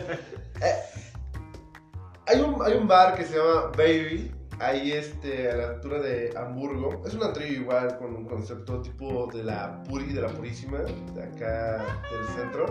Hay 2.30 2.42
un, 2.42 2.62
hay 2.62 2.74
un 2.74 2.88
bar 2.90 3.16
que 3.16 3.24
se 3.24 3.38
llama 3.38 3.72
Baby. 3.78 4.32
Ahí 4.60 4.92
este, 4.92 5.50
a 5.52 5.56
la 5.56 5.68
altura 5.70 6.00
de 6.00 6.34
Hamburgo. 6.36 7.02
Es 7.06 7.14
un 7.14 7.24
antrillo 7.24 7.62
igual 7.62 7.98
con 8.00 8.16
un 8.16 8.26
concepto 8.26 8.82
tipo 8.82 9.28
de 9.32 9.44
la 9.46 9.82
Puri, 9.84 10.12
de 10.12 10.22
la 10.22 10.28
Purísima, 10.30 10.80
de 11.14 11.24
acá 11.24 11.86
del 12.12 12.28
centro. 12.36 12.66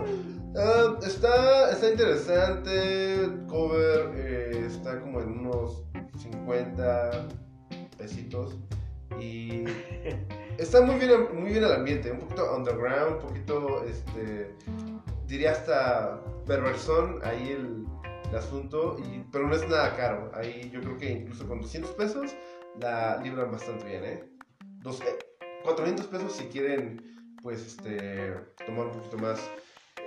Ah, 0.55 0.95
está, 1.03 1.71
está 1.71 1.89
interesante. 1.89 3.29
Cover 3.47 4.11
eh, 4.15 4.63
está 4.67 4.99
como 4.99 5.21
en 5.21 5.29
unos 5.39 5.81
50 6.21 7.11
pesitos. 7.97 8.57
Y 9.19 9.63
está 10.57 10.81
muy 10.81 10.95
bien, 10.95 11.35
muy 11.35 11.51
bien 11.51 11.63
el 11.63 11.73
ambiente. 11.73 12.11
Un 12.11 12.19
poquito 12.19 12.55
underground, 12.55 13.15
un 13.15 13.19
poquito, 13.19 13.83
este, 13.83 14.53
diría 15.27 15.51
hasta 15.51 16.21
perversón 16.45 17.19
ahí 17.23 17.49
el, 17.49 17.85
asunto, 18.35 18.97
y, 18.99 19.23
pero 19.31 19.47
no 19.47 19.55
es 19.55 19.67
nada 19.69 19.95
caro. 19.95 20.29
Ahí 20.33 20.69
yo 20.73 20.81
creo 20.81 20.97
que 20.97 21.09
incluso 21.11 21.47
con 21.47 21.61
200 21.61 21.91
pesos 21.91 22.35
la 22.77 23.21
libran 23.23 23.51
bastante 23.51 23.85
bien, 23.85 24.03
¿eh? 24.03 24.23
Dos, 24.81 24.99
eh, 24.99 25.17
400 25.63 26.05
pesos 26.07 26.33
si 26.33 26.43
quieren, 26.47 27.01
pues, 27.41 27.65
este, 27.65 28.33
tomar 28.65 28.87
un 28.87 28.91
poquito 28.91 29.17
más. 29.17 29.39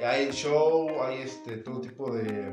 Hay 0.03 0.30
show, 0.32 1.03
hay 1.03 1.22
este, 1.22 1.57
todo 1.57 1.80
tipo 1.80 2.14
de 2.14 2.53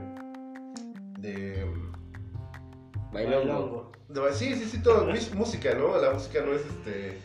Bailongo. 3.12 3.92
sí, 4.34 4.56
sí, 4.56 4.66
sí, 4.66 4.82
todo. 4.82 5.06
mis- 5.06 5.34
música, 5.36 5.74
¿no? 5.76 5.98
La 5.98 6.12
música 6.12 6.42
no 6.46 6.54
es 6.54 6.62
este, 6.66 7.18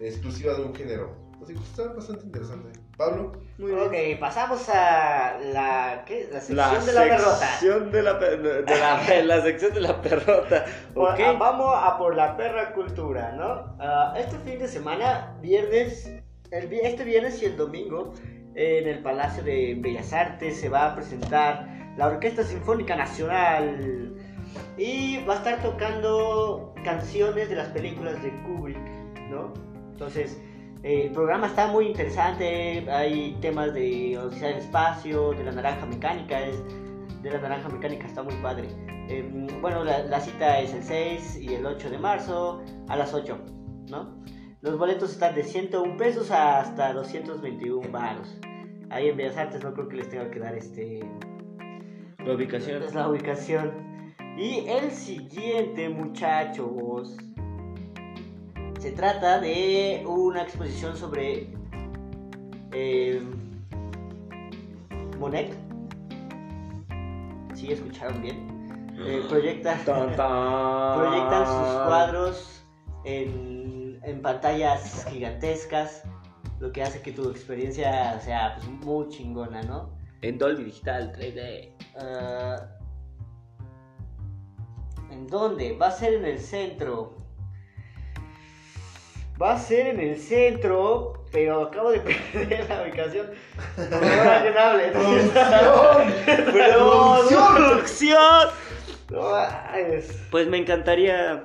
exclusiva 0.00 0.54
de 0.54 0.62
un 0.62 0.74
género. 0.74 1.20
Así 1.42 1.54
que 1.54 1.60
está 1.60 1.92
bastante 1.92 2.24
interesante. 2.24 2.78
Pablo, 2.96 3.32
Muy 3.58 3.72
bien. 3.72 4.14
Ok, 4.14 4.20
pasamos 4.20 4.68
a 4.68 5.38
la, 5.52 6.04
¿qué? 6.06 6.28
la 6.30 6.38
sección 6.40 6.56
La 6.56 6.78
de 6.78 6.92
la 6.92 7.02
perrota. 7.16 7.36
sección 7.48 7.90
de 7.90 8.02
la, 8.02 8.14
de 8.14 8.62
la, 8.78 9.22
la 9.24 9.42
sección 9.42 9.74
de 9.74 9.80
la 9.80 10.00
perrota. 10.00 10.64
Por- 10.94 11.10
Ok. 11.14 11.20
ah, 11.24 11.32
vamos 11.38 11.74
a 11.76 11.98
por 11.98 12.14
la 12.14 12.36
perra 12.36 12.72
cultura, 12.74 13.32
¿no? 13.32 13.76
Ah, 13.80 14.14
este 14.16 14.36
fin 14.48 14.58
de 14.60 14.68
semana, 14.68 15.36
viernes, 15.40 16.12
el, 16.52 16.72
este 16.72 17.02
viernes 17.04 17.42
y 17.42 17.46
el 17.46 17.56
domingo, 17.56 18.12
en 18.54 18.86
el 18.86 19.02
Palacio 19.02 19.42
de 19.42 19.74
Bellas 19.80 20.12
Artes 20.12 20.60
se 20.60 20.68
va 20.68 20.92
a 20.92 20.94
presentar 20.94 21.66
la 21.96 22.06
Orquesta 22.06 22.44
Sinfónica 22.44 22.94
Nacional 22.94 24.14
y 24.76 25.24
va 25.24 25.34
a 25.34 25.36
estar 25.38 25.62
tocando 25.62 26.74
canciones 26.84 27.48
de 27.48 27.56
las 27.56 27.68
películas 27.68 28.22
de 28.22 28.30
Kubrick, 28.42 28.78
¿no? 29.30 29.52
Entonces, 29.92 30.40
eh, 30.82 31.06
el 31.06 31.12
programa 31.12 31.46
está 31.46 31.68
muy 31.68 31.86
interesante, 31.86 32.90
hay 32.90 33.36
temas 33.40 33.72
de 33.74 34.18
Odisea 34.18 34.48
del 34.48 34.58
Espacio, 34.58 35.32
de 35.32 35.44
la 35.44 35.52
Naranja 35.52 35.86
Mecánica, 35.86 36.40
es, 36.40 36.62
de 37.22 37.30
la 37.30 37.38
Naranja 37.38 37.68
Mecánica 37.68 38.06
está 38.06 38.22
muy 38.22 38.34
padre. 38.36 38.68
Eh, 39.08 39.48
bueno, 39.60 39.84
la, 39.84 40.04
la 40.04 40.20
cita 40.20 40.58
es 40.60 40.74
el 40.74 40.82
6 40.82 41.38
y 41.40 41.54
el 41.54 41.66
8 41.66 41.90
de 41.90 41.98
marzo 41.98 42.62
a 42.88 42.96
las 42.96 43.14
8, 43.14 43.38
¿no? 43.90 44.22
Los 44.62 44.78
boletos 44.78 45.10
están 45.10 45.34
de 45.34 45.42
101 45.42 45.96
pesos 45.96 46.30
hasta 46.30 46.92
221 46.92 47.90
baros. 47.90 48.38
Ahí 48.90 49.08
en 49.08 49.16
Bellas 49.16 49.36
Artes 49.36 49.64
no 49.64 49.72
creo 49.72 49.88
que 49.88 49.96
les 49.96 50.08
tenga 50.08 50.30
que 50.30 50.38
dar 50.38 50.54
este 50.54 51.00
La 52.24 52.34
ubicación. 52.34 52.82
es 52.82 52.94
la 52.94 53.08
ubicación. 53.08 53.91
Y 54.36 54.66
el 54.66 54.90
siguiente, 54.90 55.88
muchachos, 55.88 57.16
se 58.80 58.92
trata 58.92 59.40
de 59.40 60.02
una 60.06 60.42
exposición 60.42 60.96
sobre 60.96 61.48
eh, 62.72 63.22
Monet. 65.18 65.54
Sí, 67.54 67.72
escucharon 67.72 68.22
bien. 68.22 68.92
Eh, 68.98 69.22
proyecta, 69.28 69.74
Tan, 69.84 70.16
tan. 70.16 70.98
proyectan 70.98 71.46
sus 71.46 71.82
cuadros 71.86 72.64
en, 73.04 74.00
en 74.02 74.22
pantallas 74.22 75.06
gigantescas, 75.10 76.04
lo 76.58 76.72
que 76.72 76.82
hace 76.82 77.02
que 77.02 77.12
tu 77.12 77.30
experiencia 77.30 78.18
sea 78.20 78.56
pues, 78.56 78.68
muy 78.68 79.08
chingona, 79.08 79.62
¿no? 79.62 79.90
En 80.22 80.38
Dolby 80.38 80.64
Digital 80.64 81.12
3D. 81.12 81.72
Ah, 81.98 82.56
¿En 85.12 85.26
dónde? 85.28 85.76
Va 85.76 85.88
a 85.88 85.90
ser 85.90 86.14
en 86.14 86.24
el 86.24 86.38
centro. 86.40 87.14
Va 89.40 89.54
a 89.54 89.58
ser 89.58 89.88
en 89.88 90.00
el 90.00 90.18
centro, 90.18 91.24
pero 91.32 91.62
acabo 91.64 91.90
de 91.90 92.00
perder 92.32 92.68
la 92.68 92.82
ubicación. 92.82 93.26
No 93.76 94.00
a. 94.00 94.92
¡Producción! 96.52 97.54
¡Producción! 97.56 98.48
Pues 100.30 100.48
me 100.48 100.58
encantaría. 100.58 101.44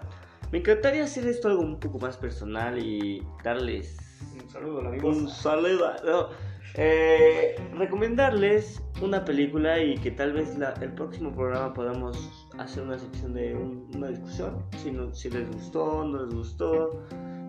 Me 0.51 0.59
encantaría 0.59 1.03
hacer 1.03 1.27
esto 1.27 1.49
algo 1.49 1.61
un 1.61 1.79
poco 1.79 1.99
más 1.99 2.15
personal 2.15 2.77
y 2.79 3.21
darles 3.43 3.97
Un 4.41 4.49
saludo, 4.49 4.79
un 4.79 4.87
amigos. 4.87 5.33
saludo. 5.37 5.93
no, 6.05 6.29
eh, 6.75 7.55
recomendarles 7.75 8.81
una 9.01 9.23
película 9.25 9.79
y 9.81 9.95
que 9.97 10.11
tal 10.11 10.33
vez 10.33 10.57
la- 10.57 10.73
el 10.81 10.91
próximo 10.93 11.31
programa 11.31 11.73
podamos 11.73 12.47
hacer 12.57 12.83
una 12.83 12.97
sección 12.99 13.33
de 13.33 13.55
un- 13.55 13.89
una 13.95 14.07
discusión. 14.09 14.63
Si, 14.77 14.91
no- 14.91 15.13
si 15.13 15.29
les 15.29 15.49
gustó, 15.51 16.03
no 16.03 16.25
les 16.25 16.33
gustó, 16.35 17.03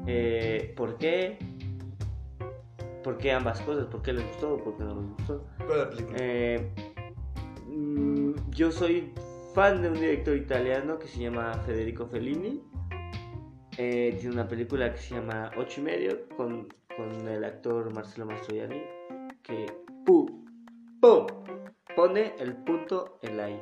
eh, 0.06 0.72
por 0.76 0.96
qué. 0.98 1.38
¿Por 3.04 3.16
qué 3.18 3.32
ambas 3.32 3.60
cosas? 3.62 3.86
¿Por 3.86 4.02
qué 4.02 4.12
les 4.12 4.26
gustó? 4.26 4.56
¿Por 4.58 4.76
qué 4.76 4.84
no 4.84 4.94
les 5.00 5.10
gustó? 5.16 5.46
Eh, 6.18 6.70
mm, 7.66 8.32
yo 8.50 8.70
soy 8.70 9.12
fan 9.54 9.80
de 9.82 9.88
un 9.88 9.94
director 9.94 10.36
italiano 10.36 10.98
que 10.98 11.06
se 11.06 11.20
llama 11.20 11.54
Federico 11.66 12.06
Fellini. 12.06 12.62
Tiene 13.76 14.30
una 14.32 14.48
película 14.48 14.92
que 14.92 14.98
se 14.98 15.14
llama 15.14 15.50
Ocho 15.56 15.80
y 15.80 15.84
medio 15.84 16.28
con, 16.36 16.66
con 16.98 17.26
el 17.28 17.44
actor 17.44 17.94
Marcelo 17.94 18.26
Mastroianni 18.26 18.82
que 19.42 19.66
pu, 20.04 20.44
pu, 21.00 21.26
pone 21.96 22.34
el 22.40 22.54
punto 22.56 23.18
en 23.22 23.36
la 23.38 23.48
i. 23.50 23.58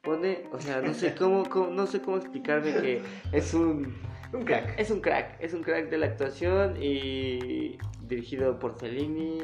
Pone, 0.00 0.48
o 0.52 0.58
sea, 0.60 0.80
no 0.80 0.94
sé 0.94 1.14
cómo, 1.14 1.42
cómo- 1.50 1.66
no 1.68 1.86
sé 1.86 2.00
cómo 2.00 2.16
explicarme 2.16 2.72
que 2.80 3.02
es 3.32 3.52
un 3.52 3.94
Un 4.32 4.44
crack. 4.44 4.78
es 4.78 4.90
un 4.90 5.00
crack, 5.00 5.36
es 5.40 5.52
un 5.52 5.62
crack 5.62 5.90
de 5.90 5.98
la 5.98 6.06
actuación 6.06 6.76
y 6.80 7.76
dirigido 8.06 8.58
por 8.58 8.78
Fellini. 8.78 9.40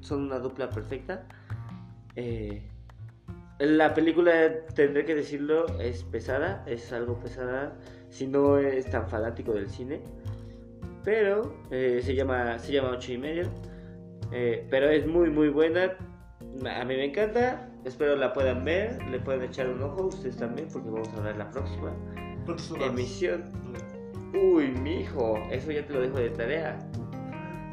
Son 0.00 0.22
una 0.22 0.38
dupla 0.38 0.68
perfecta. 0.70 1.26
Eh, 2.16 2.62
la 3.58 3.94
película, 3.94 4.32
tendré 4.74 5.04
que 5.04 5.14
decirlo, 5.14 5.66
es 5.78 6.02
pesada, 6.02 6.64
es 6.66 6.92
algo 6.92 7.18
pesada 7.20 7.76
si 8.08 8.26
no 8.26 8.58
es 8.58 8.90
tan 8.90 9.08
fanático 9.08 9.52
del 9.52 9.68
cine. 9.70 10.00
Pero 11.04 11.54
eh, 11.70 12.00
se 12.02 12.14
llama 12.14 12.58
se 12.58 12.72
llama 12.72 12.90
ocho 12.90 13.12
y 13.12 13.18
medio. 13.18 13.48
Eh, 14.32 14.66
pero 14.70 14.88
es 14.90 15.06
muy 15.06 15.30
muy 15.30 15.48
buena. 15.48 15.96
A 16.76 16.84
mí 16.84 16.94
me 16.96 17.04
encanta. 17.06 17.66
Espero 17.84 18.14
la 18.16 18.32
puedan 18.34 18.62
ver, 18.64 19.02
le 19.10 19.18
pueden 19.20 19.42
echar 19.42 19.66
un 19.68 19.82
ojo 19.82 20.06
ustedes 20.08 20.36
también 20.36 20.68
porque 20.70 20.90
vamos 20.90 21.08
a 21.16 21.20
ver 21.22 21.36
la 21.36 21.50
próxima 21.50 21.92
emisión. 22.84 23.44
Uy, 24.34 24.68
mijo, 24.68 25.38
eso 25.50 25.72
ya 25.72 25.84
te 25.86 25.92
lo 25.94 26.02
dejo 26.02 26.18
de 26.18 26.30
tarea. 26.30 26.78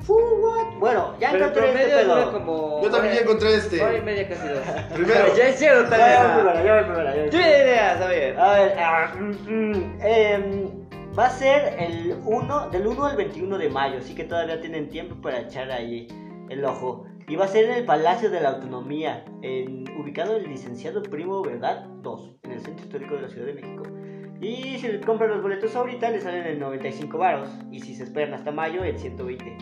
Fu, 0.02 0.14
what? 0.14 0.78
Bueno, 0.80 1.16
ya 1.20 1.32
Pero 1.32 1.48
encontré 1.48 1.70
este 1.84 1.96
pedo. 1.98 2.32
como. 2.32 2.82
Yo 2.84 2.90
también 2.90 3.16
ya 3.16 3.22
encontré 3.22 3.56
este. 3.56 3.84
Hora 3.84 3.98
y 3.98 4.02
media, 4.02 4.30
casi 4.30 4.48
dos. 4.48 4.60
Primero. 4.94 5.36
Ya 5.36 5.50
hicieron 5.50 5.90
Ya, 5.90 5.98
ya 5.98 5.98
voy 5.98 6.00
tarea. 6.00 6.36
primero, 6.38 6.64
ya 6.66 6.74
voy 6.76 6.84
primero, 6.84 7.04
ya 7.04 7.22
voy 7.22 7.30
primero. 7.30 7.50
de 7.50 7.64
ideas, 7.64 8.02
a 8.02 8.08
ver. 8.08 8.40
A 8.40 8.54
ver, 8.54 8.74
ah, 8.80 9.14
mm, 9.20 9.32
mm, 9.50 9.98
em, 10.02 10.77
va 11.18 11.26
a 11.28 11.30
ser 11.30 11.76
el 11.80 12.16
1, 12.26 12.70
del 12.70 12.88
1 12.88 13.06
al 13.06 13.18
21 13.18 13.58
de 13.58 13.70
mayo, 13.70 13.98
así 14.00 14.14
que 14.16 14.24
todavía 14.24 14.62
tienen 14.62 14.90
tiempo 14.90 15.16
para 15.22 15.42
echar 15.42 15.72
ahí 15.72 16.08
el 16.50 16.64
ojo. 16.66 17.06
Y 17.28 17.36
va 17.36 17.46
a 17.46 17.48
ser 17.50 17.66
en 17.66 17.72
el 17.72 17.86
Palacio 17.86 18.30
de 18.30 18.40
la 18.40 18.50
Autonomía, 18.52 19.26
en- 19.42 19.84
ubicado 20.00 20.38
en 20.38 20.46
el 20.46 20.50
licenciado 20.52 21.04
Primo 21.04 21.42
Verdad 21.42 21.86
2, 22.02 22.36
en 22.44 22.52
el 22.52 22.60
centro 22.62 22.86
histórico 22.86 23.16
de 23.16 23.22
la 23.24 23.28
Ciudad 23.30 23.48
de 23.48 23.54
México. 23.54 23.84
Y 24.40 24.78
si 24.78 25.00
compran 25.00 25.32
los 25.32 25.42
boletos 25.42 25.76
ahorita, 25.76 26.10
les 26.12 26.24
salen 26.24 26.46
en 26.46 26.60
95 26.60 27.18
varos. 27.18 27.50
Y 27.72 27.80
si 27.82 27.96
se 27.96 28.04
esperan 28.04 28.34
hasta 28.36 28.52
mayo, 28.52 28.84
en 28.86 28.98
120. 28.98 29.58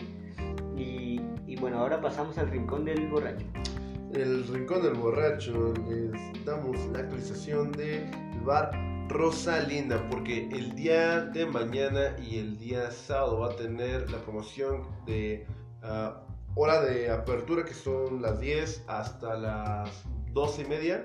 Y, 0.76 1.20
y 1.46 1.56
bueno, 1.56 1.78
ahora 1.78 2.00
pasamos 2.00 2.36
al 2.38 2.50
rincón 2.50 2.84
del 2.84 3.08
borracho. 3.08 3.46
El 4.14 4.46
Rincón 4.46 4.82
del 4.82 4.94
Borracho, 4.94 5.74
les 5.88 6.44
damos 6.44 6.78
la 6.92 7.00
actualización 7.00 7.72
del 7.72 8.04
bar 8.44 8.70
Rosa 9.08 9.60
Linda, 9.60 10.08
porque 10.10 10.48
el 10.50 10.74
día 10.74 11.20
de 11.22 11.46
mañana 11.46 12.16
y 12.18 12.38
el 12.38 12.58
día 12.58 12.90
sábado 12.90 13.38
va 13.40 13.52
a 13.52 13.56
tener 13.56 14.10
la 14.10 14.18
promoción 14.18 14.82
de 15.06 15.46
ah, 15.82 16.22
hora 16.54 16.80
de 16.82 17.10
apertura, 17.10 17.64
que 17.64 17.74
son 17.74 18.20
las 18.20 18.40
10 18.40 18.84
hasta 18.88 19.36
las 19.36 19.90
12 20.32 20.62
y 20.62 20.64
media. 20.66 21.04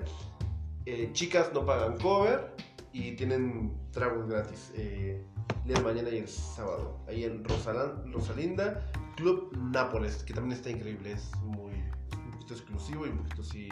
Eh, 0.84 1.10
chicas 1.12 1.52
no 1.54 1.64
pagan 1.64 1.96
cover 1.98 2.54
y 2.92 3.12
tienen 3.12 3.72
tragos 3.92 4.28
gratis 4.28 4.72
eh, 4.74 5.24
el 5.62 5.68
día 5.68 5.76
de 5.76 5.82
mañana 5.82 6.10
y 6.10 6.18
el 6.18 6.28
sábado. 6.28 6.98
Ahí 7.08 7.24
en 7.24 7.44
Rosalan- 7.44 8.12
Rosalinda, 8.12 8.84
Club 9.16 9.56
Nápoles, 9.56 10.24
que 10.24 10.34
también 10.34 10.56
está 10.56 10.70
increíble, 10.70 11.12
es 11.12 11.30
muy 11.44 11.72
un 11.72 12.30
poquito 12.32 12.54
exclusivo 12.54 13.06
y 13.06 13.10
un 13.10 13.18
poquito 13.18 13.42
así 13.42 13.68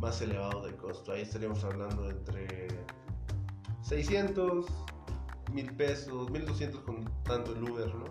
más 0.00 0.20
elevado 0.20 0.66
de 0.66 0.74
costo. 0.76 1.12
Ahí 1.12 1.22
estaríamos 1.22 1.62
hablando 1.62 2.10
entre 2.10 2.66
600, 3.92 4.66
1000 5.52 5.72
pesos, 5.76 6.30
1200 6.30 6.80
con 6.82 7.04
tanto 7.24 7.52
el 7.52 7.62
Uber, 7.62 7.94
¿no? 7.94 8.04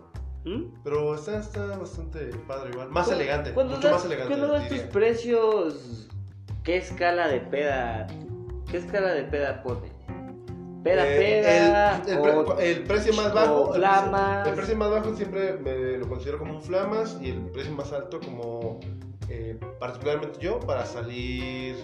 ¿Mm? 0.44 0.74
Pero 0.84 1.14
está, 1.16 1.38
está 1.40 1.78
bastante 1.78 2.28
padre 2.48 2.72
igual, 2.72 2.90
más 2.90 3.10
elegante, 3.12 3.54
Cuando 3.54 3.76
mucho 3.76 3.88
das- 3.88 3.98
más 3.98 4.06
elegante. 4.06 4.36
Cuando 4.36 4.54
das 4.54 4.68
tus 4.70 4.80
precios, 4.80 6.08
¿qué 6.64 6.78
escala 6.78 7.28
de 7.28 7.40
peda? 7.42 8.08
¿Qué 8.70 8.78
escala 8.78 9.14
de 9.14 9.24
peda 9.24 9.62
pone? 9.64 9.92
¿Peda, 10.84 11.08
Eh, 11.08 11.18
peda? 11.44 12.02
el, 12.08 12.12
el 12.12 12.18
o- 12.38 12.56
pre- 12.56 12.72
el 12.72 12.84
precio 12.86 13.14
más 13.14 13.32
bajo. 13.34 13.74
flamas. 13.74 14.48
El, 14.48 14.56
precio 14.56 14.76
más 14.78 14.90
bajo 14.90 15.16
siempre 15.16 15.54
me 15.58 15.98
lo 15.98 16.08
considero 16.10 16.40
como 16.40 16.56
un 16.56 16.62
flamas 16.64 17.18
y 17.22 17.30
el 17.30 17.42
precio 17.52 17.72
más 17.74 17.92
alto 17.94 18.20
como 18.20 18.80
eh, 19.30 19.60
particularmente 19.80 20.40
yo 20.40 20.60
para 20.60 20.84
salir 20.86 21.76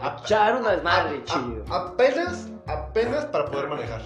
a- 0.00 0.18
echar 0.22 0.60
una 0.60 0.70
desmadre, 0.72 1.24
chido. 1.24 1.64
apenas, 1.68 2.48
apenas 2.72 3.26
para 3.26 3.46
poder 3.46 3.68
manejar. 3.68 4.02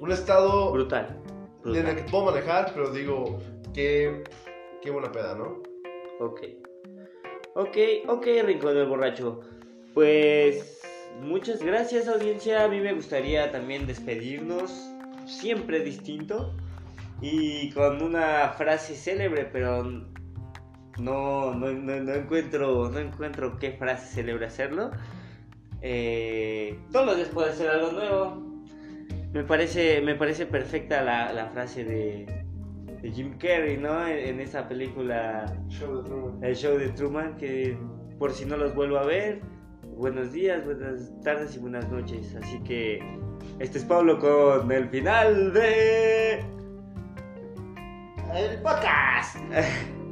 Un 0.00 0.12
estado 0.12 0.72
Brutal. 0.72 1.20
en 1.64 1.74
el 1.76 1.82
brutal. 1.82 1.96
que 1.96 2.10
puedo 2.10 2.24
manejar, 2.26 2.72
pero 2.74 2.90
digo, 2.90 3.38
qué, 3.72 4.24
qué 4.82 4.90
buena 4.90 5.10
peda, 5.10 5.34
¿no? 5.34 5.62
Ok. 6.20 6.40
Ok, 7.54 7.76
ok, 8.08 8.26
Rincón 8.44 8.74
del 8.74 8.88
Borracho. 8.88 9.40
Pues 9.94 10.82
muchas 11.20 11.62
gracias 11.62 12.08
audiencia. 12.08 12.64
A 12.64 12.68
mí 12.68 12.80
me 12.80 12.92
gustaría 12.92 13.50
también 13.52 13.86
despedirnos. 13.86 14.72
Siempre 15.26 15.80
distinto. 15.80 16.52
Y 17.20 17.70
con 17.70 18.02
una 18.02 18.50
frase 18.58 18.94
célebre, 18.96 19.48
pero 19.50 19.84
no, 20.98 21.54
no, 21.54 21.54
no, 21.54 22.00
no 22.00 22.14
encuentro, 22.14 22.90
no 22.90 22.98
encuentro 22.98 23.56
qué 23.58 23.72
frase 23.72 24.16
célebre 24.16 24.46
hacerlo. 24.46 24.90
Eh, 25.86 26.78
todos 26.90 27.04
los 27.04 27.16
días 27.16 27.28
puede 27.28 27.52
ser 27.52 27.68
algo 27.68 27.92
nuevo. 27.92 28.42
Me 29.34 29.44
parece, 29.44 30.00
me 30.00 30.14
parece 30.14 30.46
perfecta 30.46 31.02
la, 31.02 31.30
la 31.30 31.48
frase 31.48 31.84
de, 31.84 32.26
de 33.02 33.10
Jim 33.10 33.36
Carrey, 33.36 33.76
¿no? 33.76 34.06
En, 34.06 34.16
en 34.18 34.40
esa 34.40 34.66
película 34.66 35.44
Show 35.68 35.98
de 35.98 36.08
Truman. 36.08 36.42
el 36.44 36.56
show 36.56 36.78
de 36.78 36.88
Truman, 36.88 37.36
que 37.36 37.76
por 38.18 38.32
si 38.32 38.46
no 38.46 38.56
los 38.56 38.74
vuelvo 38.74 38.96
a 38.96 39.04
ver, 39.04 39.42
buenos 39.94 40.32
días, 40.32 40.64
buenas 40.64 41.12
tardes 41.22 41.54
y 41.54 41.58
buenas 41.58 41.86
noches. 41.90 42.34
Así 42.34 42.58
que 42.60 43.00
este 43.58 43.76
es 43.76 43.84
Pablo 43.84 44.18
con 44.18 44.72
el 44.72 44.88
final 44.88 45.52
de... 45.52 46.38
El 48.34 48.62
podcast. 48.62 49.36